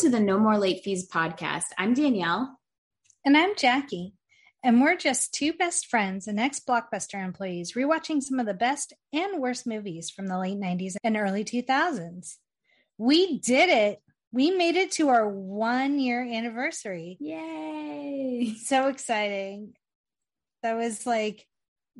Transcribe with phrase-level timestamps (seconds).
[0.00, 1.64] to the No More Late Fees podcast.
[1.76, 2.58] I'm Danielle.
[3.22, 4.14] And I'm Jackie.
[4.64, 8.94] And we're just two best friends and ex Blockbuster employees rewatching some of the best
[9.12, 12.36] and worst movies from the late 90s and early 2000s.
[12.96, 14.00] We did it.
[14.32, 17.18] We made it to our one year anniversary.
[17.20, 18.54] Yay!
[18.64, 19.74] So exciting.
[20.62, 21.46] That was like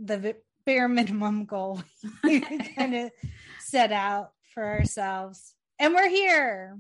[0.03, 1.83] the bare minimum goal
[2.25, 2.41] we
[2.77, 3.11] kind of
[3.59, 5.53] set out for ourselves.
[5.79, 6.79] And we're here.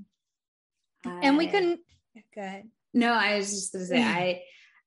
[1.04, 1.80] I, and we couldn't
[2.34, 2.68] go ahead.
[2.92, 4.42] No, I was just gonna say I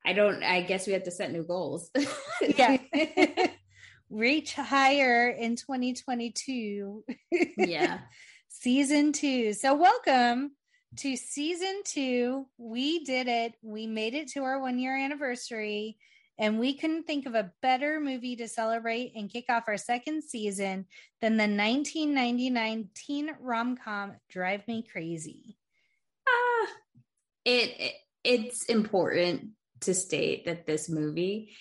[0.05, 1.89] I don't I guess we have to set new goals.
[2.41, 2.77] yeah.
[4.09, 7.03] Reach higher in 2022.
[7.57, 7.99] yeah.
[8.49, 9.53] season two.
[9.53, 10.51] So welcome
[10.97, 12.45] to season two.
[12.57, 13.53] We did it.
[13.63, 15.97] We made it to our one year anniversary.
[16.39, 20.23] And we couldn't think of a better movie to celebrate and kick off our second
[20.23, 20.85] season
[21.21, 25.57] than the 1999 teen rom com Drive Me Crazy.
[26.27, 26.67] Ah,
[27.45, 27.93] it, it
[28.23, 29.49] it's important
[29.81, 31.55] to state that this movie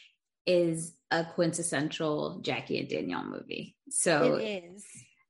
[0.47, 3.77] is a quintessential Jackie and Danielle movie.
[3.91, 4.85] So it is.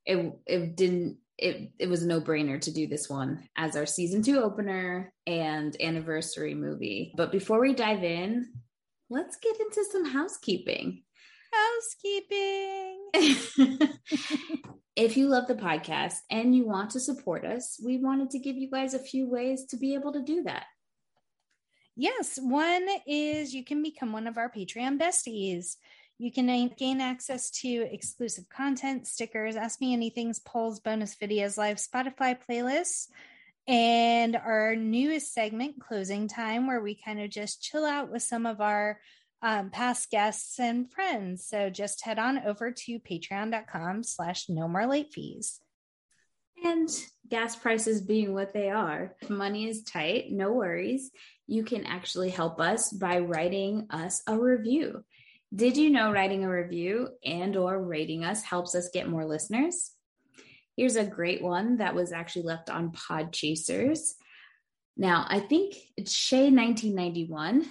[0.05, 4.23] It it didn't it it was a no-brainer to do this one as our season
[4.23, 7.13] 2 opener and anniversary movie.
[7.17, 8.53] But before we dive in,
[9.11, 11.03] let's get into some housekeeping.
[11.53, 13.11] Housekeeping.
[14.95, 18.57] if you love the podcast and you want to support us, we wanted to give
[18.57, 20.65] you guys a few ways to be able to do that.
[21.97, 25.77] Yes, one is you can become one of our Patreon besties.
[26.19, 31.79] You can gain access to exclusive content, stickers, Ask Me Anything's polls, bonus videos, live
[31.79, 33.09] Spotify playlists,
[33.67, 38.47] and our newest segment, Closing Time, where we kind of just chill out with some
[38.47, 39.01] of our
[39.43, 41.47] um, past guests and friends.
[41.47, 45.61] So just head on over to patreon.com slash no more late fees.
[46.65, 46.89] And
[47.29, 51.11] gas prices being what they are, money is tight, no worries.
[51.49, 55.05] You can actually help us by writing us a review.
[55.55, 59.91] Did you know writing a review and or rating us helps us get more listeners?
[60.77, 64.13] Here's a great one that was actually left on Podchasers.
[64.97, 67.67] Now, I think it's Shay 1991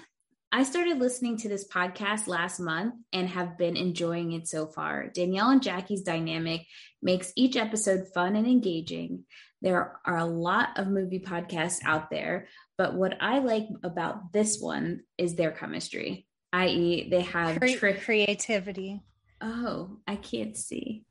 [0.53, 5.07] I started listening to this podcast last month and have been enjoying it so far.
[5.07, 6.67] Danielle and Jackie's dynamic
[7.01, 9.23] makes each episode fun and engaging.
[9.61, 14.59] There are a lot of movie podcasts out there, but what I like about this
[14.59, 19.01] one is their chemistry, i.e., they have tri- creativity.
[19.39, 21.05] Oh, I can't see.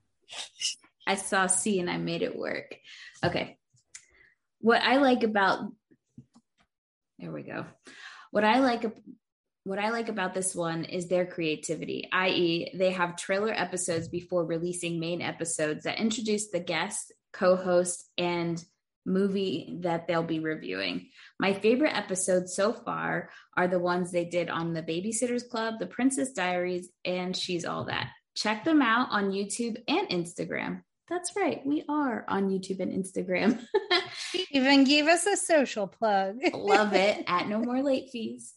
[1.07, 2.77] I saw C and I made it work.
[3.25, 3.57] Okay.
[4.61, 5.61] What I like about,
[7.19, 7.65] there we go.
[8.33, 8.85] What I like
[9.65, 14.45] what I like about this one is their creativity, i.e., they have trailer episodes before
[14.45, 18.63] releasing main episodes that introduce the guest, co host, and
[19.05, 21.09] movie that they'll be reviewing.
[21.39, 25.87] My favorite episodes so far are the ones they did on the Babysitters Club, The
[25.87, 28.09] Princess Diaries, and She's All That.
[28.35, 30.83] Check them out on YouTube and Instagram.
[31.09, 33.61] That's right, we are on YouTube and Instagram.
[34.31, 36.37] She even gave us a social plug.
[36.55, 38.55] Love it at No More Late Fees.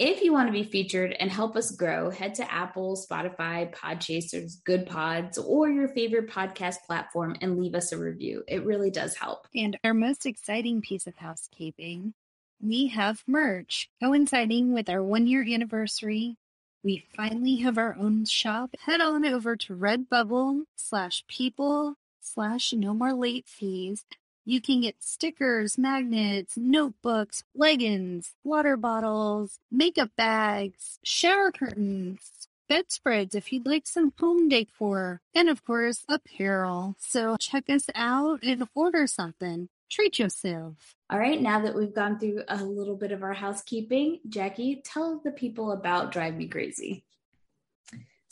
[0.00, 4.62] If you want to be featured and help us grow, head to Apple, Spotify, Podchasers,
[4.66, 8.42] Goodpods, or your favorite podcast platform and leave us a review.
[8.48, 9.46] It really does help.
[9.54, 12.14] And our most exciting piece of housekeeping
[12.62, 16.36] we have merch coinciding with our one year anniversary.
[16.82, 18.74] We finally have our own shop.
[18.86, 24.04] Head on over to Redbubble slash people slash no more late fees
[24.50, 33.52] you can get stickers, magnets, notebooks, leggings, water bottles, makeup bags, shower curtains, bedspreads if
[33.52, 36.96] you'd like some home decor, and of course, apparel.
[36.98, 39.68] So check us out and order something.
[39.88, 40.96] Treat yourself.
[41.10, 45.20] All right, now that we've gone through a little bit of our housekeeping, Jackie, tell
[45.22, 47.04] the people about Drive Me Crazy.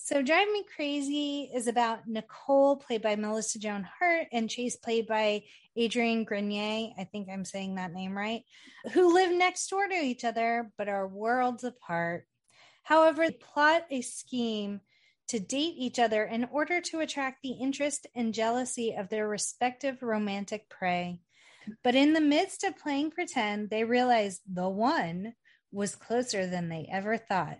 [0.09, 5.07] So Drive Me Crazy is about Nicole, played by Melissa Joan Hart, and Chase, played
[5.07, 5.43] by
[5.77, 6.95] Adrian Grenier.
[6.99, 8.43] I think I'm saying that name right,
[8.95, 12.27] who live next door to each other but are worlds apart.
[12.85, 14.81] However, they plot a scheme
[15.29, 20.03] to date each other in order to attract the interest and jealousy of their respective
[20.03, 21.21] romantic prey.
[21.85, 25.35] But in the midst of playing pretend, they realize the one
[25.71, 27.59] was closer than they ever thought.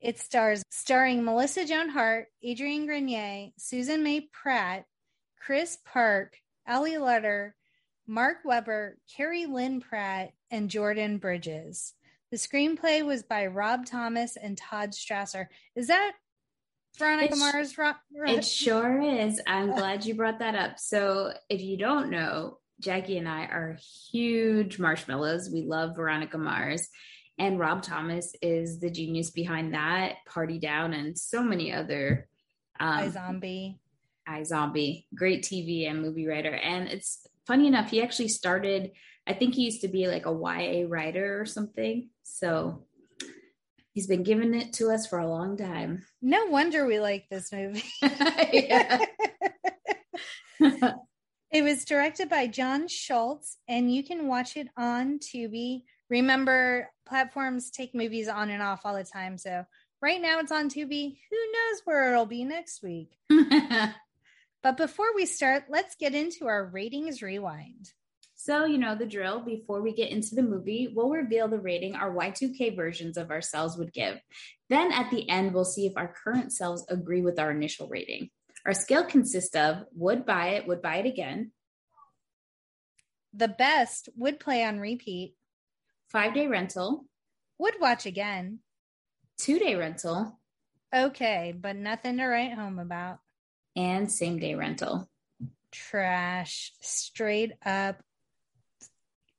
[0.00, 4.84] It stars starring Melissa Joan Hart, Adrian Grenier, Susan May Pratt,
[5.40, 6.36] Kris Park,
[6.68, 7.52] Ali Larter,
[8.06, 11.94] Mark Webber, Keri Lynn Pratt, and Jordan Bridges.
[12.30, 15.46] The screenplay was by Rob Thomas and Todd Strasser.
[15.74, 16.12] Is that
[16.98, 17.74] Veronica Mars?
[18.14, 19.40] It sure is.
[19.46, 20.78] I'm glad you brought that up.
[20.78, 23.78] So, if you don't know, Jackie and I are
[24.12, 25.50] huge marshmallows.
[25.52, 26.88] We love Veronica Mars.
[27.38, 32.28] And Rob Thomas is the genius behind that, Party Down, and so many other.
[32.80, 33.78] Um, iZombie.
[34.28, 35.04] iZombie.
[35.14, 36.54] Great TV and movie writer.
[36.54, 38.90] And it's funny enough, he actually started,
[39.26, 42.10] I think he used to be like a YA writer or something.
[42.24, 42.84] So
[43.92, 46.04] he's been giving it to us for a long time.
[46.20, 47.84] No wonder we like this movie.
[50.60, 55.82] it was directed by John Schultz, and you can watch it on Tubi.
[56.08, 59.38] Remember, platforms take movies on and off all the time.
[59.38, 59.64] So
[60.00, 61.18] right now it's on Tubi.
[61.30, 63.10] Who knows where it'll be next week?
[64.62, 67.92] but before we start, let's get into our ratings rewind.
[68.40, 69.40] So, you know the drill.
[69.40, 73.76] Before we get into the movie, we'll reveal the rating our Y2K versions of ourselves
[73.76, 74.20] would give.
[74.70, 78.30] Then at the end, we'll see if our current selves agree with our initial rating.
[78.64, 81.50] Our scale consists of would buy it, would buy it again.
[83.34, 85.34] The best would play on repeat.
[86.10, 87.04] Five day rental.
[87.58, 88.60] Would watch again.
[89.38, 90.38] Two day rental.
[90.94, 93.18] Okay, but nothing to write home about.
[93.76, 95.08] And same day rental.
[95.70, 96.72] Trash.
[96.80, 98.02] Straight up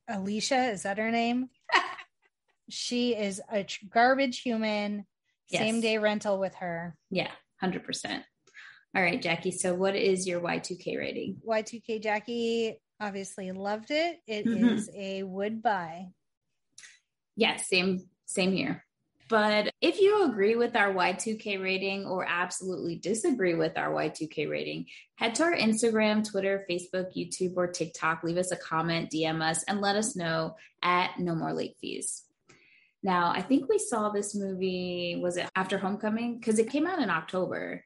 [0.09, 1.49] Alicia, is that her name?
[2.69, 5.05] she is a garbage human.
[5.49, 5.61] Yes.
[5.61, 6.95] Same day rental with her.
[7.11, 7.31] Yeah,
[7.63, 8.23] 100%.
[8.95, 9.51] All right, Jackie.
[9.51, 11.37] So, what is your Y2K rating?
[11.47, 14.17] Y2K Jackie obviously loved it.
[14.27, 14.67] It mm-hmm.
[14.67, 16.07] is a would buy.
[17.39, 18.85] Yes, yeah, same same here.
[19.29, 24.87] But if you agree with our Y2K rating or absolutely disagree with our Y2K rating,
[25.15, 28.23] head to our Instagram, Twitter, Facebook, YouTube, or TikTok.
[28.23, 32.23] Leave us a comment, DM us, and let us know at No More Late Fees.
[33.03, 36.39] Now, I think we saw this movie, was it after Homecoming?
[36.39, 37.85] Because it came out in October.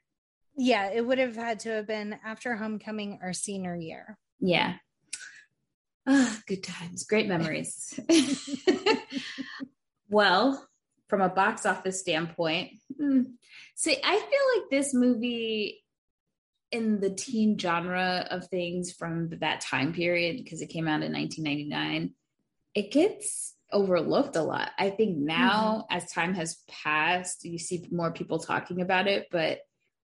[0.56, 4.18] Yeah, it would have had to have been after Homecoming or senior year.
[4.40, 4.76] Yeah.
[6.06, 7.98] Oh, good times, great memories.
[10.10, 10.68] well,
[11.08, 13.22] from a box office standpoint, hmm,
[13.76, 15.84] see, I feel like this movie
[16.72, 21.14] in the teen genre of things from that time period, because it came out in
[21.14, 22.14] 1999,
[22.74, 24.72] it gets overlooked a lot.
[24.78, 25.98] I think now, mm-hmm.
[25.98, 29.60] as time has passed, you see more people talking about it, but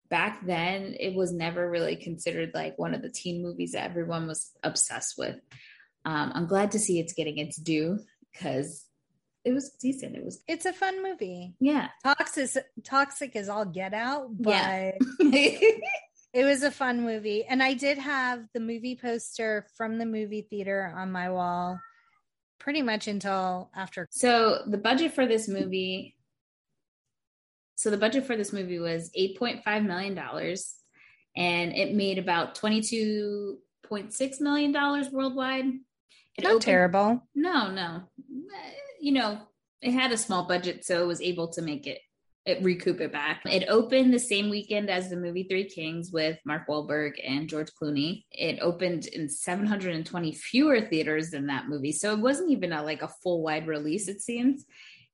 [0.09, 4.27] back then it was never really considered like one of the teen movies that everyone
[4.27, 5.37] was obsessed with.
[6.05, 7.99] Um, I'm glad to see it's getting its due
[8.33, 8.87] because
[9.45, 10.17] it was decent.
[10.17, 10.43] It was.
[10.47, 11.55] It's a fun movie.
[11.61, 12.51] Yeah, toxic
[12.85, 14.93] toxic is all get out, but yeah.
[16.33, 17.45] it was a fun movie.
[17.45, 21.81] And I did have the movie poster from the movie theater on my wall,
[22.59, 24.07] pretty much until after.
[24.11, 26.17] So the budget for this movie.
[27.77, 30.75] So the budget for this movie was eight point five million dollars,
[31.35, 33.59] and it made about twenty two
[33.89, 35.65] point six million dollars worldwide.
[36.41, 37.23] It Not opened, terrible.
[37.35, 38.71] No, no eh,
[39.01, 39.39] you know,
[39.83, 42.01] it had a small budget, so it was able to make it
[42.47, 43.43] it recoup it back.
[43.45, 47.69] It opened the same weekend as the movie Three Kings with Mark Wahlberg and George
[47.81, 48.25] Clooney.
[48.33, 53.03] It opened in 720 fewer theaters than that movie, so it wasn't even a, like
[53.03, 54.09] a full wide release.
[54.09, 54.65] It seems,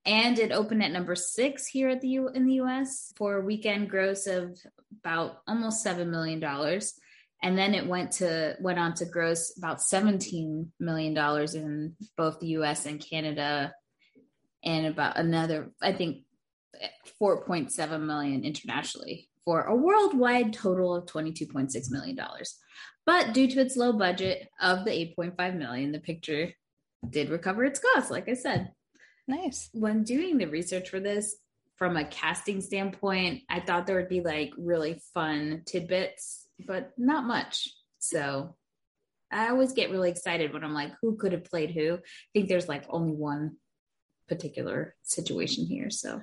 [0.05, 3.13] and it opened at number six here at the U- in the U.S.
[3.17, 4.57] for a weekend gross of
[5.01, 6.95] about almost seven million dollars
[7.43, 12.41] and then it went to went on to gross about 17 million dollars in both
[12.41, 13.75] the US and Canada.
[14.65, 16.25] And about another I think
[17.21, 22.57] 4.7 million internationally for a worldwide total of 22.6 million dollars.
[23.05, 26.53] But due to its low budget of the 8.5 million the picture
[27.09, 28.73] did recover its costs like I said.
[29.29, 29.69] Nice.
[29.73, 31.37] When doing the research for this
[31.77, 37.25] from a casting standpoint I thought there would be like really fun tidbits but not
[37.25, 37.69] much.
[37.99, 38.57] So
[39.31, 41.95] I always get really excited when I'm like, who could have played who?
[41.95, 41.99] I
[42.33, 43.57] think there's like only one
[44.29, 45.91] particular situation here.
[45.91, 46.23] So,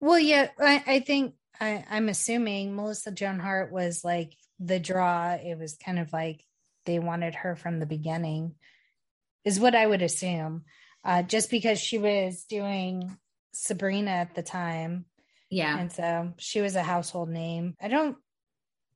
[0.00, 5.32] well, yeah, I, I think I, I'm assuming Melissa Joan Hart was like the draw.
[5.32, 6.44] It was kind of like
[6.86, 8.54] they wanted her from the beginning,
[9.44, 10.64] is what I would assume.
[11.04, 13.16] Uh, just because she was doing
[13.52, 15.06] Sabrina at the time.
[15.50, 15.78] Yeah.
[15.78, 17.74] And so she was a household name.
[17.80, 18.16] I don't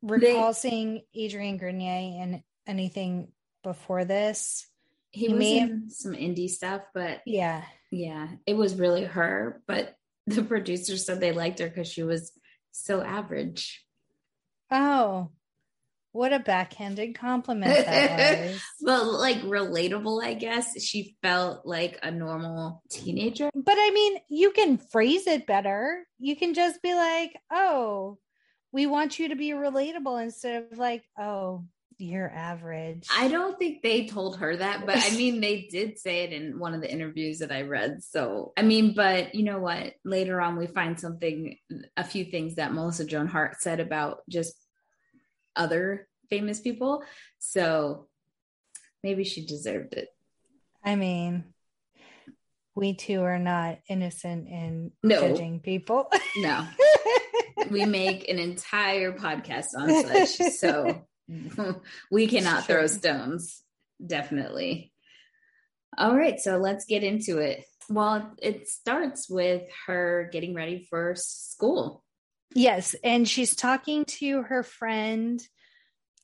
[0.04, 3.28] recall they, seeing Adrian Grenier in anything
[3.62, 4.66] before this.
[5.11, 9.62] He, he was in some indie stuff, but yeah, yeah, it was really her.
[9.66, 9.96] But
[10.26, 12.32] the producers said they liked her because she was
[12.73, 13.84] so average.
[14.70, 15.30] Oh,
[16.14, 18.62] what a backhanded compliment that was.
[18.80, 20.80] well, like relatable, I guess.
[20.82, 23.50] She felt like a normal teenager.
[23.54, 26.06] But I mean, you can phrase it better.
[26.18, 28.18] You can just be like, oh,
[28.75, 31.64] we want you to be relatable instead of like, oh,
[31.97, 33.07] you're average.
[33.16, 36.59] I don't think they told her that, but I mean, they did say it in
[36.59, 38.02] one of the interviews that I read.
[38.02, 39.95] So, I mean, but you know what?
[40.04, 41.57] Later on, we find something,
[41.97, 44.57] a few things that Melissa Joan Hart said about just
[45.54, 47.04] other famous people.
[47.38, 48.09] So
[49.04, 50.09] maybe she deserved it.
[50.85, 51.45] I mean,
[52.75, 55.21] we too are not innocent in No.
[55.21, 56.11] judging people.
[56.38, 56.66] No,
[57.71, 60.53] we make an entire podcast on such.
[60.53, 61.07] So
[62.11, 63.62] we cannot throw stones.
[64.05, 64.93] Definitely.
[65.97, 66.41] All right.
[66.41, 67.64] So let's get into it.
[67.88, 72.03] Well, it starts with her getting ready for school.
[72.55, 75.41] yes, and she's talking to her friend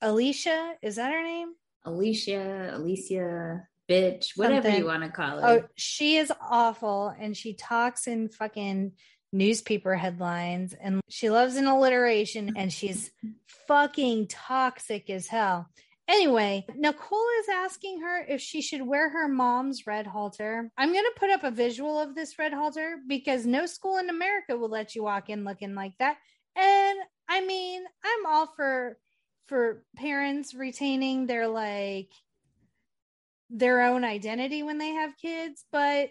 [0.00, 0.74] Alicia.
[0.82, 1.52] Is that her name?
[1.84, 4.80] Alicia, Alicia, bitch, whatever Something.
[4.80, 5.44] you want to call it.
[5.44, 8.92] Oh, she is awful, and she talks in fucking
[9.32, 12.56] newspaper headlines, and she loves an alliteration, mm-hmm.
[12.56, 13.10] and she's
[13.66, 15.68] fucking toxic as hell.
[16.08, 20.68] Anyway, Nicole is asking her if she should wear her mom's red halter.
[20.76, 24.10] I'm going to put up a visual of this red halter because no school in
[24.10, 26.16] America will let you walk in looking like that.
[26.56, 28.98] And I mean, I'm all for
[29.46, 32.10] for parents retaining their like
[33.48, 36.10] their own identity when they have kids, but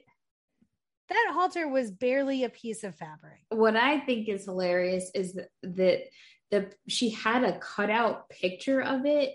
[1.10, 3.40] that halter was barely a piece of fabric.
[3.50, 6.04] what I think is hilarious is that, that
[6.52, 9.34] the she had a cutout picture of it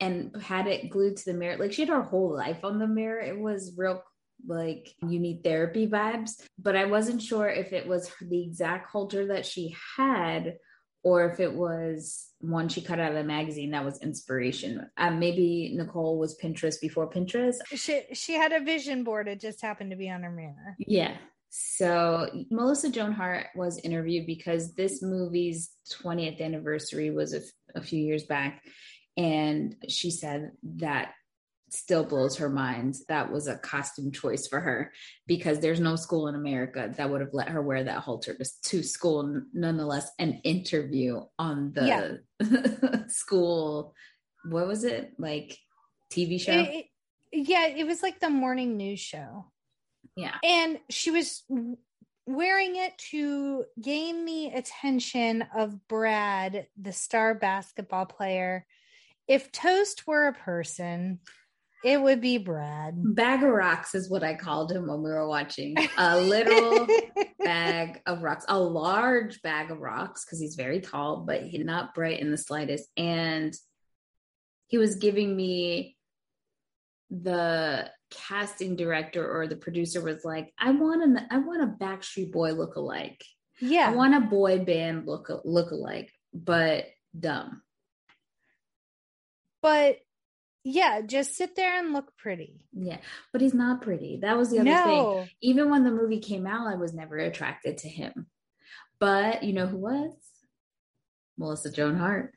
[0.00, 1.56] and had it glued to the mirror.
[1.56, 3.20] Like she had her whole life on the mirror.
[3.20, 4.02] It was real
[4.46, 6.42] like you need therapy vibes.
[6.58, 10.56] But I wasn't sure if it was the exact halter that she had
[11.06, 14.90] or if it was one she cut out of the magazine that was inspiration.
[14.96, 17.58] Um, maybe Nicole was Pinterest before Pinterest.
[17.76, 19.28] She she had a vision board.
[19.28, 20.74] It just happened to be on her mirror.
[20.80, 21.16] Yeah.
[21.50, 25.70] So Melissa Joan Hart was interviewed because this movie's
[26.02, 27.44] 20th anniversary was a, f-
[27.76, 28.64] a few years back.
[29.16, 31.12] And she said that
[31.70, 32.96] still blows her mind.
[33.08, 34.92] That was a costume choice for her
[35.26, 38.44] because there's no school in America that would have let her wear that halter to,
[38.70, 39.42] to school.
[39.52, 42.20] Nonetheless, an interview on the
[43.08, 43.94] school,
[44.48, 45.12] what was it?
[45.18, 45.58] Like
[46.12, 46.52] TV show?
[46.52, 46.86] It- it-
[47.32, 49.46] yeah, it was like the morning news show.
[50.16, 50.36] yeah.
[50.44, 51.42] And she was
[52.26, 58.64] wearing it to gain the attention of Brad, the star basketball player.
[59.28, 61.18] If Toast were a person,
[61.84, 62.94] it would be Brad.
[63.14, 65.76] Bag of rocks is what I called him when we were watching.
[65.98, 66.86] A little
[67.38, 71.94] bag of rocks, a large bag of rocks because he's very tall, but he's not
[71.94, 72.88] bright in the slightest.
[72.96, 73.54] And
[74.68, 75.96] he was giving me
[77.10, 82.32] the casting director or the producer was like, I want an I want a Backstreet
[82.32, 83.22] Boy look alike.
[83.60, 83.88] yeah.
[83.90, 86.86] I want a boy band look look alike, but
[87.18, 87.62] dumb.
[89.62, 89.98] but
[90.68, 92.66] yeah, just sit there and look pretty.
[92.72, 92.98] Yeah,
[93.32, 94.18] but he's not pretty.
[94.20, 95.28] That was the other thing.
[95.40, 98.26] Even when the movie came out, I was never attracted to him.
[98.98, 100.12] But you know who was?
[101.38, 102.32] Melissa Joan Hart.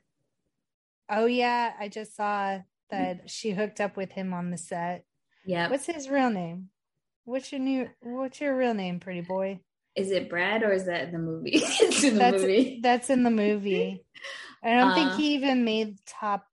[1.08, 2.58] Oh yeah, I just saw
[2.90, 5.04] that she hooked up with him on the set.
[5.44, 5.68] Yeah.
[5.68, 6.68] What's his real name?
[7.24, 9.60] What's your new what's your real name, pretty boy?
[9.96, 11.50] Is it Brad or is that in the movie?
[11.54, 12.80] it's in the That's movie.
[12.80, 14.04] that's in the movie.
[14.62, 16.46] I don't Uh, think he even made top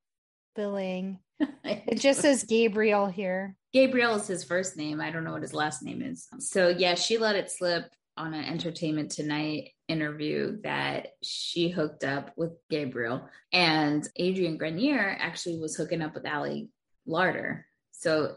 [0.55, 1.19] billing.
[1.87, 3.55] It just says Gabriel here.
[3.73, 5.01] Gabriel is his first name.
[5.01, 6.27] I don't know what his last name is.
[6.39, 12.31] So yeah, she let it slip on an Entertainment Tonight interview that she hooked up
[12.35, 16.69] with Gabriel, and Adrian Grenier actually was hooking up with Ali
[17.07, 17.63] Larter.
[17.91, 18.35] So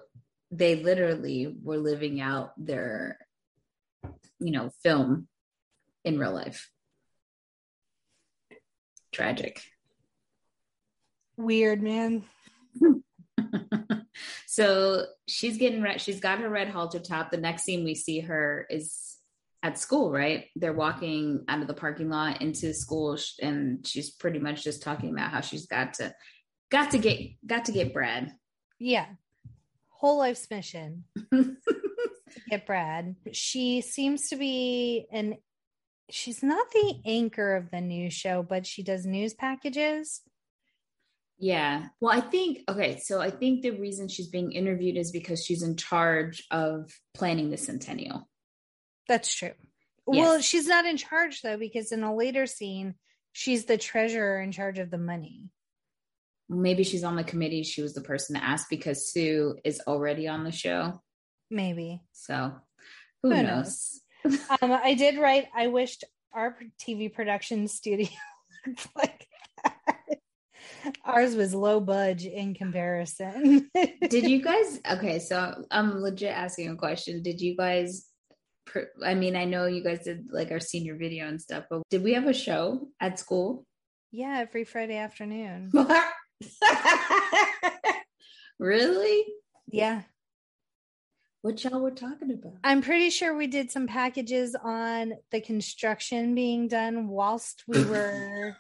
[0.50, 3.18] they literally were living out their,
[4.38, 5.28] you know, film
[6.04, 6.70] in real life.
[9.12, 9.62] Tragic.
[11.36, 12.24] Weird man.
[14.46, 16.00] so she's getting red.
[16.00, 17.30] She's got her red halter top.
[17.30, 19.16] The next scene we see her is
[19.62, 20.46] at school, right?
[20.56, 20.78] They're mm-hmm.
[20.78, 25.30] walking out of the parking lot into school, and she's pretty much just talking about
[25.30, 26.14] how she's got to,
[26.70, 28.32] got to get, got to get Brad.
[28.78, 29.06] Yeah.
[29.88, 31.04] Whole life's mission.
[31.32, 33.16] to Get Brad.
[33.32, 35.36] She seems to be an
[36.10, 40.22] she's not the anchor of the news show, but she does news packages.
[41.40, 41.86] Yeah.
[42.00, 45.62] Well, I think, okay, so I think the reason she's being interviewed is because she's
[45.62, 48.28] in charge of planning the centennial.
[49.08, 49.52] That's true.
[50.06, 52.94] Well, she's not in charge though, because in a later scene,
[53.32, 55.50] she's the treasurer in charge of the money.
[56.48, 57.62] Maybe she's on the committee.
[57.62, 61.00] She was the person to ask because Sue is already on the show.
[61.50, 62.02] Maybe.
[62.12, 62.52] So
[63.22, 64.00] who, Who knows?
[64.24, 68.08] Um, I did write, I wished our TV production studio
[68.66, 69.26] looked like.
[71.04, 73.70] Ours was low budge in comparison.
[74.08, 74.80] did you guys?
[74.90, 77.22] Okay, so I'm legit asking a question.
[77.22, 78.06] Did you guys?
[79.04, 82.04] I mean, I know you guys did like our senior video and stuff, but did
[82.04, 83.66] we have a show at school?
[84.12, 85.70] Yeah, every Friday afternoon.
[88.58, 89.24] really?
[89.68, 90.02] Yeah.
[91.42, 92.54] What y'all were talking about?
[92.62, 98.56] I'm pretty sure we did some packages on the construction being done whilst we were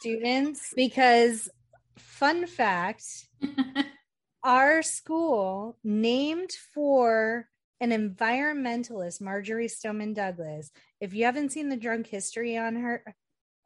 [0.00, 1.50] students because
[1.96, 3.04] fun fact
[4.42, 7.48] our school named for
[7.80, 10.70] an environmentalist marjory stoneman douglas.
[11.00, 13.04] If you haven't seen the drunk history on her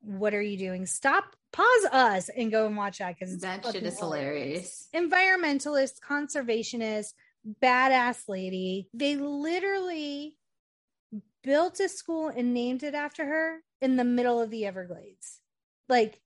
[0.00, 0.86] what are you doing?
[0.86, 4.88] Stop pause us and go and watch that because that shit is hilarious.
[4.92, 5.12] hilarious.
[5.12, 7.14] Environmentalist conservationist
[7.62, 8.88] badass lady.
[8.94, 10.36] They literally
[11.42, 15.40] built a school and named it after her in the middle of the everglades.
[15.88, 16.20] Like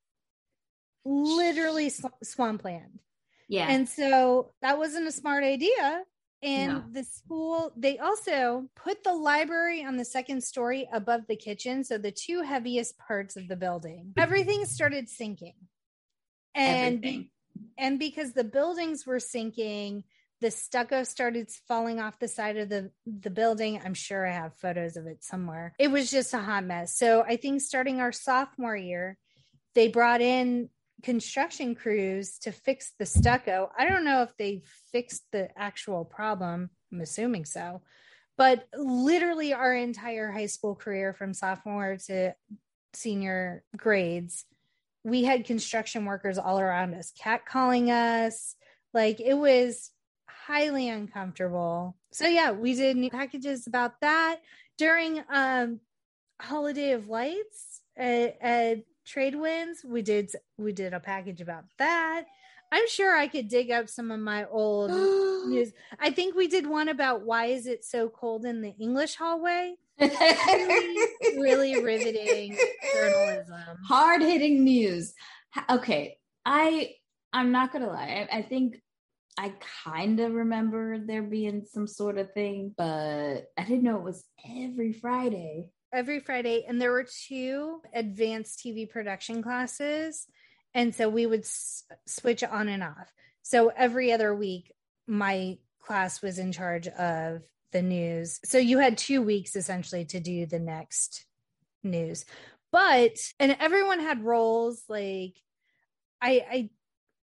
[1.04, 3.00] literally sw- swampland.
[3.48, 3.66] Yeah.
[3.68, 6.02] And so that wasn't a smart idea.
[6.42, 6.84] And No.
[6.90, 11.84] the school, they also put the library on the second story above the kitchen.
[11.84, 14.20] So the two heaviest parts of the building, mm-hmm.
[14.20, 15.54] everything started sinking.
[16.54, 17.30] And, Everything.
[17.78, 20.04] and because the buildings were sinking,
[20.40, 23.80] the stucco started falling off the side of the, the building.
[23.82, 25.74] I'm sure I have photos of it somewhere.
[25.78, 26.96] It was just a hot mess.
[26.96, 29.16] So I think starting our sophomore year,
[29.76, 30.68] they brought in
[31.02, 33.70] construction crews to fix the stucco.
[33.76, 36.70] I don't know if they fixed the actual problem.
[36.92, 37.82] I'm assuming so.
[38.38, 42.34] But literally, our entire high school career from sophomore to
[42.94, 44.44] senior grades,
[45.04, 48.54] we had construction workers all around us, catcalling us.
[48.94, 49.90] Like it was
[50.28, 51.96] highly uncomfortable.
[52.12, 54.40] So, yeah, we did new packages about that
[54.78, 55.80] during um,
[56.40, 59.84] Holiday of Lights at, at Trade Winds.
[59.84, 62.24] We did we did a package about that.
[62.70, 64.90] I'm sure I could dig up some of my old
[65.48, 65.72] news.
[66.00, 69.74] I think we did one about why is it so cold in the English hallway.
[70.00, 72.56] Really, really riveting
[72.94, 73.54] journalism.
[73.86, 75.14] Hard hitting news.
[75.70, 76.94] Okay, I
[77.32, 78.26] I'm not gonna lie.
[78.30, 78.80] I, I think
[79.38, 84.02] I kind of remember there being some sort of thing, but I didn't know it
[84.04, 85.70] was every Friday.
[85.92, 90.26] Every Friday, and there were two advanced TV production classes.
[90.74, 93.12] And so we would s- switch on and off.
[93.42, 94.72] So every other week,
[95.06, 98.40] my class was in charge of the news.
[98.44, 101.26] So you had two weeks essentially to do the next
[101.82, 102.24] news.
[102.70, 105.34] But, and everyone had roles like
[106.22, 106.70] I, I,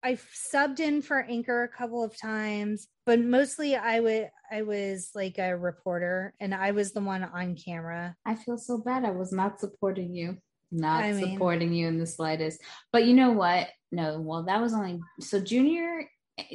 [0.03, 0.15] I
[0.53, 5.39] subbed in for anchor a couple of times, but mostly I would I was like
[5.39, 8.15] a reporter and I was the one on camera.
[8.25, 9.05] I feel so bad.
[9.05, 10.39] I was not supporting you.
[10.71, 12.61] Not I mean- supporting you in the slightest.
[12.93, 13.69] But you know what?
[13.91, 16.09] No, well, that was only so junior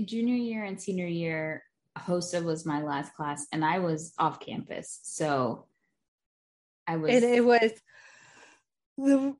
[0.05, 1.63] junior year and senior year
[1.97, 4.99] HOSA was my last class and I was off campus.
[5.03, 5.65] So
[6.87, 7.71] I was It, it was
[8.97, 9.35] the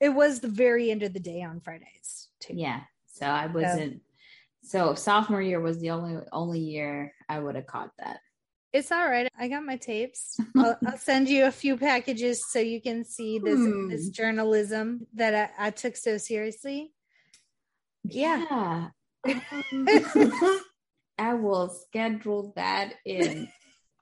[0.00, 2.54] it was the very end of the day on Fridays too.
[2.56, 2.80] yeah.
[3.06, 4.02] So I wasn't
[4.62, 8.20] so sophomore year was the only only year I would have caught that.
[8.72, 9.30] It's all right.
[9.38, 10.38] I got my tapes.
[10.56, 13.88] I'll, I'll send you a few packages so you can see this Hmm.
[13.88, 16.92] this journalism that I, I took so seriously.
[18.04, 18.44] Yeah.
[18.50, 18.88] Yeah.
[19.72, 19.88] Um,
[21.18, 23.48] I will schedule that in.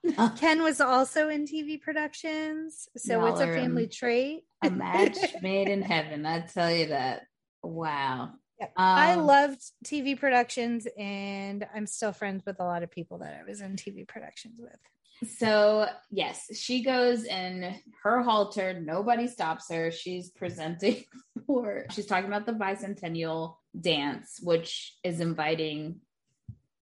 [0.37, 4.45] Ken was also in TV productions, so it's a Y'all family um, trait.
[4.63, 6.27] a match made in heaven.
[6.27, 7.23] I tell you that.
[7.63, 8.33] Wow.
[8.61, 8.69] Yeah.
[8.77, 13.39] I Um, loved TV productions, and I'm still friends with a lot of people that
[13.41, 14.77] I was in TV productions with.
[15.39, 18.79] So yes, she goes in her halter.
[18.79, 19.91] Nobody stops her.
[19.91, 21.05] She's presenting
[21.47, 21.87] for.
[21.93, 26.01] She's talking about the bicentennial dance, which is inviting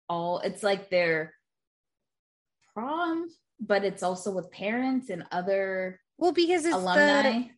[0.07, 0.39] all.
[0.39, 1.33] It's like their
[2.79, 3.27] prom,
[3.59, 7.21] but it's also with parents and other Well, because it's alumni.
[7.23, 7.49] the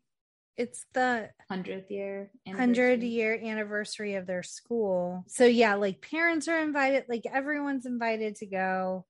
[0.58, 5.24] it's the Hundredth year, hundred year anniversary of their school.
[5.28, 9.06] So yeah, like parents are invited, like everyone's invited to go,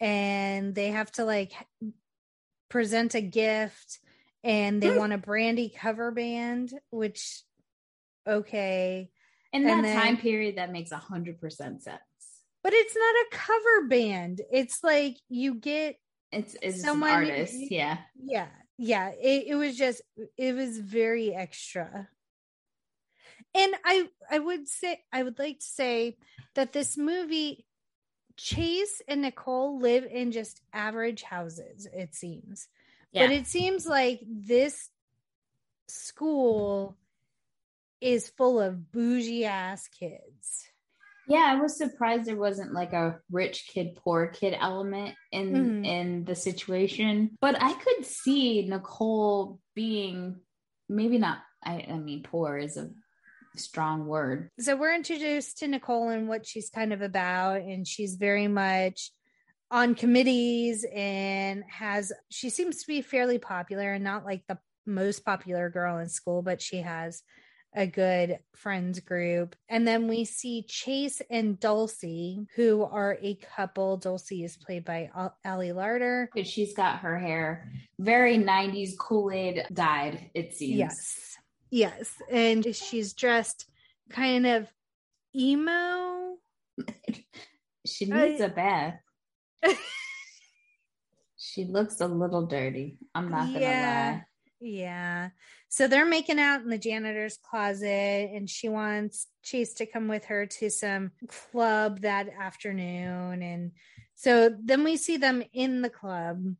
[0.00, 1.52] and they have to like
[2.68, 3.98] present a gift,
[4.42, 4.98] and they Hmm.
[4.98, 7.42] want a Brandy cover band, which
[8.26, 9.10] okay,
[9.52, 12.00] In that then- time period, that makes a hundred percent sense.
[12.62, 14.40] But it's not a cover band.
[14.52, 15.96] It's like you get
[16.32, 17.98] It's it's Someone- an artist, yeah.
[18.22, 18.48] yeah
[18.80, 20.02] yeah it, it was just
[20.36, 22.08] it was very extra
[23.54, 26.16] and i i would say i would like to say
[26.54, 27.66] that this movie
[28.36, 32.68] chase and nicole live in just average houses it seems
[33.10, 33.26] Yeah.
[33.26, 34.90] but it seems like this
[35.88, 36.96] school
[38.00, 40.68] is full of bougie ass kids.
[41.28, 45.84] Yeah, I was surprised there wasn't like a rich kid, poor kid element in mm-hmm.
[45.84, 47.36] in the situation.
[47.40, 50.36] But I could see Nicole being
[50.88, 52.90] maybe not I, I mean poor is a
[53.56, 54.50] strong word.
[54.58, 59.12] So we're introduced to Nicole and what she's kind of about, and she's very much
[59.70, 65.26] on committees and has she seems to be fairly popular and not like the most
[65.26, 67.22] popular girl in school, but she has
[67.74, 69.54] a good friends group.
[69.68, 73.96] And then we see Chase and Dulcie, who are a couple.
[73.96, 75.10] Dulcie is played by
[75.44, 76.28] Ali Larter.
[76.44, 80.78] She's got her hair very 90s Kool Aid dyed, it seems.
[80.78, 81.36] Yes.
[81.70, 82.14] Yes.
[82.30, 83.66] And she's dressed
[84.10, 84.68] kind of
[85.34, 86.36] emo.
[87.86, 88.44] she needs I...
[88.44, 88.94] a bath.
[91.36, 92.98] she looks a little dirty.
[93.14, 94.12] I'm not going to yeah.
[94.12, 94.24] lie.
[94.60, 95.30] Yeah.
[95.68, 100.24] So they're making out in the janitor's closet, and she wants Chase to come with
[100.26, 103.42] her to some club that afternoon.
[103.42, 103.72] And
[104.14, 106.54] so then we see them in the club.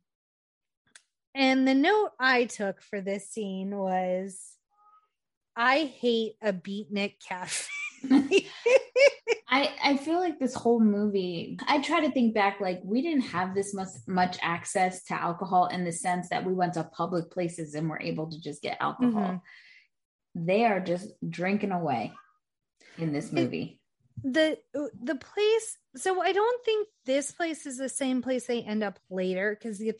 [1.35, 4.39] And the note I took for this scene was
[5.55, 7.69] I hate a beatnik cafe.
[9.49, 13.23] I I feel like this whole movie, I try to think back like we didn't
[13.23, 17.31] have this much much access to alcohol in the sense that we went to public
[17.31, 19.41] places and were able to just get alcohol.
[20.35, 20.45] Mm-hmm.
[20.45, 22.13] They are just drinking away
[22.97, 23.61] in this movie.
[23.63, 23.79] It,
[24.23, 24.57] the
[25.01, 28.99] the place so I don't think this place is the same place they end up
[29.09, 29.93] later because the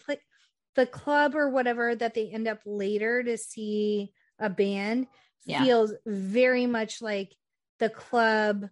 [0.75, 5.07] the club or whatever that they end up later to see a band
[5.45, 5.63] yeah.
[5.63, 7.33] feels very much like
[7.79, 8.69] the club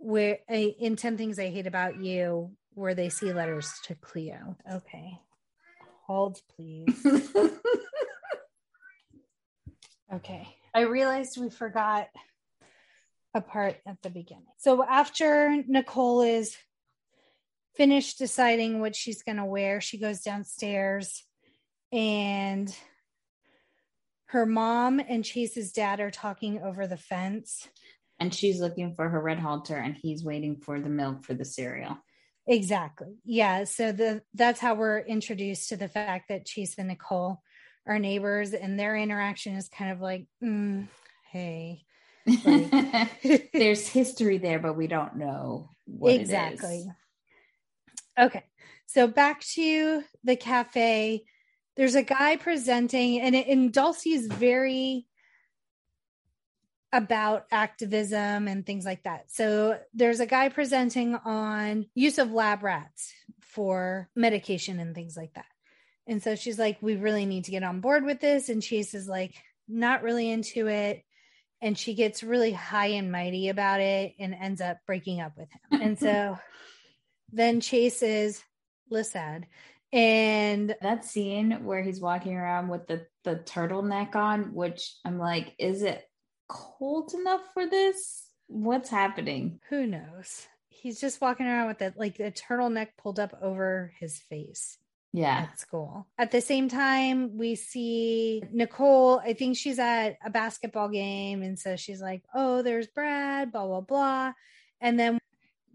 [0.00, 4.56] where eh, in 10 things I hate about you, where they see letters to Cleo.
[4.72, 5.18] Okay.
[6.06, 7.06] Hold, please.
[10.14, 10.48] okay.
[10.74, 12.08] I realized we forgot
[13.34, 14.46] a part at the beginning.
[14.58, 16.56] So after Nicole is
[17.76, 21.24] finished deciding what she's going to wear, she goes downstairs
[21.92, 22.74] and
[24.26, 27.68] her mom and Chase's dad are talking over the fence
[28.20, 31.44] and she's looking for her red halter and he's waiting for the milk for the
[31.44, 31.96] cereal.
[32.46, 33.16] Exactly.
[33.24, 33.64] Yeah.
[33.64, 37.42] So the that's how we're introduced to the fact that chase and nicole
[37.86, 40.86] are neighbors and their interaction is kind of like mm,
[41.32, 41.82] hey.
[42.44, 43.10] Like,
[43.52, 46.86] there's history there but we don't know what exactly.
[48.18, 48.44] Okay.
[48.86, 51.24] So back to the cafe.
[51.76, 55.06] There's a guy presenting and, and dulcie is very
[56.92, 59.30] about activism and things like that.
[59.30, 65.34] So there's a guy presenting on use of lab rats for medication and things like
[65.34, 65.46] that.
[66.06, 68.48] And so she's like, we really need to get on board with this.
[68.48, 69.34] And Chase is like,
[69.68, 71.04] not really into it.
[71.62, 75.48] And she gets really high and mighty about it and ends up breaking up with
[75.50, 75.80] him.
[75.80, 76.38] and so
[77.32, 78.42] then Chase is
[78.90, 79.44] Lissad.
[79.92, 85.54] And that scene where he's walking around with the, the turtleneck on, which I'm like,
[85.58, 86.02] is it
[86.50, 88.28] cold enough for this?
[88.48, 89.60] What's happening?
[89.68, 90.46] Who knows?
[90.68, 94.76] He's just walking around with that like a turtleneck pulled up over his face.
[95.12, 95.48] Yeah.
[95.50, 96.06] At school.
[96.18, 99.18] At the same time, we see Nicole.
[99.18, 101.42] I think she's at a basketball game.
[101.42, 104.32] And so she's like, oh, there's Brad, blah, blah, blah.
[104.80, 105.18] And then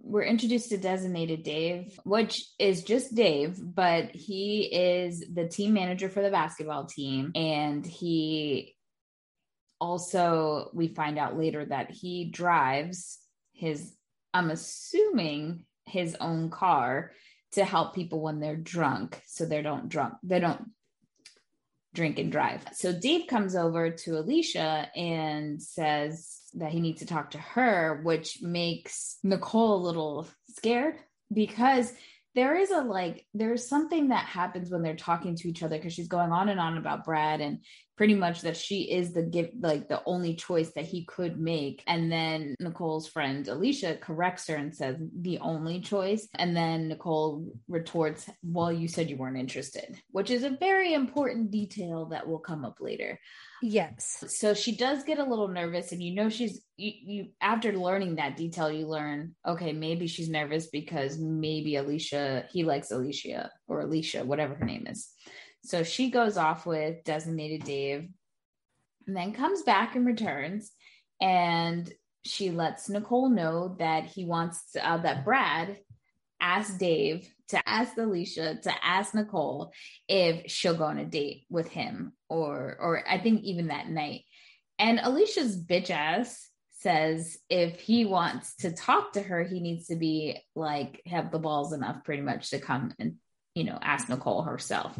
[0.01, 6.09] we're introduced to designated Dave, which is just Dave, but he is the team manager
[6.09, 7.31] for the basketball team.
[7.35, 8.74] And he
[9.85, 13.19] also we find out later that he drives
[13.53, 13.93] his
[14.33, 17.11] i'm assuming his own car
[17.55, 19.21] to help people when they're drunk.
[19.25, 20.71] So they don't drunk they don't
[21.93, 22.61] drink and drive.
[22.73, 28.01] So dave comes over to alicia and says that he needs to talk to her
[28.03, 30.95] which makes nicole a little scared
[31.33, 31.91] because
[32.33, 35.93] there is a like there's something that happens when they're talking to each other because
[35.93, 37.59] she's going on and on about Brad and
[37.97, 41.83] pretty much that she is the gift like the only choice that he could make
[41.87, 47.45] and then Nicole's friend Alicia corrects her and says the only choice and then Nicole
[47.67, 52.39] retorts well you said you weren't interested which is a very important detail that will
[52.39, 53.19] come up later
[53.61, 54.23] Yes.
[54.27, 58.15] So she does get a little nervous, and you know she's you, you after learning
[58.15, 63.81] that detail, you learn okay, maybe she's nervous because maybe Alicia he likes Alicia or
[63.81, 65.09] Alicia, whatever her name is.
[65.65, 68.09] So she goes off with designated Dave,
[69.07, 70.71] and then comes back and returns,
[71.19, 71.91] and
[72.23, 75.77] she lets Nicole know that he wants to, uh, that Brad
[76.39, 79.71] asked Dave to ask Alicia to ask Nicole
[80.07, 84.23] if she'll go on a date with him or or I think even that night.
[84.77, 89.95] And Alicia's bitch ass says if he wants to talk to her, he needs to
[89.95, 93.15] be like have the balls enough pretty much to come and,
[93.53, 94.99] you know, ask Nicole herself.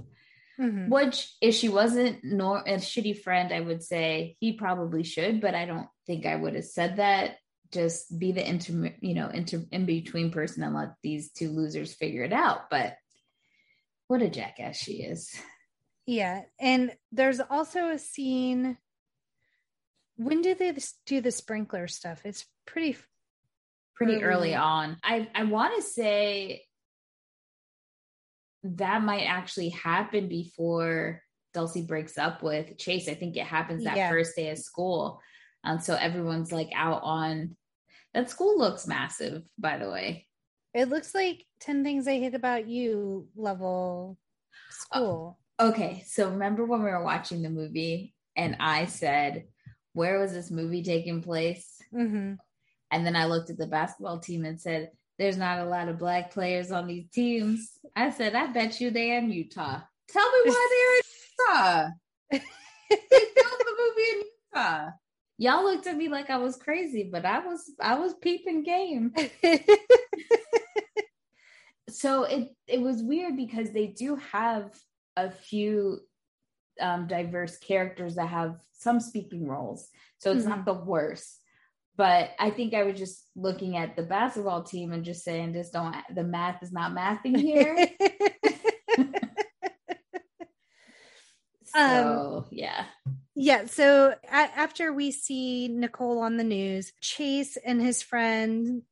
[0.59, 0.89] Mm-hmm.
[0.89, 5.53] Which, if she wasn't nor a shitty friend, I would say he probably should, but
[5.53, 7.37] I don't think I would have said that.
[7.73, 11.93] Just be the inter, you know, inter in between person and let these two losers
[11.93, 12.69] figure it out.
[12.69, 12.95] But
[14.07, 15.33] what a jackass she is.
[16.05, 18.77] Yeah, and there's also a scene.
[20.17, 20.73] When do they
[21.05, 22.21] do the sprinkler stuff?
[22.23, 22.95] It's pretty,
[23.95, 24.97] pretty early, early on.
[25.03, 26.63] I I want to say
[28.73, 31.21] that might actually happen before
[31.53, 33.07] Dulcie breaks up with Chase.
[33.07, 34.09] I think it happens that yeah.
[34.09, 35.21] first day of school.
[35.63, 37.55] Um, so everyone's like out on
[38.13, 40.27] that school looks massive, by the way.
[40.73, 44.17] It looks like 10 Things I Hate About You level
[44.69, 45.37] school.
[45.59, 46.03] Oh, okay.
[46.07, 49.45] So remember when we were watching the movie and I said,
[49.93, 51.81] Where was this movie taking place?
[51.93, 52.33] Mm-hmm.
[52.91, 55.97] And then I looked at the basketball team and said, there's not a lot of
[55.97, 57.71] black players on these teams.
[57.95, 59.79] I said, I bet you they're in Utah.
[60.09, 61.87] Tell me why they're in Utah.
[62.89, 64.21] they filmed the movie in
[64.53, 64.89] Utah.
[65.37, 69.13] Y'all looked at me like I was crazy, but I was I was peeping game.
[71.89, 74.71] so it it was weird because they do have
[75.17, 75.99] a few
[76.79, 79.87] um, diverse characters that have some speaking roles.
[80.19, 80.49] So it's mm-hmm.
[80.49, 81.39] not the worst
[81.97, 85.69] but I think I was just looking at the basketball team and just saying, "This
[85.69, 87.87] don't the math is not mathing here."
[91.65, 92.85] so um, yeah,
[93.35, 93.65] yeah.
[93.65, 98.83] So a- after we see Nicole on the news, Chase and his friend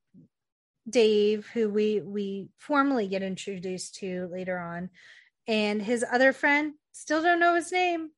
[0.89, 4.89] Dave, who we we formally get introduced to later on,
[5.47, 8.11] and his other friend, still don't know his name.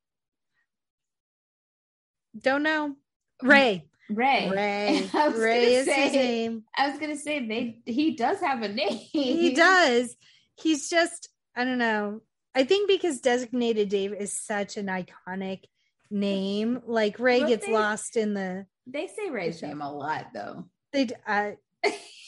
[2.37, 2.95] Don't know.
[3.41, 3.85] Ray.
[4.09, 4.49] Ray.
[4.53, 5.09] Ray.
[5.13, 6.63] Ray is say, his name.
[6.77, 8.97] I was gonna say they he does have a name.
[9.11, 10.15] He does.
[10.55, 12.21] He's just I don't know.
[12.53, 15.65] I think because designated Dave is such an iconic
[16.09, 18.65] name, like Ray but gets they, lost in the.
[18.87, 20.65] They say Ray's name a lot though.
[20.91, 21.09] They.
[21.25, 21.51] Uh,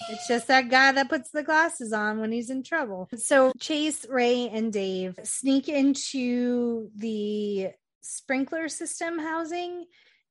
[0.09, 3.09] it's just that guy that puts the glasses on when he's in trouble.
[3.17, 7.69] So Chase, Ray, and Dave sneak into the
[8.01, 9.85] sprinkler system housing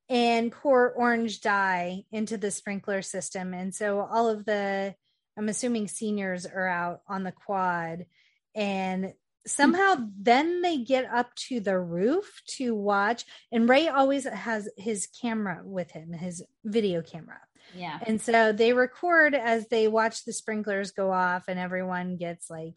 [0.09, 3.55] and pour orange dye into the sprinkler system.
[3.55, 4.95] And so all of the,
[5.37, 8.07] I'm assuming seniors are out on the quad
[8.55, 9.12] and
[9.47, 13.25] somehow then they get up to the roof to watch.
[13.53, 17.38] And ray always has his camera with him his video camera.
[17.75, 17.99] Yeah.
[18.07, 22.75] And so they record as they watch the sprinklers go off and everyone gets like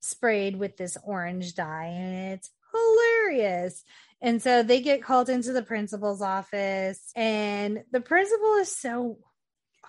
[0.00, 3.84] sprayed with this orange dye and it's hilarious
[4.24, 9.18] and so they get called into the principal's office, and the principal is so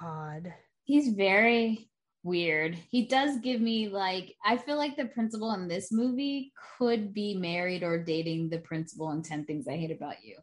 [0.01, 0.53] odd.
[0.83, 1.89] He's very
[2.21, 2.77] weird.
[2.91, 7.35] He does give me like I feel like the principal in this movie could be
[7.35, 10.35] married or dating the principal in 10 Things I Hate About You.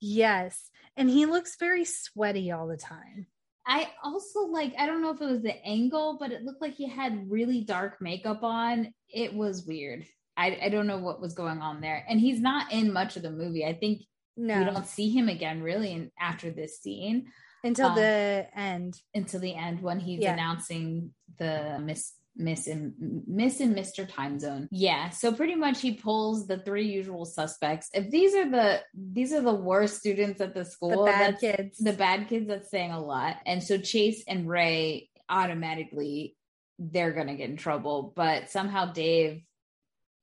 [0.00, 0.70] Yes.
[0.96, 3.26] And he looks very sweaty all the time.
[3.66, 6.74] I also like I don't know if it was the angle, but it looked like
[6.74, 8.94] he had really dark makeup on.
[9.10, 10.06] It was weird.
[10.36, 12.04] I, I don't know what was going on there.
[12.08, 13.64] And he's not in much of the movie.
[13.64, 14.02] I think
[14.36, 14.58] no.
[14.58, 17.26] we don't see him again really in, after this scene
[17.64, 19.00] until um, the end.
[19.14, 20.34] Until the end when he's yeah.
[20.34, 22.92] announcing the miss miss and
[23.26, 24.06] miss and Mr.
[24.08, 24.68] Time Zone.
[24.70, 27.88] Yeah, so pretty much he pulls the three usual suspects.
[27.94, 31.78] If these are the these are the worst students at the school, the bad kids,
[31.78, 33.36] the bad kids, that's saying a lot.
[33.46, 36.36] And so Chase and Ray automatically
[36.78, 39.42] they're gonna get in trouble, but somehow Dave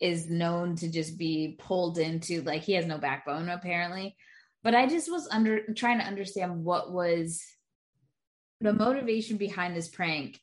[0.04, 4.18] is known to just be pulled into like he has no backbone apparently.
[4.62, 7.42] But i just was under trying to understand what was
[8.60, 10.40] the motivation behind this prank.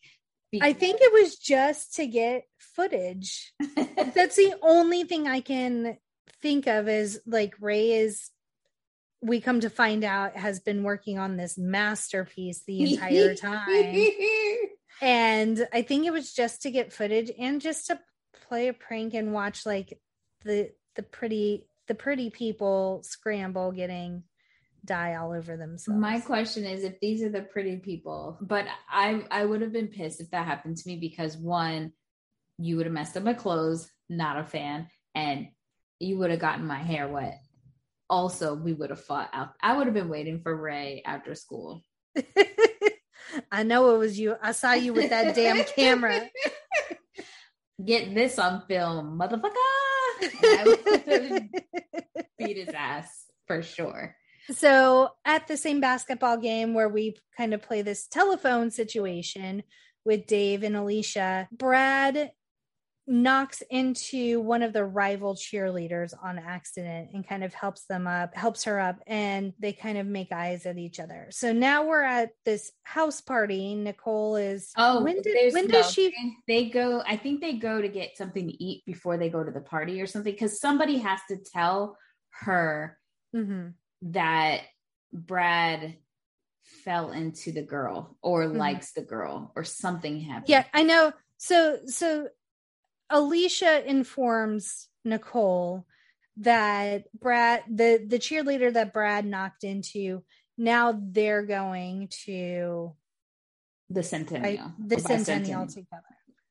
[0.50, 3.52] Because- i think it was just to get footage.
[4.14, 5.98] That's the only thing i can
[6.40, 8.30] think of is like ray is
[9.20, 14.06] we come to find out has been working on this masterpiece the entire time.
[15.02, 18.00] And i think it was just to get footage and just to
[18.50, 19.98] play a prank and watch like
[20.44, 24.24] the the pretty the pretty people scramble getting
[24.84, 26.00] dye all over themselves.
[26.00, 29.88] My question is if these are the pretty people, but I I would have been
[29.88, 31.92] pissed if that happened to me because one,
[32.58, 35.46] you would have messed up my clothes, not a fan, and
[36.00, 37.38] you would have gotten my hair wet.
[38.08, 39.50] Also, we would have fought out.
[39.62, 41.84] I would have been waiting for Ray after school.
[43.52, 44.34] I know it was you.
[44.42, 46.28] I saw you with that damn camera.
[47.84, 49.50] Get this on film, motherfucker.
[52.38, 54.16] beat his ass for sure.
[54.50, 59.62] So at the same basketball game where we kind of play this telephone situation
[60.04, 62.32] with Dave and Alicia, Brad
[63.10, 68.34] knocks into one of the rival cheerleaders on accident and kind of helps them up,
[68.36, 71.26] helps her up, and they kind of make eyes at each other.
[71.30, 73.74] So now we're at this house party.
[73.74, 76.14] Nicole is Oh, when did when does she
[76.46, 77.02] They go.
[77.04, 80.00] I think they go to get something to eat before they go to the party
[80.00, 80.32] or something.
[80.32, 81.96] Because somebody has to tell
[82.44, 82.96] her
[83.34, 83.74] Mhm.
[84.02, 84.60] that
[85.12, 85.96] Brad
[86.62, 88.56] fell into the girl or Mhm.
[88.56, 90.48] likes the girl or something happened.
[90.48, 91.12] Yeah, I know.
[91.38, 92.28] So so
[93.10, 95.86] Alicia informs Nicole
[96.38, 100.22] that Brad the the cheerleader that Brad knocked into
[100.56, 102.94] now they're going to
[103.88, 104.72] the centennial.
[104.78, 106.02] the centennial together.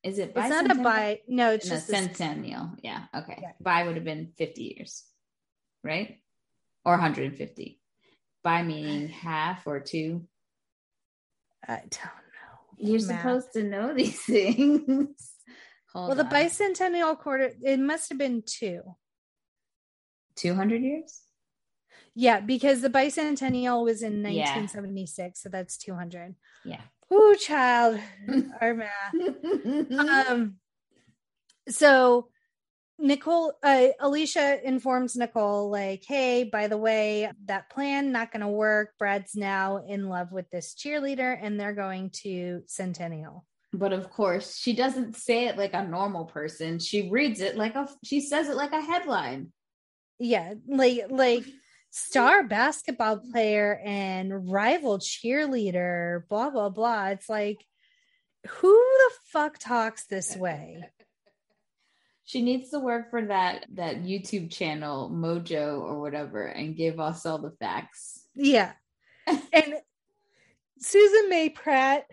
[0.02, 0.32] Is it?
[0.34, 2.70] It's not a bi no, it's No, just a, centennial.
[2.82, 3.04] Yeah.
[3.14, 3.38] Okay.
[3.40, 3.52] Yeah.
[3.60, 5.04] Bi would have been 50 years,
[5.84, 6.18] right?
[6.84, 7.80] Or 150.
[8.42, 10.26] Bi meaning half or two.
[11.66, 12.78] I don't know.
[12.78, 15.08] You're supposed to know these things.
[15.92, 18.82] Hold Well, the bicentennial quarter it must have been two.
[20.36, 21.22] 200 years?
[22.14, 24.54] Yeah, because the bicentennial was in Yeah.
[24.54, 26.34] 1976, so that's 200.
[26.64, 26.82] Yeah.
[27.12, 28.00] Ooh, child,
[28.60, 29.14] our math.
[30.30, 30.56] um
[31.68, 32.28] so
[32.98, 38.48] nicole uh, alicia informs nicole like hey by the way that plan not going to
[38.48, 44.10] work brad's now in love with this cheerleader and they're going to centennial but of
[44.10, 46.78] course, she doesn't say it like a normal person.
[46.78, 49.52] She reads it like a she says it like a headline.
[50.18, 51.44] yeah like like
[51.90, 57.64] star basketball player and rival cheerleader blah blah blah it's like
[58.48, 60.84] who the fuck talks this way
[62.24, 67.26] She needs to work for that that YouTube channel Mojo or whatever and give us
[67.26, 68.24] all the facts.
[68.36, 68.70] Yeah.
[69.26, 69.74] and
[70.78, 72.04] Susan May Pratt,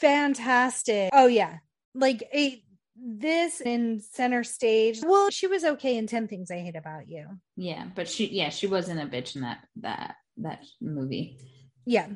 [0.00, 1.10] fantastic.
[1.12, 1.58] Oh, yeah.
[1.94, 2.62] Like a
[3.00, 5.00] this in center stage.
[5.04, 7.26] Well, she was okay in 10 Things I Hate About You.
[7.56, 11.38] Yeah, but she yeah, she wasn't a bitch in that that that movie.
[11.86, 12.08] Yeah.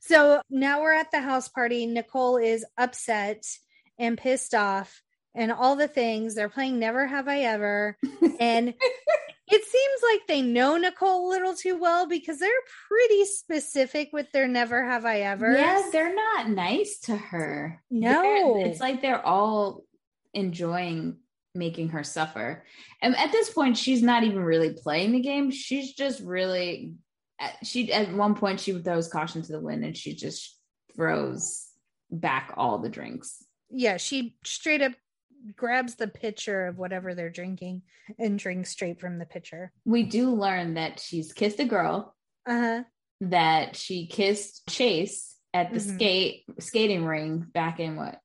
[0.00, 1.86] So now we're at the house party.
[1.86, 3.44] Nicole is upset
[3.98, 5.00] and pissed off
[5.34, 6.34] and all the things.
[6.34, 7.96] They're playing Never Have I Ever.
[8.40, 8.74] And
[9.52, 12.50] it seems like they know Nicole a little too well because they're
[12.88, 15.52] pretty specific with their Never Have I Ever.
[15.52, 17.82] Yeah, they're not nice to her.
[17.90, 18.22] No.
[18.56, 19.84] They're- it's like they're all
[20.34, 21.18] enjoying
[21.54, 22.64] making her suffer.
[23.02, 25.50] And at this point, she's not even really playing the game.
[25.50, 26.94] She's just really
[27.64, 30.56] she at one point she throws caution to the wind and she just
[30.94, 31.66] throws
[32.10, 33.44] back all the drinks.
[33.70, 34.92] yeah, she straight up
[35.56, 37.82] grabs the pitcher of whatever they're drinking
[38.18, 39.72] and drinks straight from the pitcher.
[39.84, 42.14] We do learn that she's kissed a girl,
[42.46, 42.84] Uh-huh.
[43.20, 45.94] that she kissed Chase at the Mhm.
[45.94, 48.20] skate skating ring back in what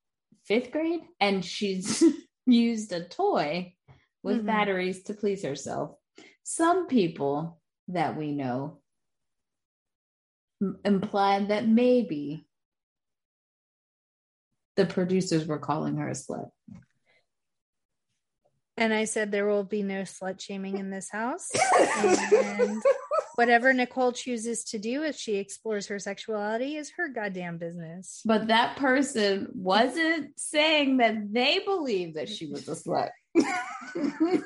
[0.45, 2.01] fifth grade, and she's
[2.45, 3.75] used a toy
[4.23, 4.45] with Mhm.
[4.45, 5.97] batteries to please herself.
[6.43, 8.81] Some people that we know
[10.61, 12.47] m- implied that maybe
[14.75, 16.51] the producers were calling her a slut.
[18.77, 21.49] And I said there will be no slut shaming in this house.
[21.99, 22.81] And
[23.35, 28.21] whatever Nicole chooses to do if she explores her sexuality is her goddamn business.
[28.25, 33.09] But that person wasn't saying that they believed that she was a slut.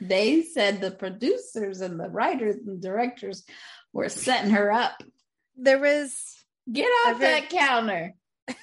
[0.00, 3.44] they said the producers and the writers and directors
[3.92, 5.02] were setting her up.
[5.56, 6.36] There was
[6.70, 8.14] Get off I've that counter.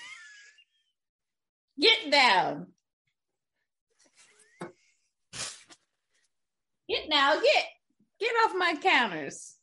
[1.79, 2.67] Get down.
[6.89, 7.65] Get now, get.
[8.19, 9.55] Get off my counters.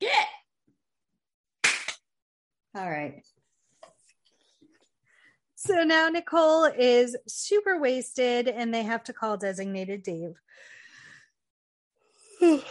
[0.00, 0.26] Get.
[2.74, 3.22] All right.
[5.56, 10.34] so now Nicole is super wasted and they have to call designated Dave.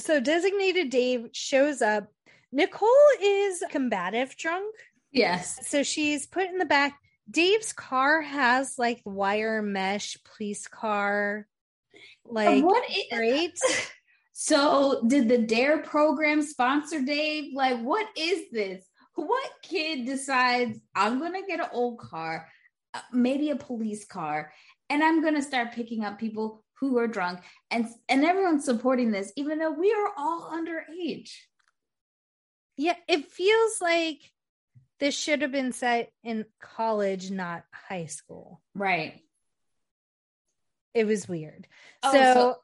[0.00, 2.08] so designated Dave shows up.
[2.50, 2.88] Nicole
[3.20, 4.74] is combative drunk.
[5.10, 5.68] Yes.
[5.68, 6.98] So she's put in the back.
[7.30, 11.46] Dave's car has like wire mesh police car.
[12.32, 13.58] Like what is, great.
[14.34, 17.52] So, did the Dare program sponsor Dave?
[17.54, 18.84] Like, what is this?
[19.14, 22.48] What kid decides I'm going to get an old car,
[22.94, 24.52] uh, maybe a police car,
[24.88, 29.12] and I'm going to start picking up people who are drunk, and and everyone's supporting
[29.12, 31.30] this, even though we are all underage.
[32.78, 34.18] Yeah, it feels like
[34.98, 38.62] this should have been set in college, not high school.
[38.74, 39.20] Right.
[40.94, 41.66] It was weird.
[42.02, 42.56] Oh, so, so-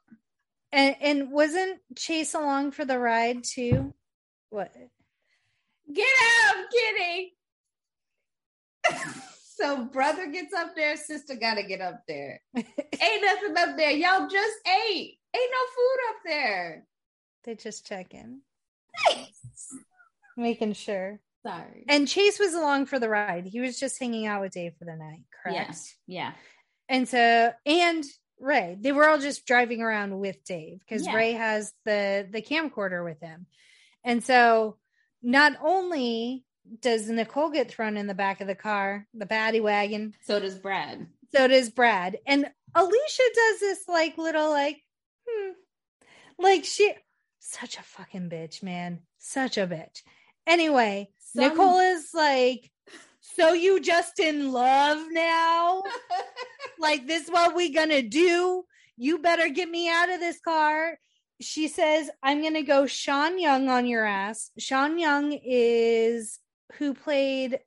[0.71, 3.93] And and wasn't Chase along for the ride too?
[4.49, 4.71] What?
[5.93, 6.07] Get
[6.45, 6.65] out, I'm
[9.57, 12.41] so brother gets up there, sister gotta get up there.
[12.55, 12.65] Ain't
[13.23, 13.91] nothing up there.
[13.91, 15.17] Y'all just ate.
[15.35, 16.85] Ain't no food up there.
[17.43, 18.41] They just check in.
[20.37, 21.19] Making sure.
[21.45, 21.85] Sorry.
[21.87, 23.45] And Chase was along for the ride.
[23.45, 25.57] He was just hanging out with Dave for the night, correct?
[25.57, 25.95] Yes.
[26.07, 26.31] Yeah.
[26.89, 28.03] And so and
[28.39, 31.15] Ray, they were all just driving around with Dave because Yeah.
[31.15, 33.45] Ray has the the camcorder with him.
[34.03, 34.77] And so
[35.21, 36.45] not only
[36.81, 40.57] does Nicole get thrown in the back of the car, the paddy wagon, So does
[40.57, 41.07] Brad.
[41.33, 42.17] so does Brad.
[42.25, 44.81] And Alicia does this like little like
[45.29, 45.51] hmm.
[46.37, 46.93] like she
[47.39, 49.01] such a fucking bitch, man.
[49.17, 50.01] Such a bitch.
[50.47, 52.71] Anyway, Some- Nicole is like,
[53.39, 55.81] so you just in love now?
[56.79, 58.63] like this what we gonna do?
[58.97, 60.97] You better get me out of this car.
[61.41, 64.51] She says, I'm gonna go Sean Young on your ass.
[64.57, 66.39] Sean Young is
[66.73, 67.59] who played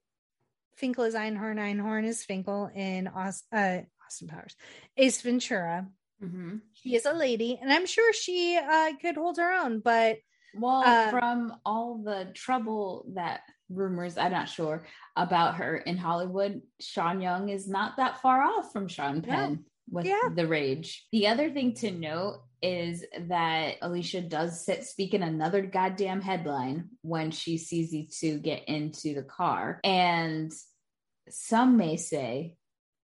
[0.76, 3.30] Finkel is Einhorn, Einhorn is Finkel in uh,
[4.06, 4.56] Austin Powers.
[4.96, 5.86] Ace Ventura.
[6.22, 6.60] Mhm.
[6.74, 10.18] She is a lady, and I'm sure she uh, could hold her own, but
[10.54, 13.40] Well, Uh, from all the trouble that
[13.76, 18.72] rumors, I'm not sure about her in Hollywood, Sean Young is not that far off
[18.72, 19.34] from Sean Yeah.
[19.34, 20.28] Penn with Yeah.
[20.34, 21.06] the rage.
[21.12, 26.90] The other thing to note is that Alicia does sit, speak in another goddamn headline
[27.02, 29.80] when she sees these two get into the car.
[29.82, 30.52] And
[31.28, 32.56] some may say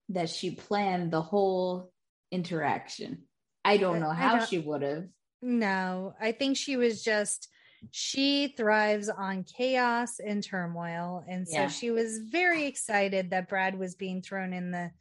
[0.09, 1.91] that she planned the whole
[2.31, 3.23] interaction.
[3.63, 5.07] I don't know how don't- she would have.
[5.41, 7.49] No, I think she was just
[7.91, 11.67] she thrives on chaos and turmoil and so Yeah.
[11.69, 14.91] she was very excited that Brad was being thrown in the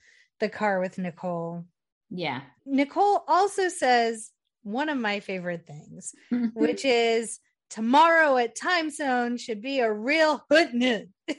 [0.41, 1.65] the car with Nicole.
[2.11, 2.41] Yeah.
[2.67, 4.31] Nicole also says
[4.63, 6.15] one of my favorite things,
[6.55, 7.39] which is
[7.71, 11.09] tomorrow at time zone should be a real hoodnut.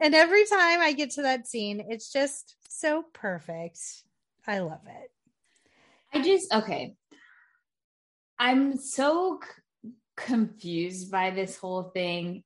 [0.00, 3.80] And every time I get to that scene, it's just so perfect.
[4.46, 5.10] I love it.
[6.14, 6.94] I just okay.
[8.38, 12.42] I'm so c- confused by this whole thing.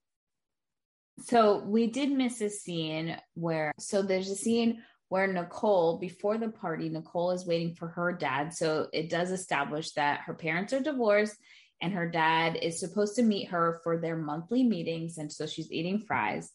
[1.24, 6.48] So we did miss a scene where so there's a scene where Nicole before the
[6.48, 8.54] party Nicole is waiting for her dad.
[8.54, 11.36] So it does establish that her parents are divorced
[11.82, 15.70] and her dad is supposed to meet her for their monthly meetings and so she's
[15.70, 16.50] eating fries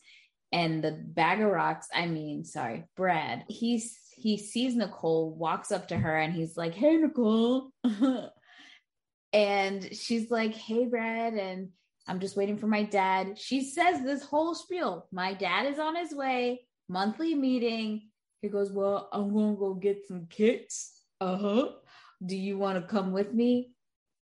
[0.51, 5.89] and the bag of rocks i mean sorry brad he's he sees nicole walks up
[5.89, 7.69] to her and he's like hey nicole
[9.37, 11.69] and she's like hey brad and
[12.07, 13.37] i'm just waiting for my dad.
[13.37, 15.07] She says this whole spiel.
[15.11, 18.09] My dad is on his way monthly meeting.
[18.41, 21.01] He goes well i'm gonna go get some kicks.
[21.21, 21.69] Uh-huh.
[22.25, 23.73] Do you want to come with me?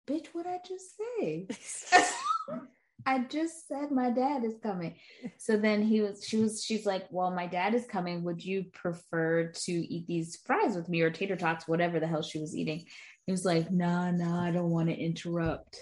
[0.08, 1.48] Bitch what i just say?
[3.06, 4.96] I just said my dad is coming.
[5.38, 8.24] So then he was, she was, she's like, Well, my dad is coming.
[8.24, 12.22] Would you prefer to eat these fries with me or tater tots, whatever the hell
[12.22, 12.86] she was eating?
[13.26, 15.78] He was like, Nah, nah, I don't want to interrupt.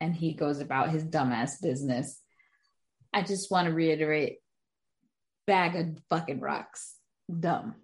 [0.00, 2.20] And he goes about his dumbass business.
[3.12, 4.38] I just want to reiterate
[5.46, 6.94] bag of fucking rocks.
[7.40, 7.76] Dumb.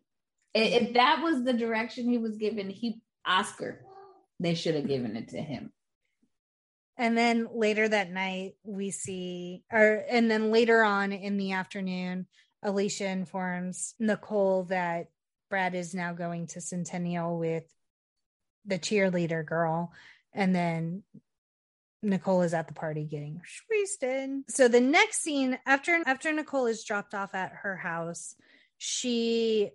[0.54, 3.84] If that was the direction he was given, he, Oscar,
[4.40, 5.72] they should have given it to him.
[6.96, 12.26] And then later that night, we see, or and then later on in the afternoon,
[12.62, 15.06] Alicia informs Nicole that
[15.48, 17.64] Brad is now going to Centennial with
[18.64, 19.92] the cheerleader girl.
[20.32, 21.02] And then
[22.02, 23.40] Nicole is at the party getting
[23.70, 24.30] wasted.
[24.48, 28.34] So the next scene after after Nicole is dropped off at her house,
[28.78, 29.70] she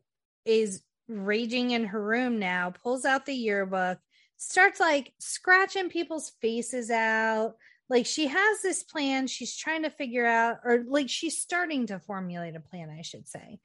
[0.45, 3.99] is raging in her room now, pulls out the yearbook,
[4.37, 7.55] starts like scratching people's faces out.
[7.89, 11.99] Like she has this plan she's trying to figure out, or like she's starting to
[11.99, 13.59] formulate a plan, I should say.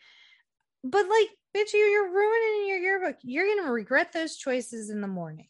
[0.82, 3.16] But like, bitch, you- you're ruining your yearbook.
[3.22, 5.48] You're gonna regret those choices in the morning.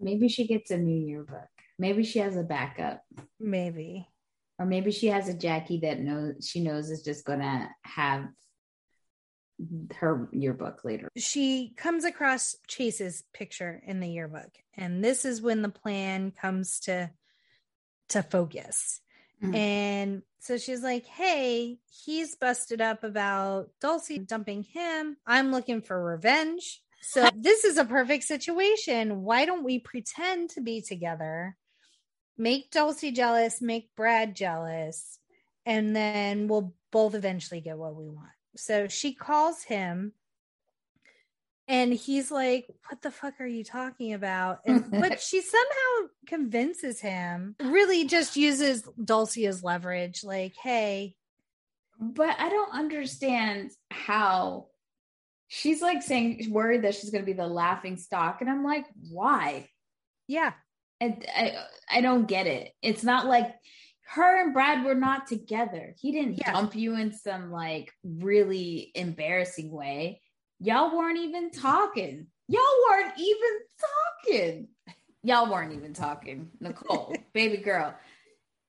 [0.00, 1.48] Maybe she gets a new yearbook.
[1.78, 3.02] Maybe she has a backup.
[3.40, 4.08] Maybe.
[4.58, 8.28] Or maybe she has a Jackie that knows she knows is just gonna have
[9.96, 11.08] her yearbook later.
[11.16, 16.80] she comes across Chase's picture in the yearbook, and this is when the plan comes
[16.80, 17.10] to
[18.08, 19.00] to focus.
[19.42, 19.54] Mhm.
[19.54, 25.16] And so she's like, "Hey, he's busted up about Dulcie dumping him.
[25.26, 26.82] I'm looking for revenge.
[27.00, 29.22] So this is a perfect situation.
[29.22, 31.56] Why don't we pretend to be together?
[32.36, 35.18] Make Dulcie jealous, make Brad jealous,
[35.64, 40.12] and then we'll both eventually get what we want." So she calls him
[41.68, 44.60] and he's like what the fuck are you talking about?
[44.66, 51.14] And but she somehow convinces him really just uses dulcie as leverage like hey.
[52.00, 54.66] But i don't understand how
[55.48, 58.86] she's like saying worried that she's going to be the laughing stock and i'm like
[59.10, 59.68] why?
[60.26, 60.52] Yeah.
[61.00, 61.52] And I,
[61.90, 62.72] I don't get it.
[62.80, 63.54] It's not like
[64.14, 65.94] her and brad were not together.
[65.98, 66.52] He didn't Yeah.
[66.52, 70.20] dump you in some like really embarrassing way
[70.60, 73.58] y'all weren't even talking y'all weren't even
[74.26, 74.68] talking
[75.22, 77.94] y'all weren't even talking nicole baby girl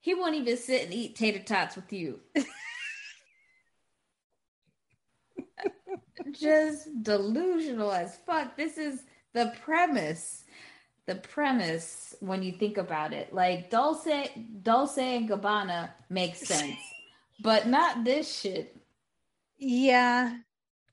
[0.02, 2.20] he won't even sit and eat tater tots with you
[6.32, 8.58] just delusional as fuck.
[8.58, 10.44] This is the premise.
[11.08, 13.34] The premise when you think about it.
[13.34, 14.30] Like Dulce
[14.64, 16.80] Dulce and Gabbana makes sense.
[17.42, 18.76] but not this shit.
[19.58, 20.38] Yeah.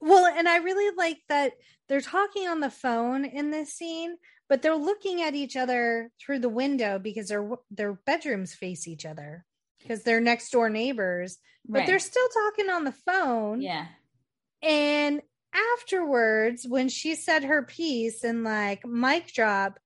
[0.03, 1.53] Well, and I really like that
[1.89, 4.17] they're talking on the phone in this scene,
[4.49, 9.07] but they're looking at each other through the window because their their bedrooms face each
[9.07, 9.47] other
[9.81, 11.39] because they're next door neighbors.
[11.69, 11.87] But Right.
[11.87, 13.63] they're still talking on the phone.
[13.63, 13.87] yeah.
[14.61, 15.23] And
[15.55, 19.79] afterwards, when she said her piece and like mic drop,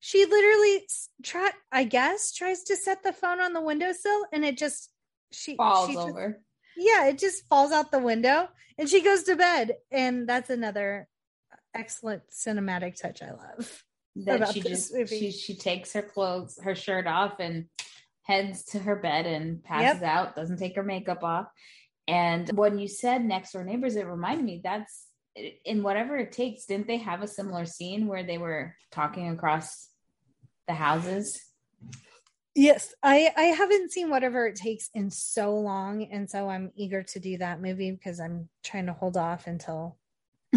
[0.00, 0.86] she literally
[1.22, 4.90] try I guess tries to set the phone on the windowsill and it just
[5.32, 6.42] she Falls she just- over.
[6.76, 8.48] Yeah, it just falls out the window
[8.78, 9.76] and she goes to bed.
[9.90, 11.08] And that's another
[11.74, 13.84] excellent cinematic touch I love.
[14.16, 17.66] that she just she she takes her clothes her shirt off and
[18.22, 21.46] heads to her bed and passes out doesn't take her makeup off
[22.06, 25.08] and when you said next door neighbors it reminded me that's
[25.64, 29.88] in whatever it takes didn't they have a similar scene where they were talking across
[30.68, 31.42] the houses
[32.54, 37.02] Yes, I I haven't seen whatever it takes in so long, and so I'm eager
[37.02, 39.96] to do that movie because I'm trying to hold off until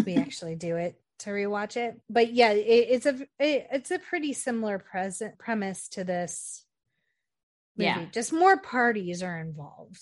[0.06, 2.00] we actually do it to rewatch it.
[2.08, 6.64] But yeah, it, it's a it, it's a pretty similar present premise to this.
[7.76, 7.86] Movie.
[7.86, 8.06] Yeah.
[8.12, 10.00] just more parties are involved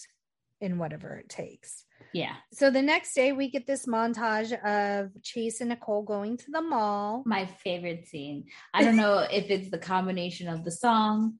[0.63, 1.85] in whatever it takes.
[2.15, 6.51] yeah So the next day, we get this montage of Chase and Nicole going to
[6.51, 7.23] the mall.
[7.27, 11.35] my favorite scene i don't know if it's the combination of the song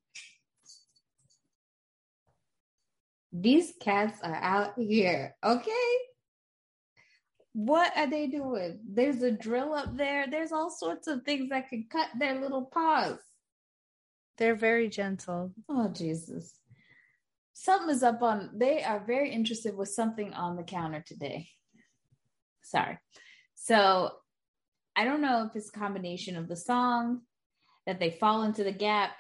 [3.41, 5.93] these cats are out here okay?
[7.53, 8.81] What are they doing?
[8.87, 10.27] There's a drill up there.
[10.31, 13.19] There's all sorts of things that can cut their little paws.
[14.37, 15.53] They're very gentle.
[15.69, 16.53] oh jesus.
[17.55, 21.49] Something is up on they are very interested with something on the counter today.
[22.63, 22.99] Sorry.
[23.55, 24.13] So
[24.97, 27.21] i don't know if it's a combination of the song
[27.87, 29.11] that they fall into the gap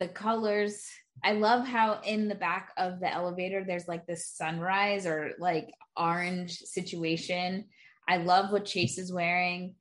[0.00, 0.86] the colors
[1.24, 5.68] i love how in the back of the elevator there's like this sunrise or like
[5.96, 7.64] orange situation.
[8.08, 9.74] I love what chase is wearing.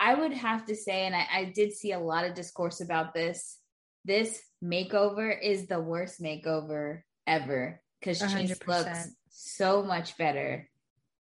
[0.00, 3.14] I would have to say and i, I did see a lot of discourse about
[3.14, 3.58] this
[4.04, 10.68] this makeover is the worst makeover ever because chase looks so much better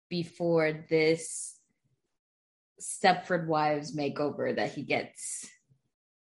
[0.08, 1.56] before this
[2.80, 5.48] Stepford Wives makeover that he gets.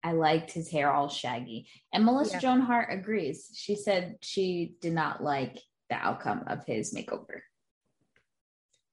[0.03, 1.67] I liked his hair all shaggy.
[1.91, 2.39] And Melissa Yeah.
[2.39, 3.51] Joan Hart agrees.
[3.55, 5.57] She said she did not like
[5.89, 7.41] the outcome of his makeover.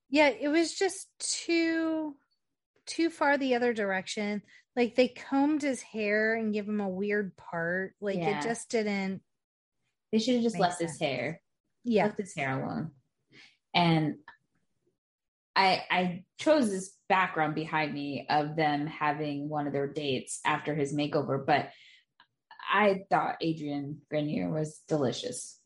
[0.08, 2.16] Yeah, it was just too
[2.86, 4.42] too far the other direction.
[4.76, 7.94] Like they combed his hair and give him a weird part.
[8.00, 8.40] Like Yeah.
[8.40, 9.22] it just didn't.
[10.12, 11.40] They should have just left his hair.
[11.84, 12.92] Yeah, left his hair alone.
[13.74, 14.16] And
[15.56, 20.74] I I chose this background behind me of them having one of their dates after
[20.74, 21.70] his makeover, but
[22.72, 25.58] I thought Adrian Grenier was delicious.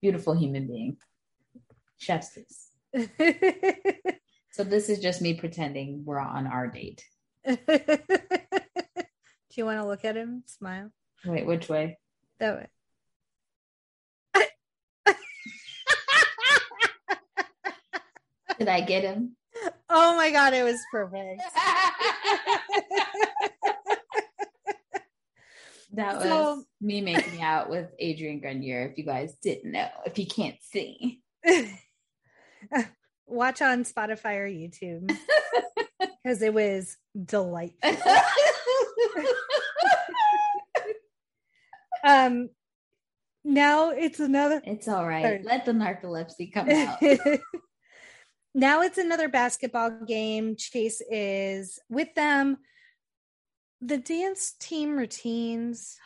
[0.00, 0.96] Beautiful human being.
[1.98, 2.70] Chef's kiss.
[4.52, 7.02] So this is just me pretending we're on our date.
[7.46, 7.56] Do
[9.54, 10.42] you want to look at him?
[10.46, 10.90] Smile.
[11.24, 11.98] Wait, which way?
[12.38, 12.66] That way.
[18.62, 19.34] Did I get him?
[19.90, 21.42] Oh my god, it was perfect.
[25.94, 30.18] That was So- me making out with Adrian Grenier, if you guys didn't know, if
[30.18, 31.20] you can't see.
[33.26, 35.14] Watch on Spotify or YouTube
[36.24, 37.90] because it was delightful.
[42.04, 42.48] Um,
[43.44, 44.62] now it's another.
[44.64, 45.22] it's all right.
[45.22, 45.42] Sorry.
[45.44, 47.02] Let the narcolepsy come out.
[48.54, 50.56] Now it's another basketball game.
[50.56, 52.58] Chase is with them.
[53.80, 55.96] The dance team routines.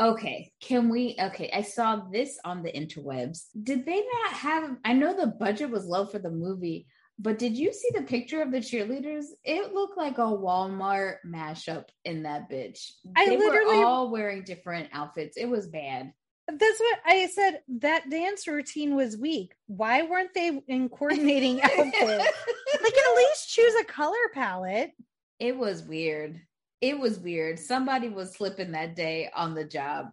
[0.00, 1.16] okay, can we?
[1.20, 3.46] Okay, I saw this on the interwebs.
[3.62, 4.76] Did they not have?
[4.84, 6.86] I know the budget was low for the movie.
[7.18, 9.24] But did you see the picture of the cheerleaders?
[9.42, 12.90] It looked like a Walmart mashup in that bitch.
[13.16, 15.38] I they literally- were all wearing different outfits.
[15.38, 16.12] It was bad.
[16.48, 17.60] That's what I said.
[17.80, 19.54] That dance routine was weak.
[19.66, 21.94] Why weren't they in coordinating outfits?
[21.96, 24.92] like at least choose a color palette.
[25.40, 26.40] It was weird.
[26.80, 27.58] It was weird.
[27.58, 30.10] Somebody was slipping that day on the job.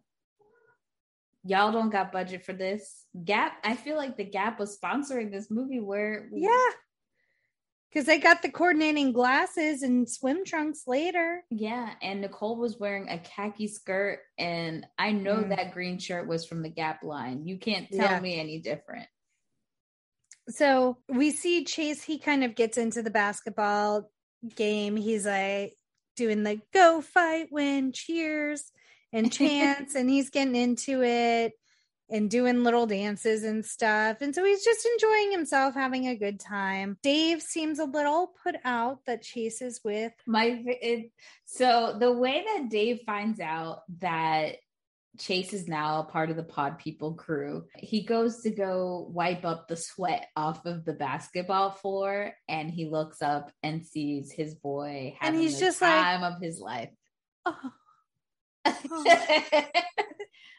[1.45, 3.05] Y'all don't got budget for this.
[3.25, 6.69] Gap, I feel like the Gap was sponsoring this movie where Yeah.
[7.93, 11.43] Because they got the coordinating glasses and swim trunks later.
[11.51, 15.49] Yeah, and Nicole was wearing a khaki skirt and I know Mm.
[15.49, 17.45] that green shirt was from the Gap line.
[17.45, 18.19] You can't tell Yeah.
[18.19, 19.07] me any different.
[20.49, 24.09] So we see Chase, he kind of gets into the basketball
[24.55, 24.95] game.
[24.95, 25.75] He's like
[26.15, 28.71] doing the go fight, win, cheers,
[29.13, 31.53] and chants, and he's getting into it
[32.09, 34.17] and doing little dances and stuff.
[34.21, 36.97] And so he's just enjoying himself, having a good time.
[37.01, 40.11] Dave seems a little put out that Chase is with.
[40.27, 41.11] My it,
[41.45, 44.57] so the way that Dave finds out that
[45.19, 49.45] Chase is now a part of the Pod People crew, he goes to go wipe
[49.45, 54.55] up the sweat off of the basketball floor, and he looks up and sees his
[54.55, 56.89] boy And he's the just like- time of his life.
[57.45, 57.55] Oh,
[58.65, 59.63] oh.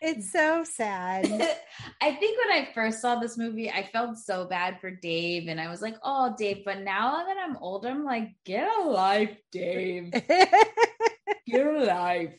[0.05, 1.27] It's so sad.
[2.01, 5.61] I think when I first saw this movie, I felt so bad for Dave, and
[5.61, 9.37] I was like, "Oh, Dave." But now that I'm older, I'm like, "Get a life,
[9.51, 10.13] Dave.
[11.47, 12.39] Get a life."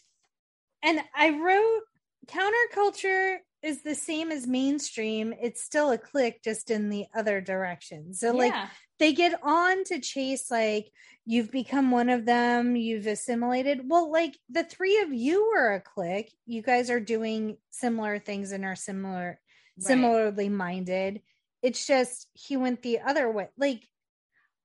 [0.85, 1.81] and I wrote
[2.27, 5.33] counterculture is the same as mainstream.
[5.41, 8.13] It's still a click, just in the other direction.
[8.13, 8.67] So, like, Yeah.
[8.99, 10.91] They get on to chase, like,
[11.25, 13.81] you've become one of them, you've assimilated.
[13.89, 18.51] Well, like, the three of you were a clique You guys are doing similar things
[18.51, 19.39] and are similar,
[19.77, 19.87] Right.
[19.87, 21.21] similarly minded.
[21.61, 23.49] It's just he went the other way.
[23.57, 23.83] Like,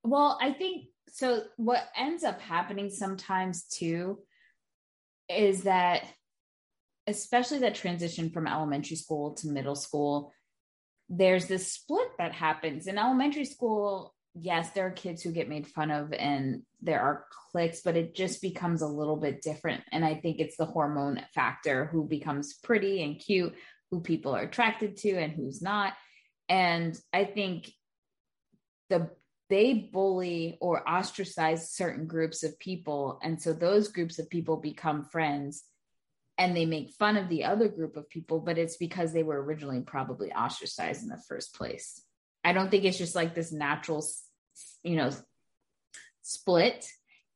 [0.04, 1.44] Well, I think so.
[1.56, 4.20] What ends up happening sometimes too
[5.28, 6.04] is that,
[7.06, 10.32] especially that transition from elementary school to middle school,
[11.08, 14.14] there's this split that happens in elementary school.
[14.42, 18.14] Yes, there are kids who get made fun of and there are cliques, but it
[18.14, 19.82] just becomes a little bit different.
[19.92, 23.54] And I think it's the hormone factor who becomes pretty and cute,
[23.90, 25.92] who people are attracted to and who's not.
[26.48, 27.70] And I think
[28.88, 29.10] the
[29.50, 35.04] they bully or ostracize certain groups of people and so those groups of people become
[35.04, 35.64] friends
[36.38, 39.42] and they make fun of the other group of people but it's because they were
[39.42, 42.00] originally probably ostracized in the first place
[42.44, 44.06] i don't think it's just like this natural
[44.82, 45.10] you know
[46.22, 46.86] split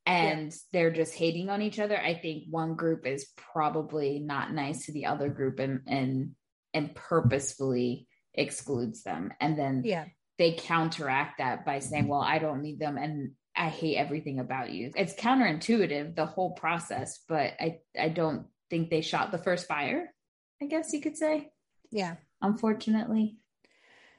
[0.07, 4.87] and they're just hating on each other i think one group is probably not nice
[4.87, 6.35] to the other group and and
[6.75, 10.05] and purposefully excludes them and then yeah.
[10.39, 14.71] they counteract that by saying, Well, I don't need them and I hate everything about
[14.71, 14.91] you.
[14.97, 20.13] It's counterintuitive, the whole process, but I, I don't think they shot the first fire,
[20.61, 21.51] I guess you could say,
[21.91, 22.17] Yeah.
[22.43, 23.37] unfortunately.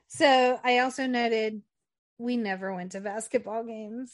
[0.07, 1.61] So I also noted
[2.17, 4.13] we never went to basketball games.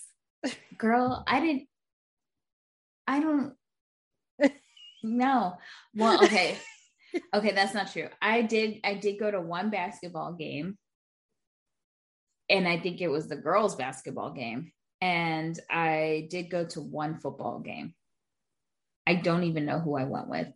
[0.78, 1.68] Girl, I didn't
[3.08, 3.54] I don't
[5.04, 5.58] no.
[5.96, 6.58] Well, okay.
[7.34, 8.08] Okay, that's not true.
[8.22, 10.78] I did I did go to one basketball game.
[12.50, 14.72] And I think it was the girls' basketball game.
[15.00, 17.94] And I did go to one football game.
[19.08, 20.48] I don't even know who I went with.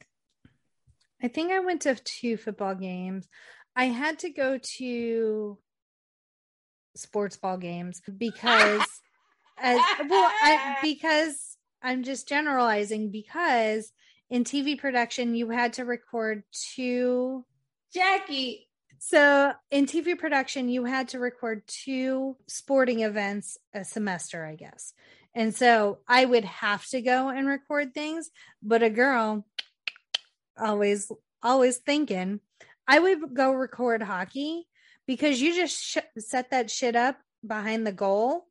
[1.23, 3.27] I think I went to two football games.
[3.75, 5.57] I had to go to
[6.95, 8.81] sports ball games because
[9.57, 9.79] as
[10.09, 13.91] well I, because I'm just generalizing because
[14.29, 16.43] in TV production you had to record
[16.73, 17.45] two
[17.93, 18.67] Jackie.
[18.97, 24.93] so in TV production you had to record two sporting events a semester I guess.
[25.37, 28.29] And so I would have to go and record things,
[28.63, 29.45] but a girl
[30.57, 31.11] always
[31.43, 32.39] always thinking
[32.87, 34.67] I would go record hockey
[35.07, 38.45] because you just sh- set that shit up behind the goal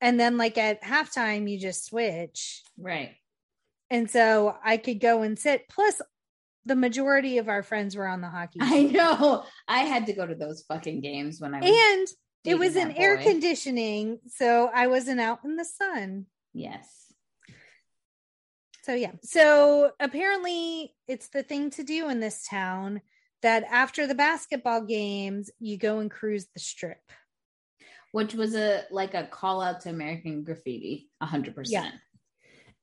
[0.00, 3.14] and then like at halftime you just switch Right.
[3.90, 6.00] and so I could go and sit plus
[6.64, 9.44] the majority of our friends were on the hockey I know.
[9.68, 12.08] I had to go to those fucking games when I was and
[12.44, 16.88] it was in air conditioning so I wasn't out in the sun Yes.
[18.84, 19.12] So yeah.
[19.22, 23.00] So apparently it's the thing to do in this town
[23.42, 27.00] that after the basketball games you go and cruise the strip.
[28.12, 31.94] Which was a like a call out to American graffiti, a hundred percent.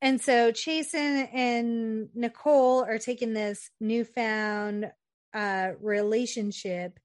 [0.02, 4.92] And so Chase and, Nicole are taking this newfound
[5.34, 7.00] uh relationship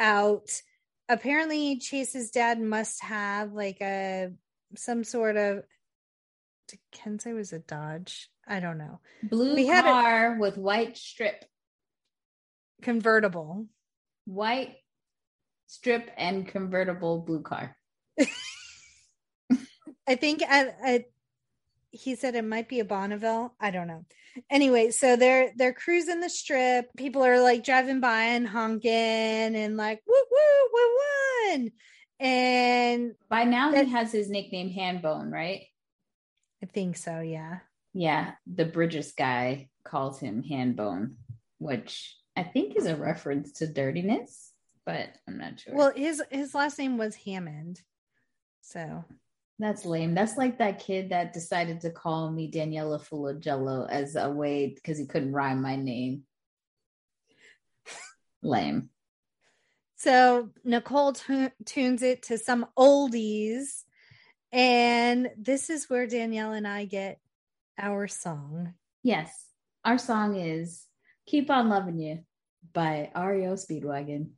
[0.00, 0.50] out
[1.08, 4.32] apparently Chase's dad must have like a
[4.76, 5.64] some sort of
[6.92, 8.30] Ken say was a Dodge.
[8.46, 9.00] I don't know.
[9.22, 11.44] Blue we car a, with white strip.
[12.82, 13.66] Convertible.
[14.26, 14.76] White
[15.66, 17.76] strip and convertible blue car.
[20.06, 21.04] I think at, at,
[21.90, 23.54] he said it might be a Bonneville.
[23.60, 24.04] I don't know.
[24.48, 26.88] Anyway, so they're they're cruising the strip.
[26.96, 30.98] People are like driving by and honking and like woo woo woo
[31.48, 31.70] won.
[32.20, 35.62] And by now that, he has his nickname Hambone, right?
[36.62, 37.58] I think so, yeah.
[37.92, 41.14] Yeah, the Bridges guy calls him Hambone,
[41.58, 44.50] which I think is a reference to dirtiness,
[44.86, 45.74] but I'm not sure.
[45.74, 47.82] Well, his his last name was Hammond.
[48.62, 49.04] So
[49.58, 50.14] that's lame.
[50.14, 54.96] That's like that kid that decided to call me Daniela Jello as a way because
[54.96, 56.22] he couldn't rhyme my name.
[58.42, 58.88] lame.
[59.96, 63.84] So Nicole t- tunes it to some oldies.
[64.50, 67.20] And this is where Danielle and I get
[67.78, 68.72] our song.
[69.02, 69.30] Yes.
[69.84, 70.86] Our song is
[71.26, 72.20] Keep On Loving You
[72.72, 74.30] by REO Speedwagon.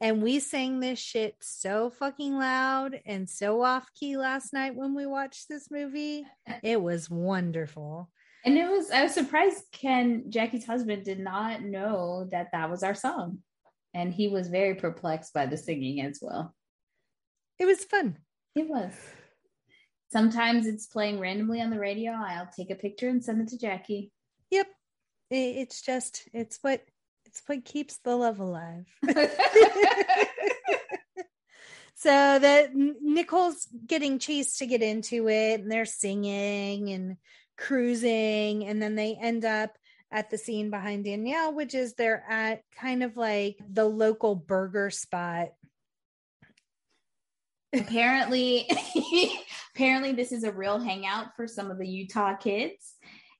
[0.00, 4.96] And we sang this shit so fucking loud and so off key last night when
[4.96, 6.26] we watched this movie.
[6.62, 8.10] It was wonderful.
[8.44, 12.82] And it was, I was surprised Ken, Jackie's husband, did not know that that was
[12.82, 13.38] our song.
[13.94, 16.52] And he was very perplexed by the singing as well.
[17.60, 18.18] It was fun.
[18.56, 18.92] It was.
[20.10, 22.10] Sometimes it's playing randomly on the radio.
[22.10, 24.10] I'll take a picture and send it to Jackie.
[24.50, 24.66] Yep.
[25.30, 26.82] It's just, it's what
[27.32, 28.86] it's what keeps the love alive.
[31.94, 37.16] so that Nicole's getting chased to get into it, and they're singing and
[37.56, 39.70] cruising, and then they end up
[40.10, 44.90] at the scene behind Danielle, which is they're at kind of like the local burger
[44.90, 45.48] spot.
[47.72, 48.70] apparently,
[49.74, 52.96] apparently this is a real hangout for some of the Utah kids.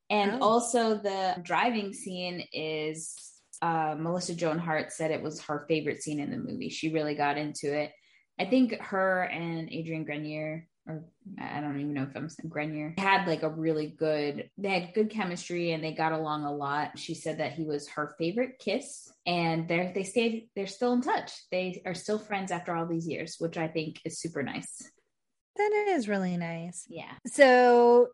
[0.09, 0.49] And oh.
[0.49, 3.32] also the driving scene is
[3.62, 6.68] uh, Melissa Joan Hart said it was her favorite scene in the movie.
[6.68, 7.92] She really got into it.
[8.38, 11.04] I think her and Adrian Grenier, or
[11.40, 14.94] I don't even know if I'm saying Grenier, had like a really good, they had
[14.94, 16.98] good chemistry and they got along a lot.
[16.98, 21.00] She said that he was her favorite kiss and they're, they stayed, they're still in
[21.00, 21.30] touch.
[21.52, 24.82] They are still friends after all these years, which I think is super nice.
[25.54, 26.84] That is really nice.
[26.88, 27.12] Yeah.
[27.26, 28.08] So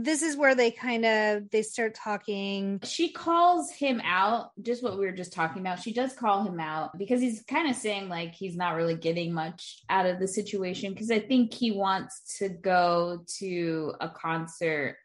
[0.00, 2.80] this is where they kind of they start talking.
[2.84, 5.82] She calls him out just what we were just talking about.
[5.82, 9.32] She does call him out because he's kind of saying like he's not really getting
[9.32, 10.92] much out of the situation.
[10.92, 14.96] Because i think he wants to go to a concert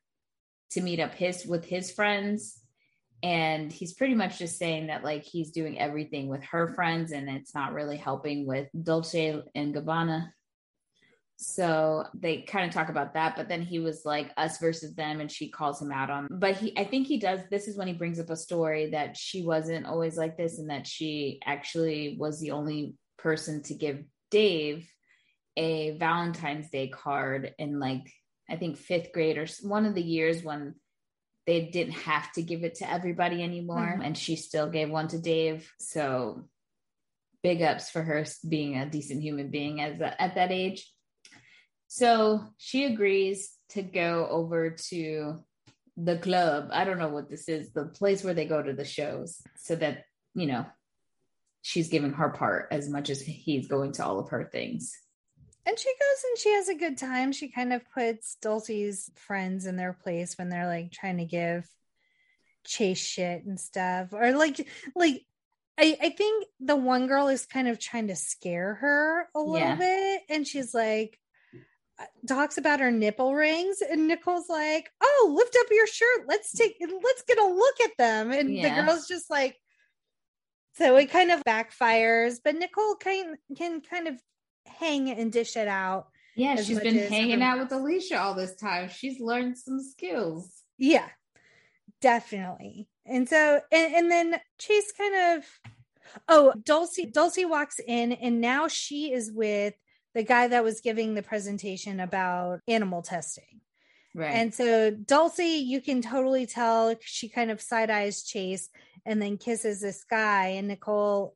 [0.71, 2.59] to meet up his with his friends.
[3.23, 7.29] And he's pretty much just saying that like he's doing everything with her friends and
[7.29, 10.27] it's not really helping with dolce and gabbana
[11.43, 15.19] so they kind of talk about that but then he was like us versus them
[15.19, 17.87] and she calls him out on but he i think he does this is when
[17.87, 22.15] he brings up a story that she wasn't always like this and that she actually
[22.17, 24.89] was the only person to give dave
[25.57, 28.09] a valentine's day card in like
[28.49, 30.73] i think fifth grade or one of the years when
[31.45, 34.01] they didn't have to give it to everybody anymore mm-hmm.
[34.01, 36.47] and she still gave one to dave so
[37.43, 40.89] big ups for her being a decent human being as a, at that age
[41.93, 45.43] so she agrees to go over to
[45.95, 46.69] the club.
[46.71, 49.75] I don't know what this is, the place where they go to the shows, so
[49.75, 50.65] that, you know,
[51.61, 54.91] she's giving her part as much as he's going to all of her things.
[55.67, 57.31] And she goes and she has a good time.
[57.31, 61.69] She kind of puts Dulcie's friends in their place when they're like trying to give
[62.65, 64.13] chase shit and stuff.
[64.13, 65.21] Or like like
[65.77, 69.59] I, I think the one girl is kind of trying to scare her a little
[69.59, 69.75] yeah.
[69.75, 70.21] bit.
[70.27, 71.19] And she's like,
[72.27, 76.27] talks about her nipple rings and Nicole's like, "Oh, lift up your shirt.
[76.27, 78.75] Let's take let's get a look at them." And yeah.
[78.75, 79.57] the girl's just like
[80.75, 84.19] so it kind of backfires, but Nicole can can kind of
[84.65, 86.07] hang and dish it out.
[86.35, 88.89] Yeah, she's been hanging out with Alicia all this time.
[88.89, 90.63] She's learned some skills.
[90.77, 91.07] Yeah.
[92.01, 92.87] Definitely.
[93.05, 95.45] And so and, and then Chase kind of
[96.27, 99.75] oh, Dulcie Dulcie walks in and now she is with
[100.13, 103.61] the guy that was giving the presentation about animal testing.
[104.15, 104.31] Right.
[104.35, 108.69] And so Dulcie, you can totally tell she kind of side eyes Chase
[109.05, 111.35] and then kisses this guy, and Nicole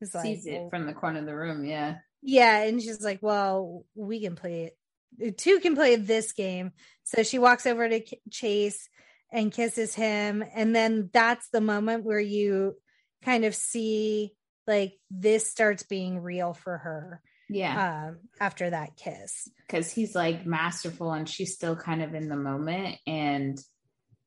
[0.00, 1.64] is like, sees it from the corner of the room.
[1.64, 1.96] Yeah.
[2.22, 2.62] Yeah.
[2.62, 4.72] And she's like, well, we can play
[5.20, 5.38] it.
[5.38, 6.72] Two can play this game.
[7.04, 8.88] So she walks over to Chase
[9.32, 10.44] and kisses him.
[10.54, 12.76] And then that's the moment where you
[13.24, 14.34] kind of see
[14.66, 18.08] like this starts being real for her Yeah.
[18.08, 22.36] um after that kiss Because he's like masterful and she's still kind of in the
[22.36, 22.96] moment.
[23.06, 23.58] And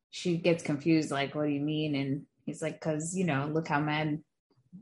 [0.10, 1.96] she gets confused, like, what do you mean?
[1.96, 4.20] And he's like, because, you know, look how mad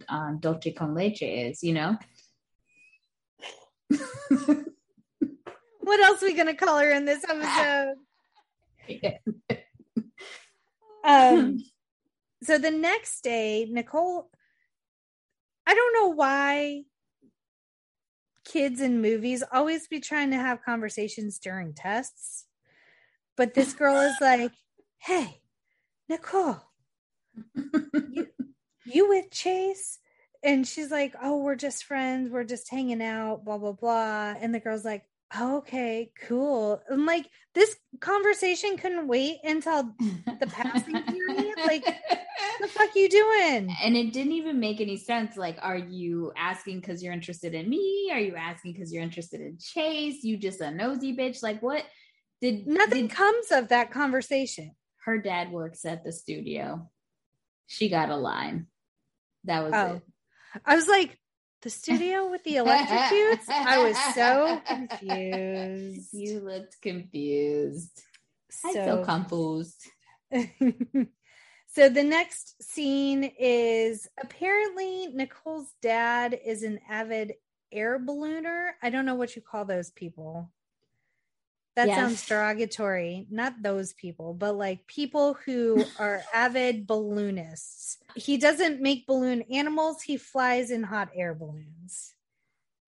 [0.07, 1.97] um, Dolce con leche is, you know?
[5.79, 7.95] what else we gonna call her in this episode
[11.03, 11.57] um
[12.43, 14.29] so the next day nicole
[15.65, 16.83] i don't know why
[18.51, 22.45] kids in movies always be trying to have conversations during tests.
[23.37, 24.51] But this girl is like
[24.97, 25.41] hey
[26.09, 26.61] nicole
[27.55, 28.27] you,
[28.85, 29.99] you with chase?
[30.43, 32.29] And she's like oh we're just friends.
[32.29, 34.35] We're just hanging out blah blah blah.
[34.39, 35.03] And the girl's like
[35.39, 39.83] okay cool and like this conversation couldn't wait until
[40.39, 41.85] the passing period like
[42.59, 45.37] the fuck you doing and it didn't even make any sense.
[45.37, 48.09] Like, are you asking because you're interested in me?
[48.11, 50.23] Are you asking because you're interested in Chase?
[50.23, 51.43] You just a nosy bitch?
[51.43, 51.83] Like, what
[52.41, 54.71] did nothing did- comes of that conversation
[55.05, 56.89] her dad works at the studio.
[57.67, 58.67] She got a line.
[59.45, 59.95] That was Oh.
[59.95, 60.01] it.
[60.65, 61.18] i was like
[61.61, 68.01] the studio with the electrocutes i was so confused You looked confused.
[68.65, 69.85] I so feel confused.
[71.67, 77.33] so the next scene is apparently Nicole's dad is an avid
[77.71, 78.71] air ballooner.
[78.81, 80.51] I don't know what you call those people.
[81.79, 81.95] That Yes.
[81.95, 83.25] sounds derogatory.
[83.29, 87.99] Not those people, but like people who are avid balloonists.
[88.15, 92.15] He doesn't make balloon animals, he flies in hot air balloons.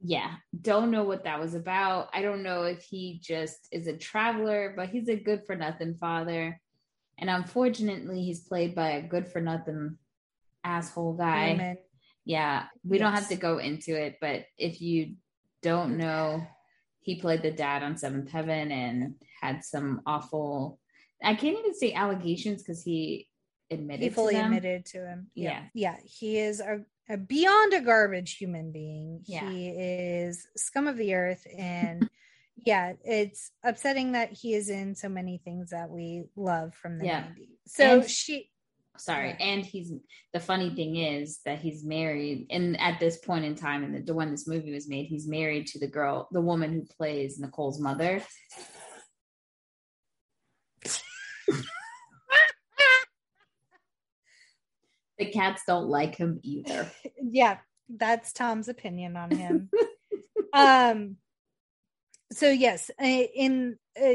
[0.02, 2.10] Yeah, don't know what that was about.
[2.14, 5.96] I don't know if he just is a traveler, but he's a good for nothing
[5.96, 6.60] father.
[7.18, 10.00] And unfortunately, he's played by a good for nothing
[10.66, 11.52] asshole guy.
[11.52, 11.78] Women.
[12.26, 15.16] Yeah, we don't have to go into it, but if you
[15.62, 16.46] don't know,
[17.02, 20.80] he played the dad on Seventh Heaven and had some awful,
[21.24, 23.28] I can't even say allegations because he
[23.72, 25.28] admitted He fully to admitted to him.
[25.34, 25.64] Yeah.
[25.74, 25.96] Yeah.
[26.06, 29.22] He is a, a beyond a garbage human being.
[29.26, 29.50] Yeah.
[29.50, 31.46] He is scum of the earth.
[31.58, 32.08] And
[32.56, 37.06] yeah, it's upsetting that he is in so many things that we love from the
[37.06, 37.24] Yeah.
[37.24, 37.48] 90s.
[37.66, 38.51] So And- she,
[39.02, 39.38] Sorry, Yeah.
[39.40, 39.92] and he's
[40.32, 44.14] the funny thing is that he's married, and at this point in time, and the
[44.14, 47.80] when this movie was made, he's married to the girl, the woman who plays Nicole's
[47.80, 48.22] mother.
[55.18, 56.92] the cats don't like him either.
[57.24, 57.58] yeah,
[57.90, 59.72] that's Tom's opinion on him.
[60.54, 61.18] um,
[62.32, 64.10] so yes, in uh,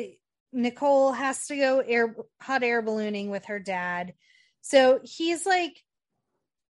[0.53, 4.15] Nicole has to go air hot air ballooning with her dad.
[4.69, 5.81] So he's like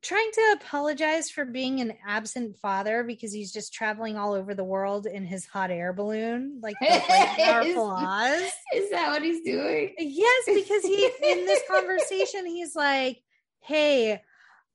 [0.04, 4.64] trying to apologize for being an absent father because he's just traveling all over the
[4.64, 6.76] world in his hot air balloon, like
[7.38, 8.52] powerful Oz.
[8.76, 9.96] Is that what he's doing?
[9.98, 13.24] Yes, because he in this conversation he's like,
[13.62, 14.22] "Hey,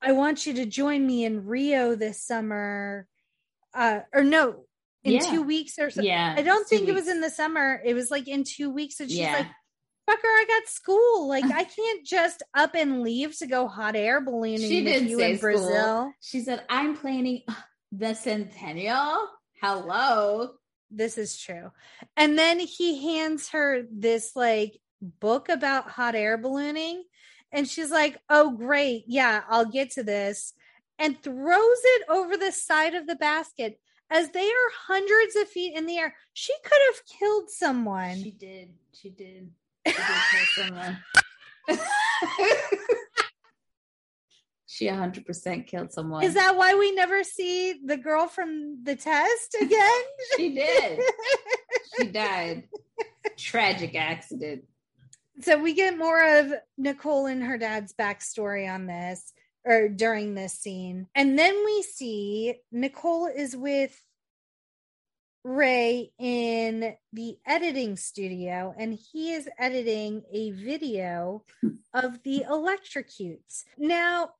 [0.02, 3.06] I want you to join me in Rio this summer."
[3.72, 4.66] Uh or no,
[5.04, 5.30] in Yeah.
[5.30, 6.02] 2 weeks or so.
[6.02, 7.80] Yeah, I don't two think it was in the summer.
[7.84, 9.36] It was like in 2 weeks and she's Yeah.
[9.38, 9.46] like,
[10.08, 11.28] "Fucker, I got school.
[11.28, 15.20] Like I can't just up and leave to go hot air ballooning She with you
[15.20, 15.50] in school.
[15.50, 17.42] Brazil." She said, "I'm planning
[17.92, 19.28] the centennial."
[19.60, 20.50] Hello.
[20.90, 21.72] This is true.
[22.16, 27.04] And then he hands her this like book about hot air ballooning.
[27.52, 29.04] And she's like, oh, great.
[29.06, 30.54] Yeah, I'll get to this.
[30.98, 33.80] And throws it over the side of the basket
[34.10, 36.14] as they are hundreds of feet in the air.
[36.32, 38.22] She could have killed someone.
[38.22, 38.70] She did.
[38.92, 39.50] She did.
[39.86, 40.98] She did kill someone.
[44.66, 46.24] she 100% killed someone.
[46.24, 50.02] Is that why we never see the girl from the test again?
[50.36, 51.00] She did.
[51.98, 52.64] she died.
[53.38, 54.64] Tragic accident.
[55.40, 59.32] so we get more of Nicole and her dad's backstory on this
[59.64, 61.06] or during this scene.
[61.14, 63.98] And then we see Nicole is with
[65.44, 71.72] Ray in the editing studio and he is editing a video hmm.
[71.92, 73.64] of the electrocutes.
[73.76, 74.30] Now,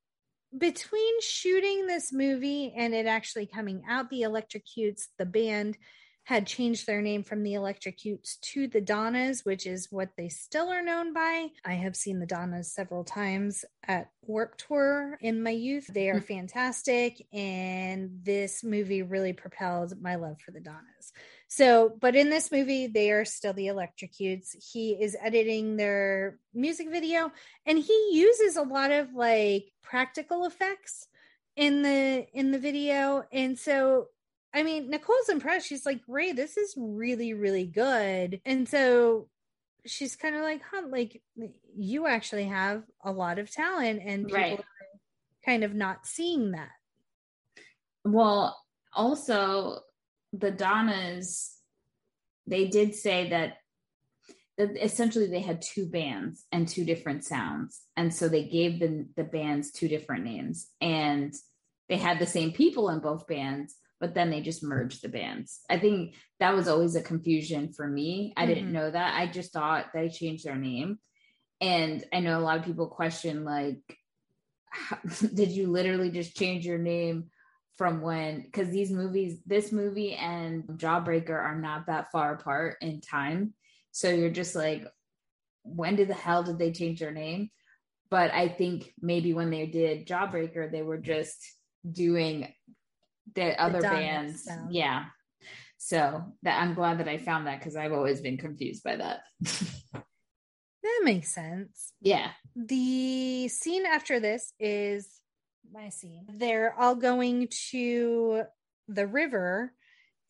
[0.56, 5.76] between shooting this movie and it actually coming out, the electrocutes, the band
[6.24, 10.70] had changed their name from the Electrocutes to the Donnas, which is what they still
[10.70, 11.48] are known by.
[11.64, 15.86] I have seen the Donnas several times at Warp Tour in my youth.
[15.86, 16.24] They are hmm.
[16.24, 21.12] fantastic, and this movie really propelled my love for the Donnas.
[21.48, 24.56] So, but in this movie, they are still the Electrocutes.
[24.72, 27.32] He is editing their music video,
[27.66, 31.06] and he uses a lot of like practical effects
[31.56, 34.08] in the in the video and so
[34.54, 35.66] I mean, Nicole's impressed.
[35.66, 38.40] She's like, Ray, this is really, really good.
[38.46, 39.28] And so
[39.84, 41.20] she's kind of like, huh, like
[41.76, 44.58] you actually have a lot of talent and people Right.
[44.58, 44.64] are
[45.44, 46.70] kind of not seeing that.
[48.04, 48.56] Well,
[48.92, 49.80] also
[50.32, 51.56] the Donnas,
[52.46, 53.58] they did say that,
[54.56, 59.04] that essentially they had two bands and two different sounds, and so they gave the
[59.16, 61.34] the bands two different names, and
[61.88, 63.74] they had the same people in both bands,
[64.04, 65.60] but then they just merged the bands.
[65.70, 68.34] I think that was always a confusion for me.
[68.36, 68.48] I Mhm.
[68.48, 69.18] didn't know that.
[69.18, 70.98] I just thought they changed their name,
[71.58, 73.80] and I know a lot of people question like,
[74.68, 74.98] how,
[75.34, 77.30] did you literally just change your name?
[77.76, 83.00] from when because these movies this movie and jawbreaker are not that far apart in
[83.00, 83.52] time
[83.90, 84.86] so you're just like
[85.64, 87.50] when did the hell did they change their name
[88.10, 91.44] but i think maybe when they did jawbreaker they were just
[91.90, 92.46] doing
[93.34, 94.74] the other Donnas bands sound.
[94.74, 95.04] yeah
[95.78, 99.20] so that i'm glad that i found that because i've always been confused by that
[100.82, 101.92] That makes sense.
[102.02, 105.08] yeah The scene after this is
[105.72, 106.26] my scene.
[106.38, 108.42] They're all going to
[108.88, 109.72] the river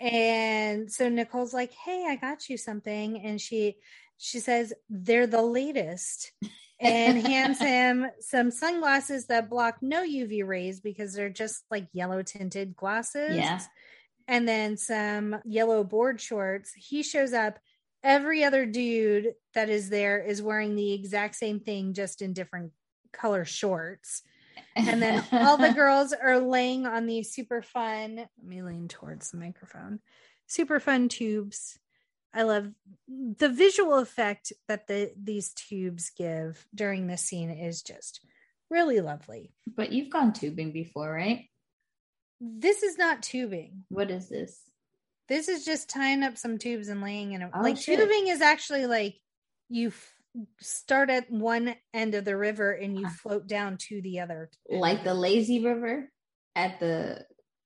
[0.00, 3.76] and so Nicole's like, "Hey, I got you something." And she
[4.16, 6.32] she says, "They're the latest."
[6.80, 12.22] And hands him some sunglasses that block no UV rays because they're just like yellow
[12.22, 13.36] tinted glasses.
[13.36, 13.60] yeah
[14.26, 16.72] and then some yellow board shorts.
[16.74, 17.58] He shows up.
[18.02, 22.72] Every other dude that is there is wearing the exact same thing, just in different
[23.14, 24.22] color shorts.
[24.76, 28.16] And then all the girls are laying on these super fun.
[28.16, 30.00] Let me lean towards the microphone.
[30.46, 31.78] Super fun tubes.
[32.34, 32.72] I love
[33.08, 38.20] the visual effect that the these tubes give during this scene is just
[38.70, 39.52] really lovely.
[39.76, 41.44] but you've gone tubing before right
[42.40, 43.84] This is not tubing.
[43.88, 44.60] what is this
[45.28, 47.50] This is just tying up some tubes and laying in it.
[47.54, 47.98] Oh, like shit.
[47.98, 49.14] tubing is actually like
[49.68, 50.12] you f-
[50.60, 53.10] start at one end of the river and you Uh.
[53.10, 54.50] float down to the other.
[54.68, 56.10] like the lazy river
[56.56, 57.24] at the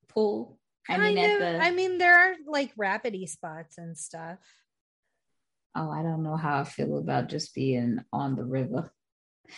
[0.09, 0.58] pool.
[0.89, 1.39] I mean, of.
[1.39, 1.59] the.
[1.61, 4.39] I mean, there are like rapidy spots and stuff.
[5.75, 8.91] oh, I don't know how I feel about just being on the river.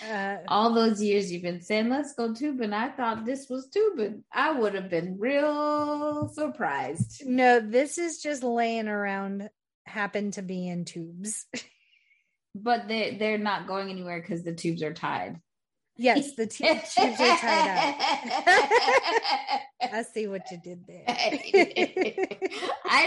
[0.10, 2.72] Uh, All those years you've been saying, let's go tubing.
[2.74, 4.24] I thought this was tubing.
[4.32, 7.24] I would have been real surprised.
[7.26, 9.50] no, this is just laying around.
[9.86, 11.46] Happen to be in tubes.
[12.54, 15.40] But they, they're not going anywhere because the tubes are tied.
[16.02, 17.96] Yes, the t- tubes are tied up.
[19.94, 21.06] I see what you did there.
[21.08, 21.30] I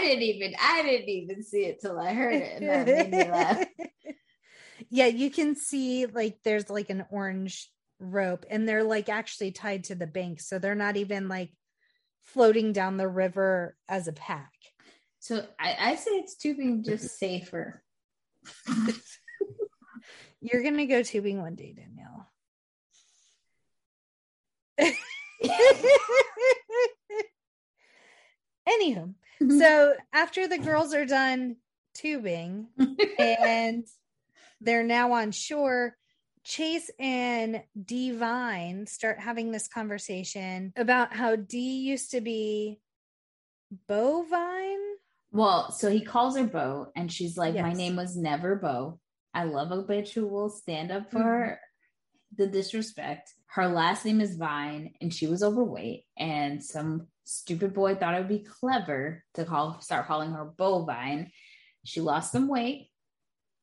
[0.01, 3.31] didn't even I didn't even see it till I heard it and that made me
[3.31, 3.65] laugh.
[4.89, 7.69] yeah, you can see like there's like an orange
[7.99, 10.41] rope and they're like actually tied to the bank.
[10.41, 11.51] So they're not even like
[12.23, 14.51] floating down the river as a pack.
[15.19, 17.81] So I, I say it's tubing just safer.
[20.41, 22.27] You're going to go tubing one day, Danielle.
[28.67, 29.13] Anywho,
[29.59, 31.57] so after the girls are done
[31.93, 32.67] tubing
[33.19, 33.85] and
[34.59, 35.95] they're now on shore,
[36.43, 42.79] Chase and Divine start having this conversation about how D used to be
[43.87, 44.79] bovine.
[45.31, 48.99] well, so he calls her Bo, and she's like, "My name was never Bo.
[49.33, 51.57] I love a bitch who will stand up for Mhm.
[52.37, 53.33] The disrespect.
[53.47, 56.05] Her last name is Vine, and she was overweight.
[56.17, 61.31] And some stupid boy thought it would be clever to call start calling her Bovine.
[61.83, 62.89] She lost some weight,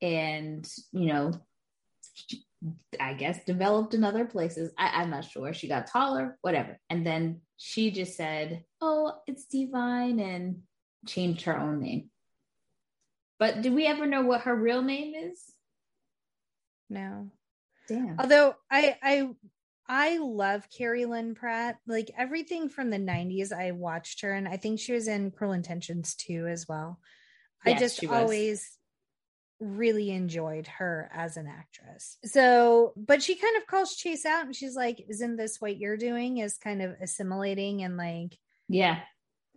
[0.00, 1.32] and you know,
[2.14, 2.44] she-
[3.00, 4.72] I guess developed in other places.
[4.78, 5.52] I, I'm not sure.
[5.52, 6.78] She got taller, whatever.
[6.88, 10.62] And then she just said, "Oh, it's Divine," and
[11.06, 12.10] changed her own name.
[13.38, 15.42] But do we ever know what her real name is?
[16.88, 17.32] No.
[17.88, 18.18] Damn.
[18.18, 19.28] Although I I
[19.88, 21.78] I love Keri Lynn Pratt.
[21.86, 25.52] Like everything from the 90s, I watched her and I think she was in Cruel
[25.52, 26.98] Intentions too as well.
[27.64, 28.78] I just always
[29.60, 32.16] really enjoyed her as an actress.
[32.24, 35.96] So, but she kind of calls Chase out and she's like, Isn't this what you're
[35.96, 36.38] doing?
[36.38, 38.36] Is kind of assimilating and like
[38.68, 39.00] Yeah.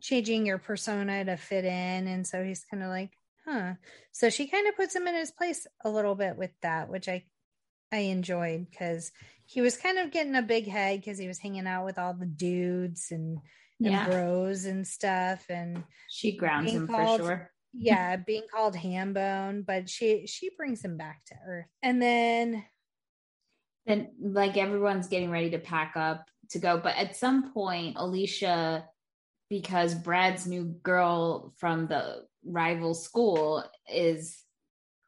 [0.01, 2.07] changing your persona to fit in.
[2.07, 3.11] And so he's kind of like,
[3.45, 3.73] huh.
[4.11, 7.07] So she kind of puts him in his place a little bit with that, which
[7.09, 7.23] I
[7.91, 9.11] I enjoyed because
[9.45, 12.13] he was kind of getting a big head because he was hanging out with all
[12.13, 13.37] the dudes and,
[13.79, 14.05] and Yeah.
[14.05, 15.45] bros and stuff.
[15.49, 17.51] And She grounds him called- for sure.
[17.73, 21.65] yeah, being called hambone, but she she brings him back to earth.
[21.83, 22.65] And then
[23.85, 26.79] Then, like everyone's getting ready to pack up, to go.
[26.79, 28.87] But at some point, Alicia,
[29.49, 33.63] because Brad's new girl from the rival school
[33.93, 34.41] is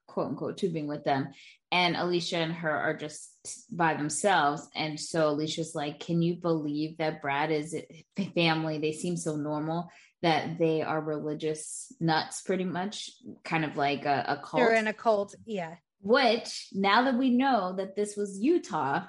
[0.08, 1.30] quote unquote tubing with them,
[1.72, 3.30] and Alicia and her are just
[3.72, 4.68] by themselves.
[4.76, 8.78] And so Alicia's like, Can you believe that Brad is a family?
[8.78, 9.90] They seem so normal
[10.22, 13.12] that they are religious nuts, pretty much,
[13.44, 14.62] kind of like a, a cult.
[14.62, 15.36] They're in a cult.
[15.46, 15.76] Yeah.
[16.02, 19.04] Which now that we know that this was Utah,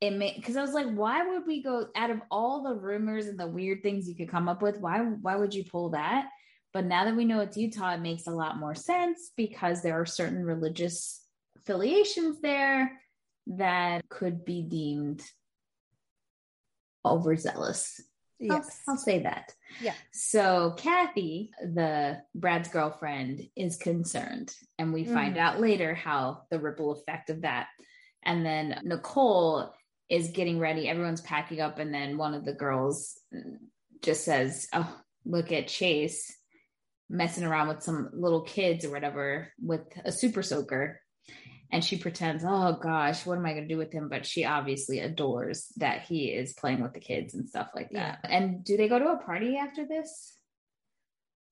[0.00, 3.26] it may because I was like, why would we go out of all the rumors
[3.26, 4.78] and the weird things you could come up with?
[4.78, 6.26] Why why would you pull that?
[6.72, 10.00] But now that we know it's Utah, it makes a lot more sense because there
[10.00, 11.20] are certain religious
[11.58, 13.00] affiliations there
[13.48, 15.22] that could be deemed
[17.04, 18.00] overzealous.
[18.38, 18.82] Yes.
[18.86, 19.52] I'll, I'll, say that.
[19.80, 19.94] Yeah.
[20.12, 25.12] So Kathy, the Brad's girlfriend, is concerned, and we mm.
[25.12, 27.66] find out later how the ripple effect of that.
[28.22, 29.74] And then Nicole
[30.08, 30.88] is getting ready.
[30.88, 33.18] Everyone's packing up, and then one of the girls
[34.02, 36.32] just says, "Oh, look at Chase
[37.10, 41.00] messing around with some little kids or whatever with a super soaker."
[41.70, 44.08] And she pretends, oh gosh, what am I going to do with him?
[44.08, 48.20] But she obviously adores that he is playing with the kids and stuff like that.
[48.24, 48.30] Yeah.
[48.30, 50.34] And do they go to a party after this?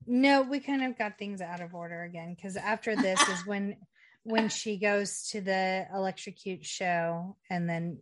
[0.07, 3.75] No, we kind of got things out of order again because after this is when
[4.23, 7.99] when she goes to the electrocute show and then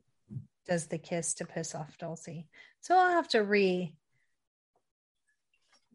[0.67, 2.47] does the kiss to piss off Dulcie.
[2.81, 3.93] So I'll have to re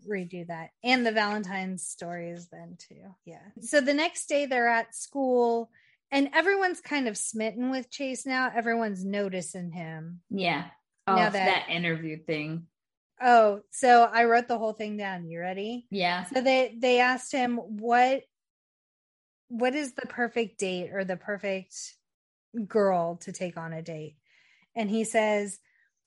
[0.08, 4.94] redo that and the valentine's stories then too yeah so the next day they're at
[4.94, 5.70] school
[6.10, 8.50] and everyone's kind of smitten with Chase now.
[8.54, 10.20] Everyone's noticing him.
[10.30, 10.66] Yeah.
[11.06, 12.66] Oh, that, that interview thing.
[13.20, 15.28] Oh, so I wrote the whole thing down.
[15.28, 15.86] You ready?
[15.90, 16.24] Yeah.
[16.24, 18.22] So they they asked him what
[19.48, 21.74] what is the perfect date or the perfect
[22.66, 24.16] girl to take on a date?
[24.74, 25.58] And he says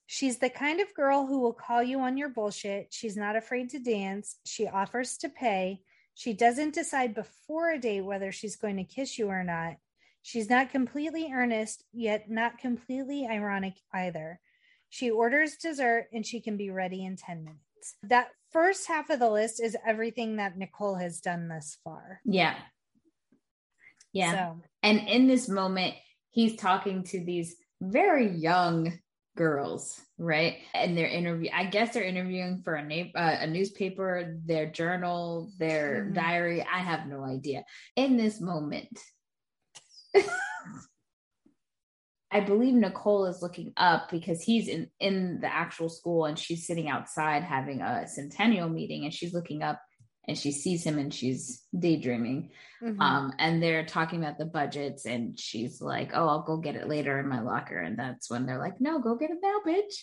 [0.06, 2.88] She's the kind of girl who will call you on your bullshit.
[2.92, 4.36] She's not afraid to dance.
[4.46, 5.82] She offers to pay.
[6.14, 9.78] She doesn't decide before a date whether she's going to kiss you or not.
[10.24, 14.40] She's not completely earnest, yet not completely ironic either.
[14.90, 17.96] She orders dessert and she can be ready in 10 minutes.
[18.04, 22.22] That first half of the list is everything that Nicole has done thus far.
[22.24, 22.56] Yeah.
[24.14, 24.32] Yeah.
[24.32, 24.62] So.
[24.82, 25.96] And in this moment,
[26.30, 28.98] he's talking to these very young
[29.36, 30.58] girls, right?
[30.74, 31.50] And they're interview.
[31.54, 36.14] I guess they're interviewing for a name, uh, a newspaper, their journal, their mm-hmm.
[36.14, 36.62] diary.
[36.62, 37.66] I have no idea.
[37.96, 38.98] In this moment,
[42.32, 46.66] I believe Nicole is looking up because he's in in the actual school and she's
[46.66, 49.80] sitting outside having a centennial meeting and she's looking up
[50.28, 52.50] and she sees him and she's daydreaming.
[52.82, 53.00] Mm-hmm.
[53.00, 56.90] Um, and they're talking about the budgets and she's like, "Oh, I'll go get it
[56.90, 59.94] later in my locker." And that's when they're like, "No, go get it now, bitch."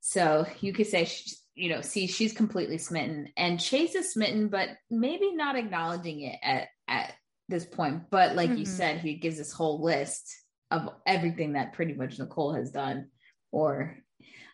[0.00, 1.10] So you could say,
[1.54, 6.38] you know, see, she's completely smitten, and Chase is smitten, but maybe not acknowledging it
[6.42, 7.12] at at
[7.50, 8.04] this point.
[8.10, 8.58] But like mm-hmm.
[8.60, 10.34] you said, he gives this whole list
[10.70, 13.08] of everything that pretty much Nicole has done.
[13.52, 13.98] Or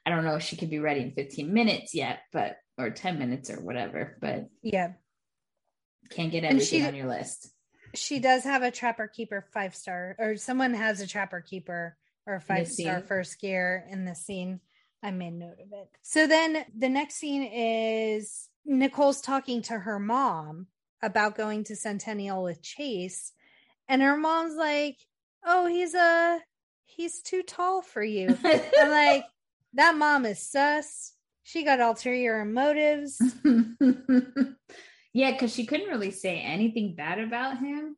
[0.04, 3.18] I don't know if she could be ready in 15 minutes yet, but or 10
[3.18, 4.16] minutes or whatever.
[4.20, 4.92] But yeah.
[6.10, 7.50] Can't get everything she, on your list.
[7.94, 11.96] She does have a trapper keeper five star, or someone has a trapper keeper
[12.26, 14.60] or five star first gear in the scene.
[15.02, 15.88] I made note of it.
[16.02, 20.66] So then the next scene is Nicole's talking to her mom
[21.02, 23.32] about going to Centennial with Chase.
[23.88, 24.96] And her mom's like,
[25.44, 26.40] Oh, he's a
[26.86, 28.36] he's too tall for you.
[28.44, 29.24] I'm like,
[29.74, 31.12] that mom is sus.
[31.44, 33.22] She got ulterior motives.
[35.12, 37.96] yeah, because she couldn't really say anything bad about him.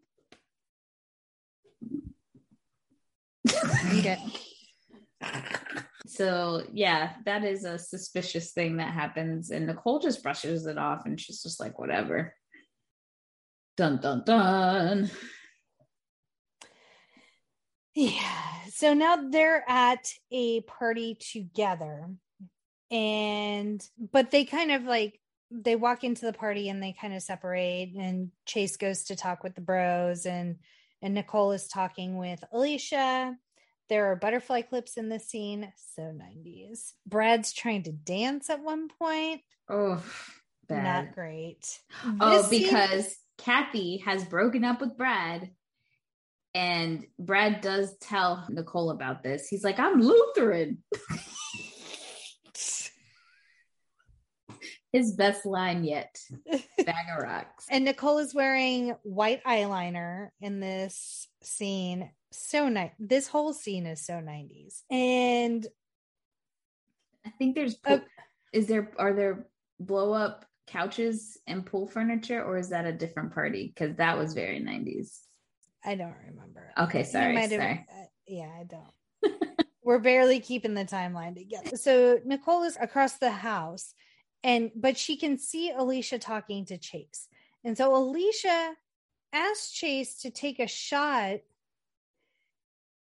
[3.96, 4.18] okay.
[6.08, 9.50] So yeah, that is a suspicious thing that happens.
[9.50, 12.34] And Nicole just brushes it off and she's just like, whatever.
[13.78, 15.08] Dun dun dun.
[17.94, 18.66] Yeah.
[18.74, 22.08] So now they're at a party together.
[22.90, 23.80] And
[24.12, 25.20] but they kind of like
[25.52, 29.44] they walk into the party and they kind of separate and Chase goes to talk
[29.44, 30.56] with the bros and
[31.00, 33.36] and Nicole is talking with Alicia.
[33.88, 36.94] There are butterfly clips in the scene, so 90s.
[37.06, 39.40] Brad's trying to dance at one point.
[39.68, 40.02] Oh,
[40.68, 40.82] bad.
[41.06, 41.78] not great.
[42.20, 45.50] Oh, because scene- Kathy has broken up with Brad.
[46.54, 49.48] And Brad does tell Nicole about this.
[49.48, 50.82] He's like, I'm Lutheran.
[54.92, 56.18] His best line yet.
[56.84, 57.66] Bag of rocks.
[57.70, 62.10] And Nicole is wearing white eyeliner in this scene.
[62.32, 62.92] So nice.
[62.98, 64.82] This whole scene is so 90s.
[64.90, 65.66] And
[67.26, 68.00] I think there's Oh.
[68.54, 69.46] is there are there
[69.78, 74.34] blow up couches and pool furniture or is that a different party because that was
[74.34, 75.20] very 90s
[75.84, 76.72] I don't remember.
[76.78, 79.34] okay sorry sorry uh, yeah, I don't.
[79.82, 81.76] We're barely keeping the timeline together.
[81.76, 83.94] So Nicole is across the house,
[84.44, 87.26] and but she can see Alicia talking to Chase,
[87.64, 88.74] and so Alicia
[89.32, 91.38] asks Chase to take a shot,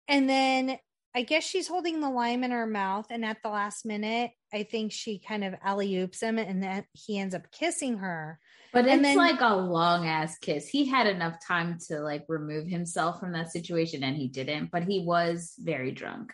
[0.07, 0.79] and then
[1.15, 4.63] I guess she's holding the lime in her mouth, and at the last minute, I
[4.63, 8.39] think she kind of alley oops him, and then he ends up kissing her.
[8.73, 12.67] but it's then- like a long ass kiss he had enough time to like remove
[12.67, 16.33] himself from that situation and he didn't but he was very drunk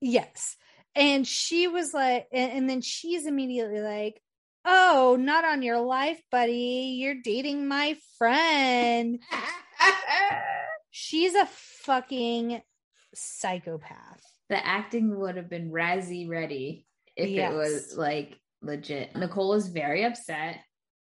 [0.00, 0.56] Yes.
[0.94, 4.20] And she was like, and, and then she's immediately like,
[4.64, 6.96] Oh, not on your life, buddy.
[6.98, 9.20] You're dating my friend.
[10.90, 12.62] She's a fucking
[13.14, 14.20] psychopath.
[14.48, 16.85] the acting would have been Razzie ready
[17.16, 17.52] if Yes.
[17.52, 19.14] it was like legit.
[19.16, 20.60] Nicole is very upset.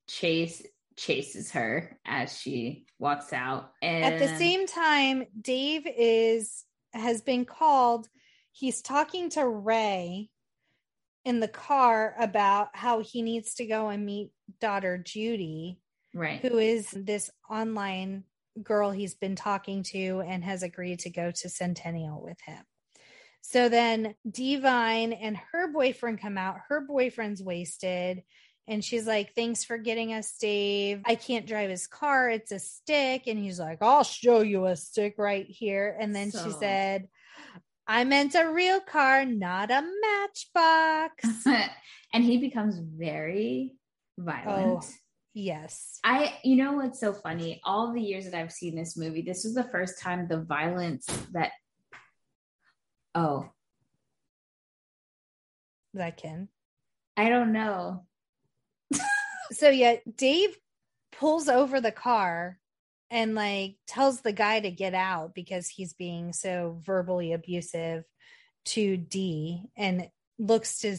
[0.08, 0.66] Chase
[0.96, 3.72] chases her as she walks out.
[3.82, 6.64] And At the same time, Dave is
[6.94, 8.08] has been called.
[8.52, 10.30] He's talking to Ray
[11.26, 14.30] in the car about how he needs to go and meet
[14.60, 15.80] daughter Judy.
[16.14, 16.40] right.
[16.42, 18.26] who is this online
[18.62, 22.64] girl he's been talking to and has agreed to go to Centennial with him.
[23.46, 26.58] So then Divine and her boyfriend come out.
[26.70, 28.24] Her boyfriend's wasted.
[28.68, 31.02] And she's like, Thanks for getting us, Dave.
[31.06, 32.30] I can't drive his car.
[32.30, 33.24] It's a stick.
[33.28, 35.96] And he's like, I'll show you a stick right here.
[36.00, 37.10] And then she said,
[37.86, 41.46] I meant a real car, not a matchbox.
[42.14, 43.74] and he becomes very
[44.18, 44.86] violent.
[44.86, 44.90] Oh.
[45.34, 46.00] yes.
[46.02, 47.60] I, you know what's so funny?
[47.66, 51.06] All the years that I've seen this movie, this was the first time the violence
[51.34, 51.52] that,
[53.16, 53.50] oh,
[55.94, 56.50] Is that Ken?
[57.16, 58.06] I don't know.
[59.52, 60.58] so yeah, Dave
[61.12, 62.58] pulls over the car
[63.12, 68.04] and like tells the guy to get out because he's being so verbally abusive
[68.66, 70.10] to D and
[70.40, 70.98] looks to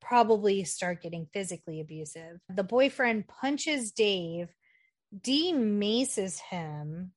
[0.00, 2.38] probably start getting physically abusive.
[2.48, 4.48] The boyfriend punches Dave.
[5.22, 7.12] D maces him.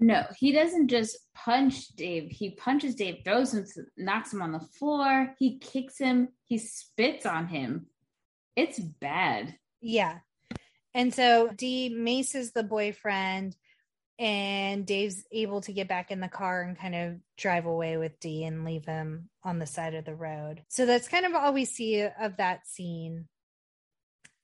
[0.00, 2.30] No, he doesn't just punch Dave.
[2.30, 3.66] He punches Dave, throws him,
[3.96, 5.34] knocks him on the floor.
[5.38, 6.28] He kicks him.
[6.44, 7.86] He spits on him.
[8.54, 9.56] It's bad.
[9.80, 10.18] Yeah.
[10.94, 13.56] And so Dee maces the boyfriend,
[14.18, 18.18] and Dave's able to get back in the car and kind of drive away with
[18.20, 20.62] D and leave him on the side of the road.
[20.68, 23.28] So that's kind of all we see of that scene.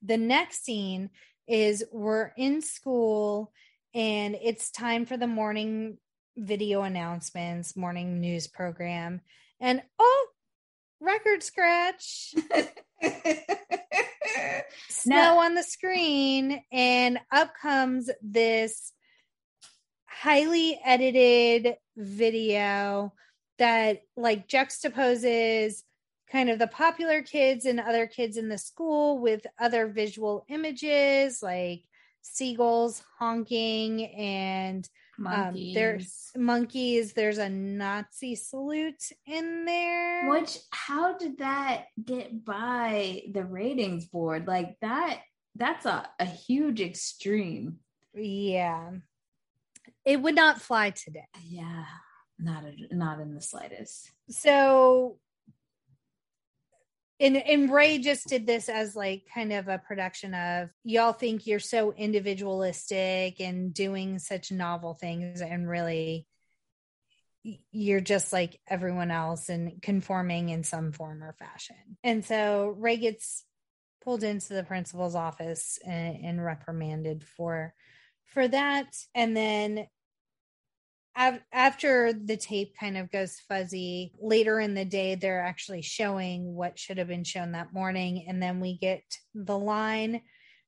[0.02, 1.10] The next scene
[1.48, 3.52] is we're in school
[3.94, 5.98] and it's time for the morning
[6.36, 9.20] video announcements, morning news program.
[9.60, 10.26] And oh,
[11.00, 12.34] record scratch
[14.88, 18.92] snow on the screen and up comes this
[20.06, 23.12] highly edited video
[23.58, 25.82] that like juxtaposes
[26.32, 31.42] kind of the popular kids and other kids in the school with other visual images
[31.42, 31.84] like
[32.26, 34.88] seagulls honking and
[35.24, 43.22] um, there's monkeys there's a nazi salute in there Which how did that get by
[43.30, 44.48] the ratings board?
[44.48, 45.20] Like that
[45.55, 47.78] that's a, a huge extreme.
[48.14, 48.90] yeah
[50.05, 51.84] it would not fly today Yeah.
[52.36, 54.10] Not a, not in the slightest.
[54.28, 55.18] so
[57.20, 61.46] and and ray just did this as like kind of a production of y'all think
[61.46, 66.26] you're so individualistic and doing such novel things and really
[67.70, 71.76] you're just like everyone else and conforming in some form or fashion.
[72.02, 73.44] And so ray gets
[74.02, 77.74] pulled into the principal's office and, and reprimanded for
[78.26, 78.86] for that.
[79.14, 79.86] And then
[81.16, 86.78] after the tape kind of goes fuzzy later in the day they're actually showing what
[86.78, 89.02] should have been shown that morning and then we get
[89.34, 90.20] the line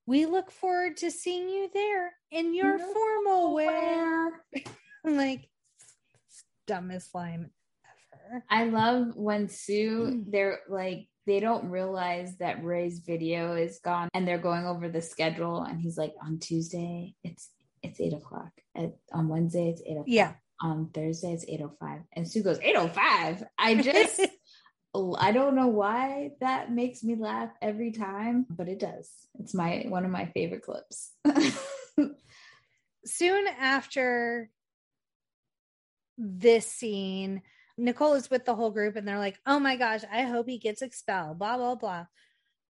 [0.06, 4.30] we look forward to seeing you there in your No formal wear
[5.04, 5.48] like
[6.66, 7.50] dumbest line
[8.30, 10.30] ever I love when Sue, Mm.
[10.32, 15.02] they're like, they don't realize that Ray's video is gone and they're going over the
[15.02, 15.62] schedule.
[15.62, 17.50] And he's like, on Tuesday, it's
[17.86, 18.52] it's eight o'clock.
[18.74, 20.06] At, on Wednesday, it's eight o'clock.
[20.08, 20.32] Yeah.
[20.60, 22.00] On Thursday, it's 805.
[22.14, 23.44] And Sue goes, 805.
[23.58, 24.20] I just
[25.18, 29.10] I don't know why that makes me laugh every time, but it does.
[29.38, 31.12] It's my one of my favorite clips.
[33.04, 34.50] soon after
[36.16, 37.42] this scene
[37.78, 40.58] Nicole is with the whole group and they're like, oh my gosh, I hope he
[40.58, 42.06] gets expelled, blah, blah, blah.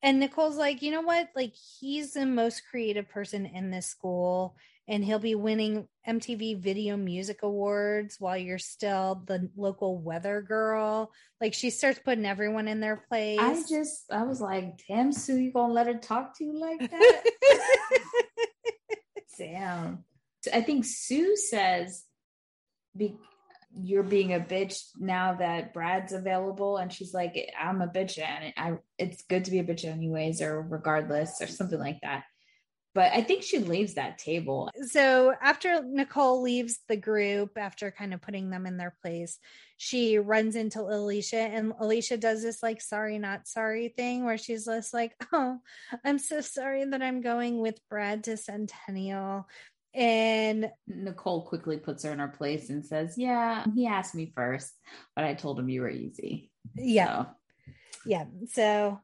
[0.01, 1.29] And Nicole's like, you know what?
[1.35, 4.55] Like, he's the most creative person in this school
[4.87, 11.11] and he'll be winning MTV Video Music Awards while you're still the local weather girl.
[11.41, 13.39] Like she starts putting everyone in their place.
[13.39, 16.79] I just, I was like, damn, Sue, you gonna let her talk to you like
[16.91, 17.23] that?
[19.37, 20.03] damn.
[20.53, 22.03] I think Sue says,
[22.95, 23.17] be,
[23.73, 26.77] you're being a bitch now that Brad's available.
[26.77, 30.41] And she's like, I'm a bitch and I, it's good to be a bitch anyways,
[30.43, 32.25] or regardless, or something like that
[32.95, 34.71] but I think she leaves that table.
[34.87, 39.37] So after Nicole leaves the group, after kind of putting them in their place,
[39.75, 44.65] she runs into Alicia, and Alicia does this like sorry, not sorry thing where she's
[44.65, 45.59] just like, Oh,
[46.05, 49.45] I'm so sorry that I'm going with Brad to Centennial.
[49.93, 54.73] And Nicole quickly puts her in her place and says, Yeah, he asked me first,
[55.17, 56.49] but I told him you were easy.
[56.75, 57.23] Yeah.
[57.23, 57.29] So.
[58.05, 58.25] Yeah.
[58.53, 59.01] So,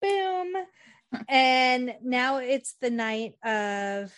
[0.00, 0.54] boom
[1.28, 4.12] and now it's the night of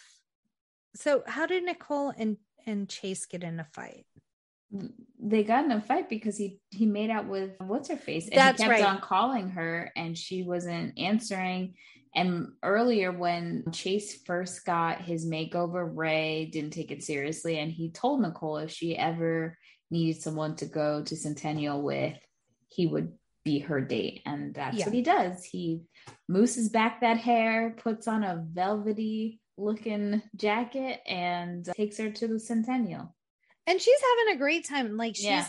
[0.94, 2.36] so how did nicole and
[2.66, 4.06] and chase get in a fight?
[5.20, 8.28] They got in a fight because he he made out with what's her face?
[8.28, 8.88] And That's he kept right.
[8.88, 11.74] on calling her and she wasn't answering.
[12.14, 17.58] And earlier when chase first got his makeover ray didn't take it seriously.
[17.58, 19.56] And he told nicole if she ever
[19.90, 22.18] needed someone to go to centennial with
[22.68, 23.12] he would
[23.46, 24.84] be her date and that's yeah.
[24.84, 25.80] what he does he
[26.28, 32.40] mooses back that hair, puts on a velvety looking jacket, and takes her to the
[32.40, 33.14] Centennial.
[33.66, 34.96] And she's having a great time.
[34.96, 35.46] Like she's, yeah.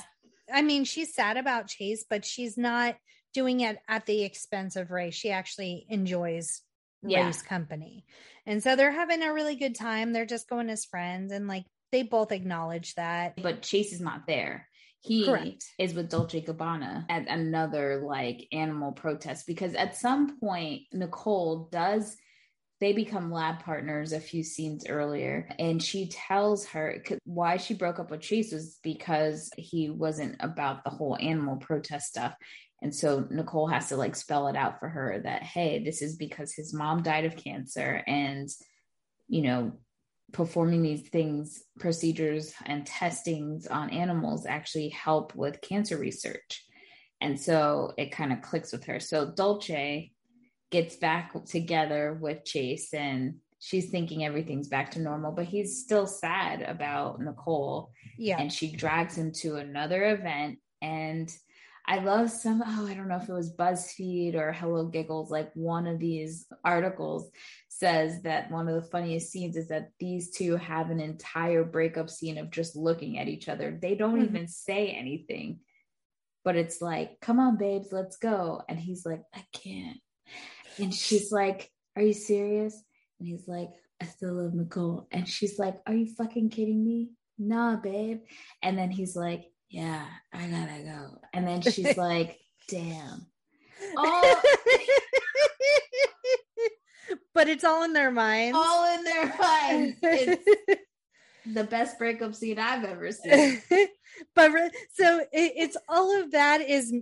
[0.51, 2.95] I mean, she's sad about Chase, but she's not
[3.33, 5.11] doing it at the expense of Ray.
[5.11, 6.61] She actually enjoys
[7.03, 7.25] yeah.
[7.25, 8.05] Ray's company.
[8.45, 10.13] And so they're having a really good time.
[10.13, 13.41] They're just going as friends and like they both acknowledge that.
[13.41, 14.67] But Chase is not there
[15.01, 15.65] he Correct.
[15.77, 22.17] is with Dolce Gabbana at another like animal protest because at some point Nicole does
[22.79, 27.99] they become lab partners a few scenes earlier and she tells her why she broke
[27.99, 32.35] up with Chase was because he wasn't about the whole animal protest stuff
[32.81, 36.15] and so Nicole has to like spell it out for her that hey this is
[36.15, 38.49] because his mom died of cancer and
[39.27, 39.73] you know
[40.33, 46.65] performing these things, procedures, and testings on animals actually help with cancer research.
[47.21, 48.99] And so it kind of clicks with her.
[48.99, 50.11] So Dolce
[50.69, 56.05] gets back together with Chase and she's thinking everything's back to normal, but he's still
[56.05, 57.91] sad about Nicole.
[58.17, 58.39] Yeah.
[58.39, 61.33] And she drags him to another event and
[61.87, 65.51] I love some, oh, I don't know if it was BuzzFeed or Hello Giggles, like
[65.53, 67.31] one of these articles
[67.69, 72.09] says that one of the funniest scenes is that these two have an entire breakup
[72.09, 73.77] scene of just looking at each other.
[73.81, 74.35] They don't mm-hmm.
[74.35, 75.59] even say anything,
[76.43, 78.63] but it's like, come on, babes, let's go.
[78.67, 79.99] And he's like, I can't.
[80.79, 82.81] And she's like, Are you serious?
[83.19, 83.69] And he's like,
[84.01, 85.07] I still love Nicole.
[85.11, 87.11] And she's like, Are you fucking kidding me?
[87.37, 88.21] Nah, babe.
[88.61, 91.19] And then he's like, yeah, I gotta go.
[91.33, 92.39] And then she's like,
[92.69, 93.27] damn.
[93.95, 94.41] Oh.
[97.33, 98.57] but it's all in their minds.
[98.59, 99.97] All in their minds.
[100.01, 100.43] It's
[101.53, 103.61] the best breakup scene I've ever seen.
[104.35, 104.51] but
[104.93, 106.93] so it, it's all of that is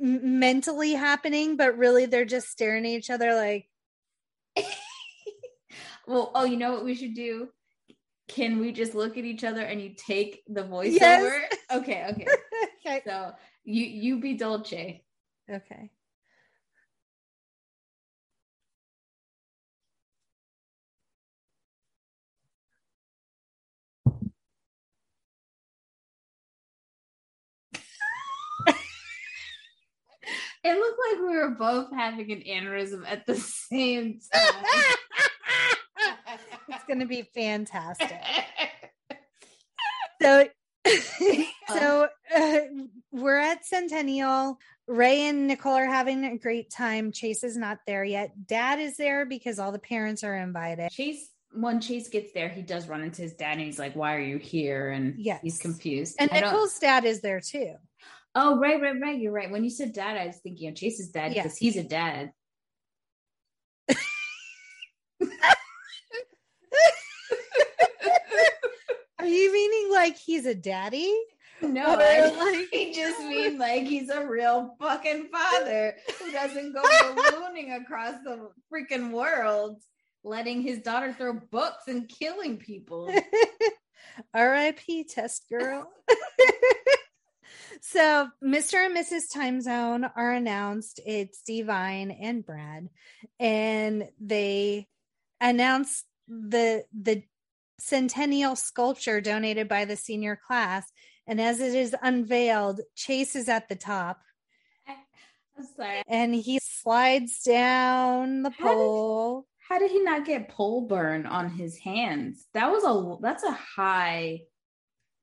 [0.00, 3.68] mentally happening, but really they're just staring at each other like.
[6.06, 7.48] well, oh, you know what we should do?
[8.28, 11.00] Can we just look at each other and you take the voiceover?
[11.00, 11.56] Yes.
[11.72, 12.26] Okay, okay.
[12.86, 13.00] okay.
[13.06, 13.32] So
[13.64, 15.02] you you be Dolce.
[15.50, 15.90] Okay.
[30.62, 34.64] it looked like we were both having an aneurysm at the same time
[36.72, 38.20] it's going to be fantastic.
[40.22, 40.48] so,
[41.68, 42.58] so uh,
[43.10, 44.58] we're at Centennial.
[44.88, 47.12] Ray and Nicole are having a great time.
[47.12, 48.32] Chase is not there yet.
[48.46, 50.90] Dad is there because all the parents are invited.
[50.90, 54.14] Chase when Chase gets there, he does run into his dad and he's like, Why
[54.14, 54.90] are you here?
[54.90, 55.40] And yes.
[55.42, 56.16] he's confused.
[56.18, 57.74] And I Nicole's dad is there too.
[58.34, 59.18] Oh, right, right, right.
[59.18, 59.50] You're right.
[59.50, 62.32] When you said dad, I was thinking of Chase's dad because he's a dad.
[69.22, 71.16] Are you meaning like he's a daddy?
[71.60, 76.82] No, I like he just mean like he's a real fucking father who doesn't go
[77.14, 79.80] ballooning across the freaking world,
[80.24, 83.14] letting his daughter throw books and killing people.
[84.34, 85.04] R.I.P.
[85.04, 85.88] Test girl.
[87.80, 88.86] so Mr.
[88.86, 89.32] and Mrs.
[89.32, 90.98] Time Zone are announced.
[91.06, 92.88] It's Divine and Brad,
[93.38, 94.88] and they
[95.40, 97.22] announce the the
[97.82, 100.90] centennial sculpture donated by the senior class.
[101.26, 104.20] And as it is unveiled, Chase is at the top.
[104.88, 106.02] I'm sorry.
[106.08, 109.46] And he slides down the How did- pole.
[109.68, 112.46] How did he not get pole burn on his hands?
[112.52, 114.42] That was a that's a high.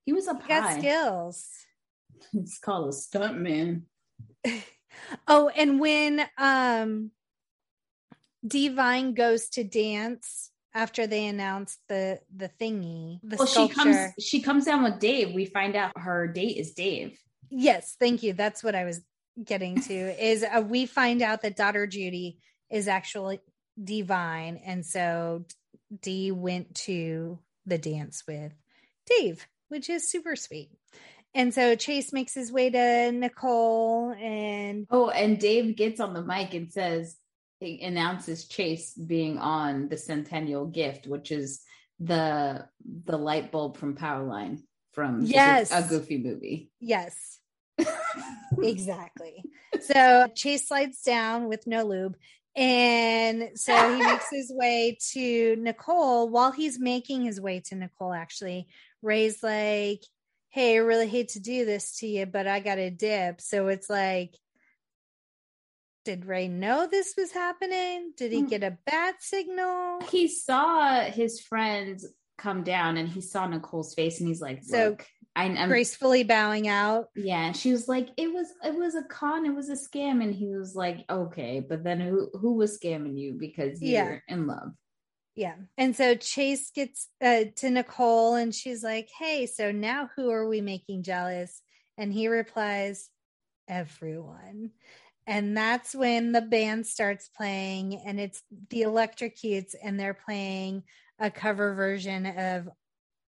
[0.05, 1.47] He was up He got skills.
[2.33, 3.83] It's called a stunt man.
[5.27, 7.11] Oh, and when um
[8.45, 14.41] Divine goes to dance after they announced the the thingy, the Well, she comes she
[14.41, 15.33] comes down with Dave.
[15.33, 17.17] We find out her date is Dave.
[17.49, 18.33] Yes, thank you.
[18.33, 19.01] That's what I was
[19.43, 19.93] getting to.
[20.23, 22.37] Is uh, we find out that daughter Judy
[22.69, 23.39] is actually
[23.81, 25.45] divine, and so
[26.01, 28.53] Dee went to the dance with
[29.07, 30.69] Dave, which is super sweet.
[31.35, 36.23] And so Chase makes his way to Nicole, and Oh, and Dave gets on the
[36.23, 37.17] mic and says
[37.61, 41.61] announces Chase being on the centennial gift, which is
[41.99, 42.65] the
[43.03, 44.59] the light bulb from Powerline
[44.93, 45.71] from Yes.
[45.71, 46.71] a goofy movie.
[46.79, 47.39] yes,
[48.61, 49.43] exactly.
[49.81, 52.17] So Chase slides down with no lube.
[52.55, 56.29] And so he makes his way to Nicole.
[56.29, 58.67] While he's making his way to Nicole, actually,
[59.01, 60.01] Ray's like,
[60.49, 63.39] Hey, I really hate to do this to you, but I got a dip.
[63.39, 64.33] So it's like,
[66.09, 68.13] did Ray know this was happening?
[68.17, 68.49] Did he Mm.
[68.49, 70.01] get a bat signal?
[70.09, 72.03] he saw his friends
[72.39, 75.05] come down and he saw Nicole's face and he's like, So, Look,
[75.35, 77.09] I, I'm Gracefully bowing out.
[77.15, 77.45] yeah.
[77.45, 80.23] And she was like, It was it was a con, it was a scam.
[80.23, 84.19] And he was like, Okay, but then who who was scamming you because you're Yeah.
[84.35, 84.71] in love?
[85.35, 85.57] Yeah.
[85.77, 90.47] And so Chase gets uh, to Nicole and she's like, Hey, so now who are
[90.47, 91.61] we making jealous?
[91.99, 93.09] And he replies,
[93.67, 94.71] Everyone.
[95.29, 98.41] And that's when the band starts playing and it's
[98.71, 100.81] the Electrocutes and they're playing
[101.19, 102.67] a cover version of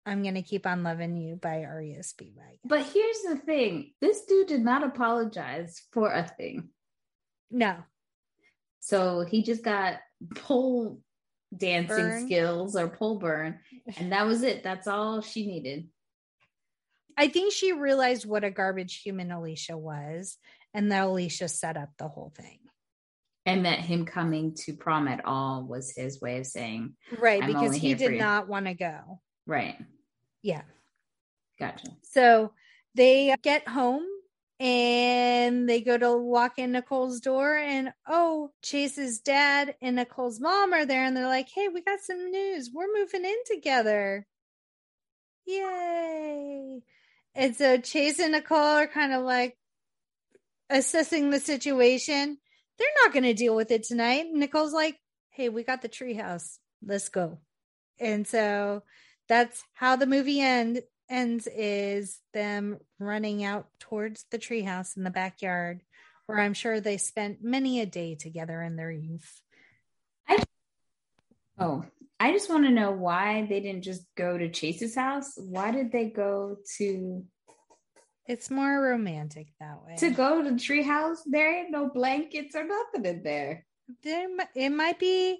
[0.05, 2.59] I'm Gonna Keep On Loving You by REO Speedwagon.
[2.63, 6.69] But here's the thing this dude did not apologize for a thing.
[7.49, 7.77] No.
[8.79, 9.95] So he just got
[10.35, 11.01] pole
[11.55, 12.25] dancing Burn.
[12.27, 13.57] skills or pole burn.
[13.97, 14.63] And that was it.
[14.63, 15.87] That's all she needed.
[17.17, 20.37] I think she realized what a garbage human Alicia was,
[20.73, 22.59] and that Alicia set up the whole thing.
[23.45, 27.75] And that him coming to prom at all was his way of saying, Right, because
[27.75, 29.21] he did not want to go.
[29.45, 29.77] right,
[30.41, 30.63] Yeah.
[31.59, 31.87] gotcha.
[32.03, 32.51] So
[32.95, 34.05] they get home
[34.59, 40.73] and they go to walk in Nicole's door, and oh, Chase's dad and Nicole's mom
[40.73, 42.69] are there, and they're like, Hey, we got some news.
[42.73, 44.25] We're moving in together.
[45.45, 46.81] Yay.
[47.35, 49.55] And so Chase and Nicole are kind of like
[50.69, 52.37] assessing the situation.
[52.77, 54.27] They're not going to deal with it tonight.
[54.31, 54.97] Nicole's like,
[55.29, 56.57] Hey, we got the treehouse.
[56.85, 57.39] Let's go.
[57.99, 58.83] And so
[59.27, 65.09] that's how the movie end ends is them running out towards the treehouse in the
[65.09, 65.81] backyard
[66.25, 69.41] where I'm sure they spent many a day together in their youth.
[70.27, 70.43] I,
[71.57, 71.85] oh,
[72.19, 75.33] I just want to know why they didn't just go to Chase's house.
[75.37, 77.25] Why did they go to
[78.27, 79.95] It's more romantic that way.
[79.97, 81.19] to go to the treehouse?
[81.25, 83.65] There ain't no blankets or nothing in there.
[84.03, 85.39] There it might be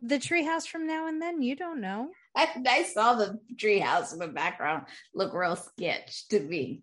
[0.00, 1.42] the treehouse from now and then.
[1.42, 2.10] You don't know.
[2.36, 6.82] I, I saw the treehouse in the background look real sketch to me,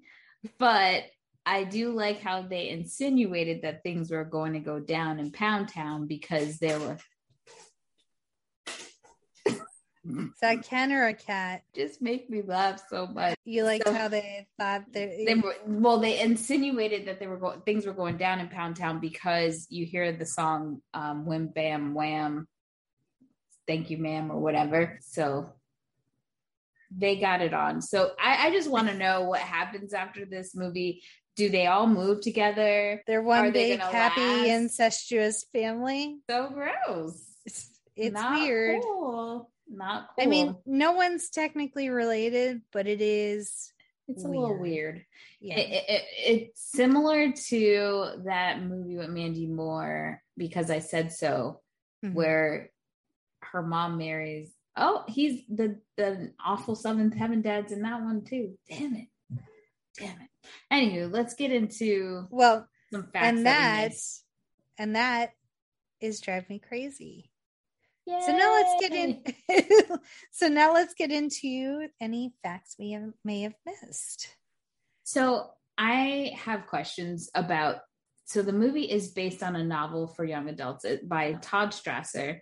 [0.60, 1.04] but
[1.46, 5.70] I do like how they insinuated that things were going to go down in Pound
[5.70, 6.98] Town because there were
[10.34, 11.64] Is that Ken or a cat?
[11.76, 13.36] just make me laugh so much.
[13.46, 17.38] You like So- how they thought they, They were well, they insinuated that they were
[17.38, 21.48] going things were going down in Pound Town because you hear the song um Wham
[21.48, 22.48] Bam Wham,
[23.68, 25.00] Thank You Ma'am or whatever.
[25.02, 25.52] So
[26.96, 27.82] they got it on.
[27.82, 31.04] So I, I just want to know what happens after this movie.
[31.36, 33.04] Do they all move together?
[33.06, 34.48] they're one Are they big gonna happy last?
[34.48, 36.18] incestuous family.
[36.30, 37.22] So gross.
[37.46, 38.82] It's, it's Not weird.
[38.82, 39.52] Cool.
[39.70, 40.24] Not cool.
[40.24, 43.72] I mean, no one's technically related, but it is.
[44.08, 44.62] it's a little weird.
[44.62, 45.06] weird.
[45.42, 45.60] Yeah.
[45.60, 46.04] It, it, it-
[46.50, 51.62] it's similar to that movie with Mandy Moore because I said so,
[52.06, 52.14] Mhm.
[52.14, 52.72] where
[53.42, 54.54] her mom marries.
[54.76, 58.58] Oh, he's the the awful seventh heaven dad's in that one too.
[58.70, 59.08] Damn it,
[59.98, 60.30] damn it.
[60.72, 63.26] Anywho, let's get into well, some facts.
[63.28, 65.34] and that, that and that
[66.00, 67.32] is drive me crazy.
[68.08, 69.98] So now let's get in.
[70.32, 74.30] so now let's get into any facts we have, may have missed.
[75.04, 77.78] So I have questions about.
[78.26, 82.40] So the movie is based on a novel for young adults uh, by Todd Strasser,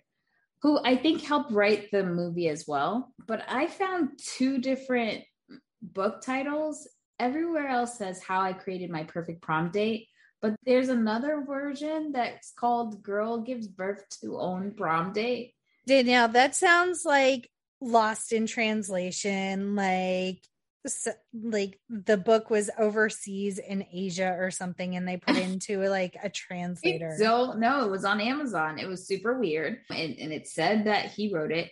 [0.62, 3.12] who I think helped write the movie as well.
[3.26, 5.24] But I found two different
[5.82, 6.88] book titles.
[7.18, 10.08] Everywhere else says How I Created My Perfect Prom Date,
[10.42, 15.54] but there's another version that's called Girl Gives Birth to Own Prom Date.
[15.86, 17.50] Danielle, that sounds like
[17.80, 20.42] lost in translation, like
[21.34, 26.30] like the book was overseas in Asia or something and they put into like a
[26.30, 27.14] translator.
[27.18, 28.78] So no, it was on Amazon.
[28.78, 29.78] It was super weird.
[29.90, 31.70] And, and it said that he wrote it.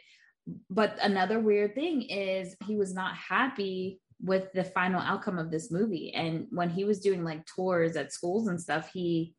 [0.69, 5.71] But another weird thing is he was not happy with the final outcome of this
[5.71, 6.13] movie.
[6.13, 9.35] And when he was doing like tours at schools and stuff, he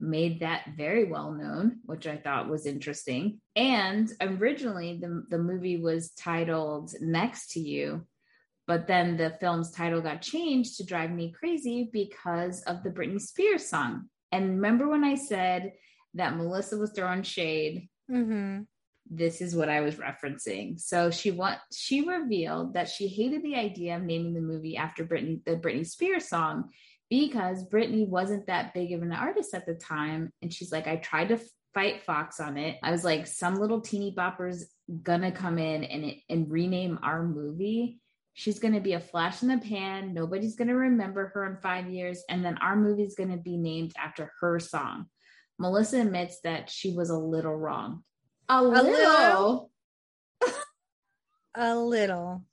[0.00, 3.40] made that very well known, which I thought was interesting.
[3.56, 8.06] And originally the, the movie was titled Next to You,
[8.66, 13.20] but then the film's title got changed to Drive Me Crazy because of the Britney
[13.20, 14.08] Spears song.
[14.32, 15.72] And remember when I said
[16.14, 17.88] that Melissa was throwing shade?
[18.10, 18.62] Mm-hmm
[19.10, 20.78] this is what I was referencing.
[20.80, 25.04] So she want she revealed that she hated the idea of naming the movie after
[25.04, 26.70] Britney the Britney Spears song
[27.10, 30.32] because Britney wasn't that big of an artist at the time.
[30.40, 31.40] And she's like, I tried to
[31.74, 32.78] fight Fox on it.
[32.82, 34.66] I was like, some little teeny bopper's
[35.02, 38.00] gonna come in and and rename our movie.
[38.32, 40.14] She's gonna be a flash in the pan.
[40.14, 44.32] Nobody's gonna remember her in five years, and then our movie's gonna be named after
[44.40, 45.06] her song.
[45.58, 48.02] Melissa admits that she was a little wrong
[48.50, 49.70] a little.
[51.56, 52.44] A little.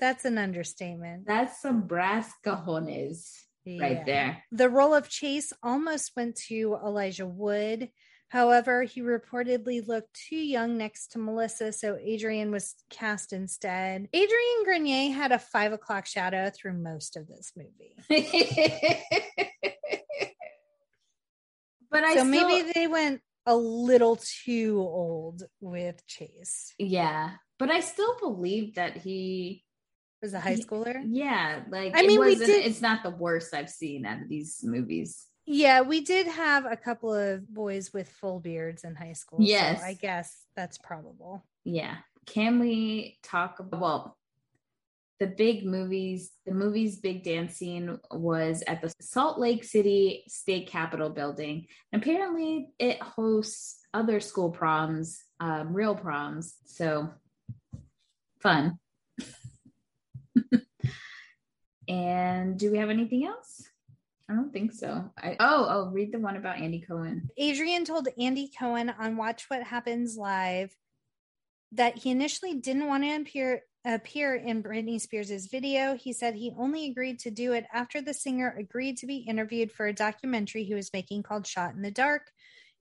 [0.00, 1.26] That's an understatement.
[1.26, 3.82] That's some brass cojones yeah.
[3.82, 4.44] right there.
[4.52, 7.90] The role of Chase almost went to Elijah Wood.
[8.28, 14.08] However, he reportedly looked too young next to Melissa, so Adrian was cast instead.
[14.12, 17.96] Adrian Grenier had a five o'clock shadow through most of this movie.
[21.90, 22.24] but I so still...
[22.26, 26.72] maybe they went a little too old with Chase.
[26.78, 27.30] Yeah.
[27.58, 29.64] But I still believe that he
[30.22, 31.02] was a high schooler.
[31.06, 31.60] yeah.
[31.70, 35.26] Like I mean we did, it's not the worst I've seen out of these movies.
[35.46, 39.38] Yeah, we did have a couple of boys with full beards in high school.
[39.40, 39.80] Yes.
[39.80, 41.44] So I guess that's probable.
[41.64, 41.96] Yeah.
[42.26, 44.16] Can we talk about well,
[45.20, 50.66] the big movies, the movie's big dance scene was at the Salt Lake City State
[50.66, 51.66] Capitol building.
[51.92, 56.54] And apparently, it hosts other school proms, um, real proms.
[56.64, 57.10] So
[58.40, 58.78] fun.
[61.88, 63.68] and do we have anything else?
[64.28, 65.10] I don't think so.
[65.18, 67.28] I, oh, oh, read the one about Andy Cohen.
[67.36, 70.76] Adrian told Andy Cohen on Watch What Happens Live
[71.72, 75.96] that he initially didn't want to appear appear in Britney Spears' video.
[75.96, 79.72] He said he only agreed to do it after the singer agreed to be interviewed
[79.72, 82.30] for a documentary he was making called Shot in the Dark.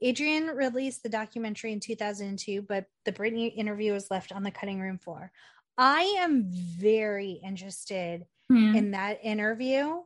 [0.02, 4.80] Adrian released the documentary in 2002, but the Britney interview was left on the cutting
[4.80, 5.32] room floor.
[5.82, 8.76] I am very interested mm.
[8.76, 10.02] in that interview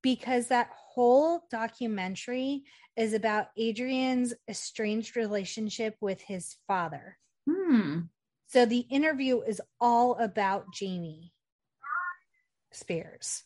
[0.00, 2.62] because that whole documentary
[2.96, 7.18] is about Adrian's estranged relationship with his father.
[7.50, 8.02] Hmm.
[8.46, 11.32] So the interview is all about Jamie
[12.70, 13.42] Spears.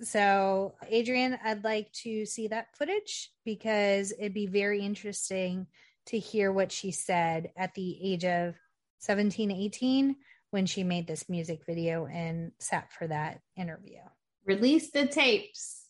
[0.00, 5.68] So, Adrian, I'd like to see that footage because it'd be very interesting
[6.06, 8.56] to hear what she said at the age of
[8.98, 10.16] 17, 18
[10.50, 14.00] when she made this music video and sat for that interview.
[14.46, 15.86] Release the tapes.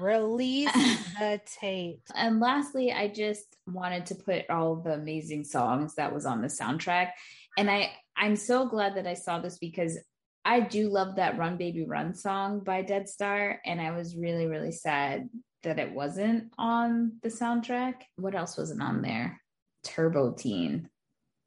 [0.00, 0.72] Release
[1.18, 2.10] the tapes.
[2.14, 6.48] And lastly, I just wanted to put all the amazing songs that was on the
[6.48, 7.10] soundtrack
[7.58, 9.98] and I I'm so glad that I saw this because
[10.44, 14.46] I do love that Run Baby Run song by Dead Star and I was really
[14.46, 15.28] really sad
[15.64, 17.94] that it wasn't on the soundtrack.
[18.16, 19.40] What else wasn't on there?
[19.84, 20.88] Turbo Teen,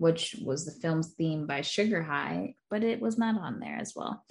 [0.01, 3.93] which was the film's theme by Sugar High, but it was not on there as
[3.95, 4.25] well.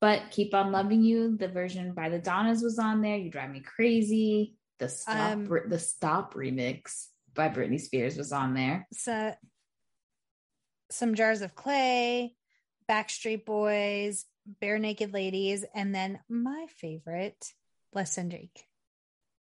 [0.00, 3.16] But Keep on Loving You, the version by the Donnas was on there.
[3.16, 4.54] You Drive Me Crazy.
[4.78, 8.86] The Stop um, the Stop remix by Britney Spears was on there.
[8.92, 9.34] So
[10.92, 12.36] some jars of clay,
[12.88, 14.26] Backstreet Boys,
[14.62, 17.52] Barenaked Ladies, and then my favorite,
[17.92, 18.62] Less Than Jake.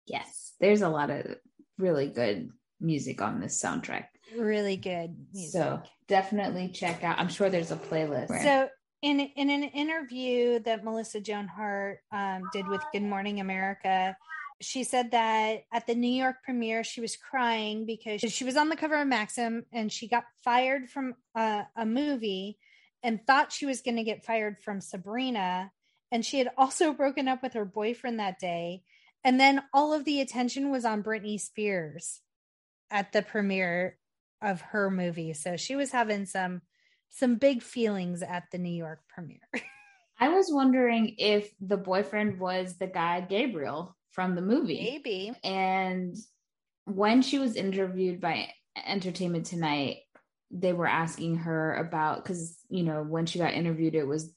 [0.07, 1.35] Yes, there's a lot of
[1.77, 2.49] really good
[2.81, 4.05] music on this soundtrack.
[4.35, 5.51] Really good music.
[5.51, 7.19] So definitely check out.
[7.19, 8.41] I'm sure there's a playlist.
[8.41, 8.69] So
[9.01, 14.17] in in an interview that Melissa Joan Hart um, did with Good Morning America,
[14.61, 18.69] she said that at the New York premiere, she was crying because she was on
[18.69, 22.57] the cover of Maxim and she got fired from a, a movie
[23.03, 25.71] and thought she was going to get fired from Sabrina.
[26.11, 28.83] and she had also broken up with her boyfriend that day.
[29.23, 32.21] And then all of the attention was on Britney Spears
[32.89, 33.97] at the premiere
[34.41, 35.33] of her movie.
[35.33, 36.61] So she was having some
[37.09, 39.39] some big feelings at the New York premiere.
[40.19, 44.81] I was wondering if the boyfriend was the guy Gabriel from the movie.
[44.91, 45.31] Maybe.
[45.43, 46.15] And
[46.85, 48.49] when she was interviewed by
[48.85, 49.97] Entertainment Tonight,
[50.49, 54.33] they were asking her about because you know when she got interviewed, it was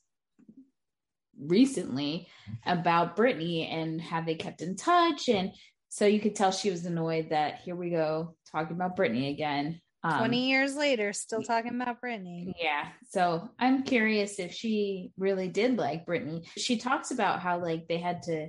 [1.41, 2.29] recently
[2.67, 5.53] about Britney and have they kept in touch and
[5.91, 9.81] so you could tell she was annoyed that here we go talking about Britney again.
[10.03, 12.55] Um, 20 years later, still talking about Britney.
[12.59, 12.89] Yeah.
[13.11, 16.47] So I'm curious if she really did like Britney.
[16.57, 18.49] She talks about how like they had to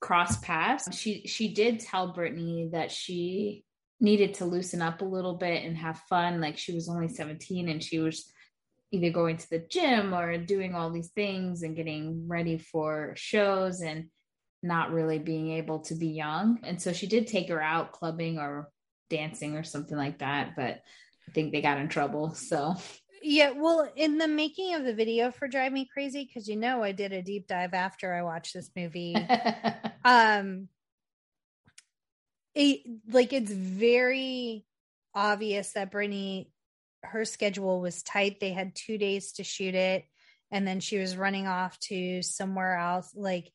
[0.00, 0.96] cross paths.
[0.96, 3.64] She she did tell Britney that she
[4.00, 6.40] needed to loosen up a little bit and have fun.
[6.40, 8.32] Like she was only 17 and she was
[8.92, 13.82] either going to the gym or doing all these things and getting ready for shows
[13.82, 14.06] and
[14.62, 16.58] not really being able to be young.
[16.62, 18.68] And so she did take her out clubbing or
[19.10, 20.82] dancing or something like that, but
[21.28, 22.34] I think they got in trouble.
[22.34, 22.76] So
[23.22, 26.82] yeah, well, in the making of the video for Drive Me Crazy, because you know
[26.82, 29.14] I did a deep dive after I watched this movie.
[30.04, 30.68] um
[32.54, 34.64] it like it's very
[35.14, 36.46] obvious that Britney
[37.02, 38.40] her schedule was tight.
[38.40, 40.04] They had two days to shoot it,
[40.50, 43.12] and then she was running off to somewhere else.
[43.14, 43.50] Like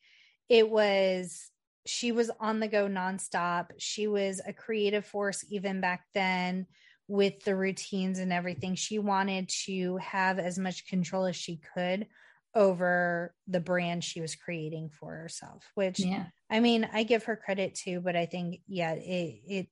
[0.50, 1.50] it was,
[1.86, 3.72] she was on the go nonstop.
[3.78, 6.68] She was a creative force even back then
[7.08, 8.76] with the routines and everything.
[8.76, 12.08] She wanted to have as much control as she could
[12.56, 16.26] over the brand she was creating for herself, which yeah.
[16.50, 19.68] I mean, I give her credit too, but I think, yeah, it, it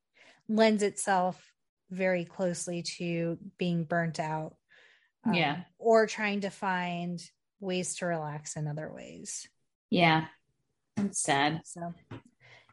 [0.49, 1.41] lends itself
[1.89, 4.55] very closely to being burnt out.
[5.25, 5.61] Um, yeah.
[5.79, 7.23] Or trying to find
[7.59, 9.47] ways to relax in other ways.
[9.89, 10.25] Yeah.
[10.97, 11.61] I'm sad.
[11.65, 11.93] So,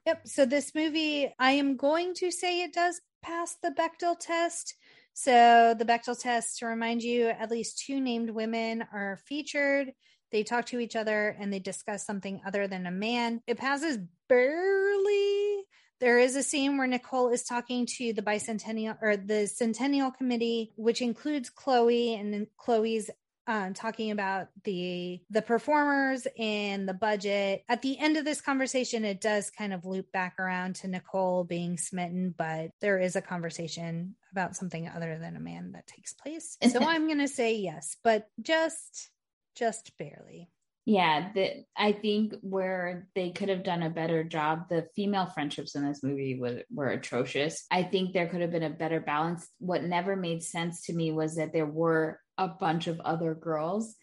[0.07, 0.27] yep.
[0.27, 4.75] So, this movie, I am going to say it does pass the Bechdel test.
[5.13, 9.93] So, the Bechdel test, to remind you, at least two named women are featured.
[10.33, 13.43] They talk to each other and they discuss something other than a man.
[13.47, 13.99] It passes
[14.29, 15.65] barely
[16.01, 20.73] there is a scene where Nicole is talking to the bicentennial or the centennial committee,
[20.77, 23.11] which includes Chloe, and Chloe's
[23.51, 27.65] um, talking about the the performers and the budget.
[27.69, 31.43] At the end of this conversation, it does kind of loop back around to Nicole
[31.43, 36.13] being smitten, but there is a conversation about something other than a man that takes
[36.15, 36.57] place.
[36.71, 39.11] So I'm going to say yes, but just
[39.57, 40.49] just barely
[40.87, 45.75] yeah that i think where they could have done a better job the female friendships
[45.75, 49.47] in this movie were, were atrocious i think there could have been a better balance
[49.59, 53.95] what never made sense to me was that there were a bunch of other girls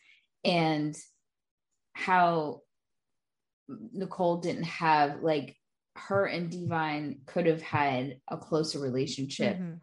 [0.45, 0.95] and
[1.93, 2.61] how
[3.67, 5.57] nicole didn't have like
[5.95, 9.73] her and Dee Vine could have had a closer relationship mm-hmm.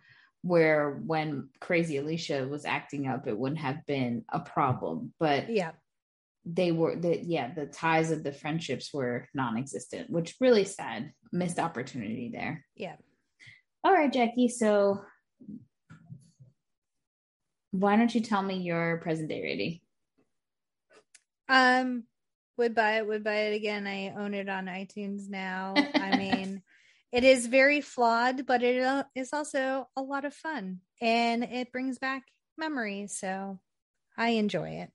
[0.42, 5.72] where when crazy alicia was acting up it wouldn't have been a problem but yeah.
[6.44, 11.58] they were the yeah the ties of the friendships were non-existent which really sad missed
[11.58, 12.64] opportunity there.
[12.76, 12.94] Yeah.
[13.82, 15.02] All right jackie so
[17.74, 19.80] why don't you tell me your present day rating
[21.48, 22.04] um
[22.56, 26.62] would buy it would buy it again i own it on itunes now i mean
[27.12, 31.98] it is very flawed but it uh, also a lot of fun and it brings
[31.98, 32.22] back
[32.56, 33.58] memories so
[34.16, 34.90] i enjoy it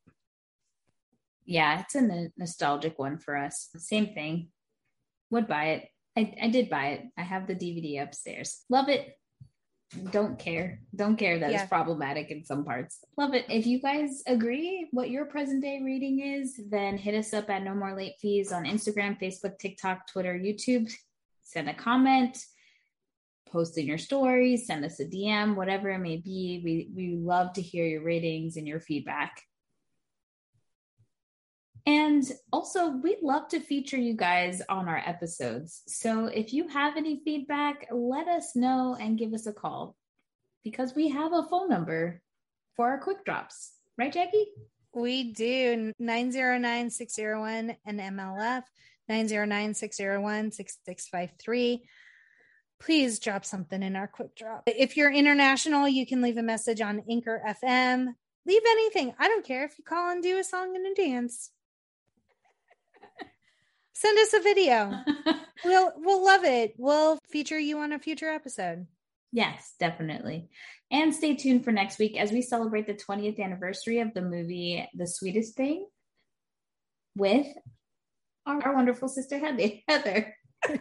[1.49, 3.69] yeah, it's a nostalgic one for us.
[3.77, 4.49] Same thing.
[5.31, 5.87] Would buy it.
[6.15, 7.05] I, I did buy it.
[7.17, 8.63] I have the DVD upstairs.
[8.69, 9.18] Love it.
[10.11, 10.81] Don't care.
[10.95, 11.61] Don't care that yeah.
[11.61, 12.99] it's problematic in some parts.
[13.17, 13.45] Love it.
[13.49, 17.63] If you guys agree what your present day reading is, then hit us up at
[17.63, 20.91] No More Late Fees on Instagram, Facebook, TikTok, Twitter, YouTube.
[21.41, 22.37] Send a comment,
[23.51, 26.61] post in your stories, send us a DM, whatever it may be.
[26.63, 29.41] We we love to hear your ratings and your feedback.
[31.89, 35.81] And also, we'd love to feature you guys on our episodes.
[35.87, 39.95] So if you have any feedback, let us know and give us a call
[40.63, 42.21] because we have a phone number
[42.75, 43.71] for our quick drops.
[43.97, 44.51] Right, Jackie?
[44.93, 48.63] We do 909 601 and MLF
[49.07, 51.89] 909 601 6653
[52.79, 54.63] please drop something in our quick drop.
[54.65, 58.07] If you're international, you can leave a message on Anchor FM.
[58.45, 59.13] Leave anything.
[59.19, 61.49] I don't care if you call and do a song and a dance
[63.99, 65.03] send us a video.
[65.65, 66.73] we'll we'll love it.
[66.77, 68.87] We'll feature you on a future episode.
[69.31, 70.49] Yes, definitely.
[70.89, 74.87] And stay tuned for next week as we celebrate the 20th anniversary of the movie
[74.95, 75.85] The Sweetest Thing.
[77.15, 77.45] with
[78.45, 79.39] our, our wonderful sister
[79.87, 80.35] Heather.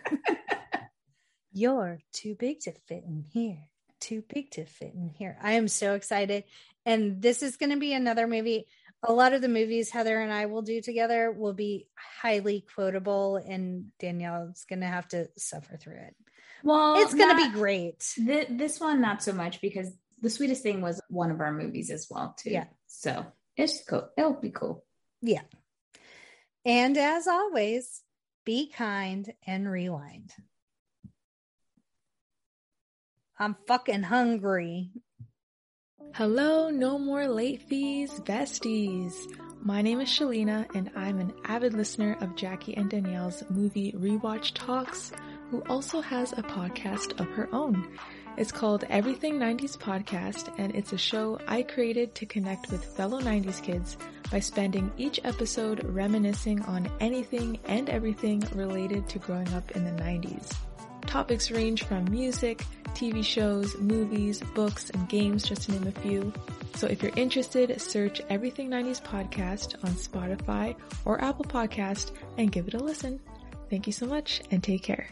[1.52, 3.64] You're too big to fit in here.
[4.00, 5.36] Too big to fit in here.
[5.42, 6.44] I am so excited.
[6.86, 8.66] And this is going to be another movie.
[9.04, 11.86] A lot of the movies Heather and I will do together will be
[12.20, 16.16] highly quotable, and Danielle's going to have to suffer through it.
[16.64, 18.04] Well, it's going to be great.
[18.16, 21.90] Th- this one, not so much because the sweetest thing was one of our movies
[21.90, 22.50] as well, too.
[22.50, 22.64] Yeah.
[22.88, 23.24] So
[23.56, 24.08] it's cool.
[24.16, 24.84] It'll be cool.
[25.22, 25.42] Yeah.
[26.64, 28.02] And as always,
[28.44, 30.32] be kind and rewind.
[33.38, 34.90] I'm fucking hungry.
[36.14, 39.14] Hello, no more late fees, besties.
[39.62, 44.52] My name is Shalina, and I'm an avid listener of Jackie and Danielle's movie rewatch
[44.54, 45.12] talks,
[45.50, 47.86] who also has a podcast of her own.
[48.36, 53.20] It's called Everything 90s Podcast, and it's a show I created to connect with fellow
[53.20, 53.96] 90s kids
[54.30, 60.02] by spending each episode reminiscing on anything and everything related to growing up in the
[60.02, 60.52] 90s.
[61.08, 66.30] Topics range from music, TV shows, movies, books, and games, just to name a few.
[66.74, 70.76] So if you're interested, search Everything 90s Podcast on Spotify
[71.06, 73.20] or Apple Podcast and give it a listen.
[73.70, 75.08] Thank you so much and take care.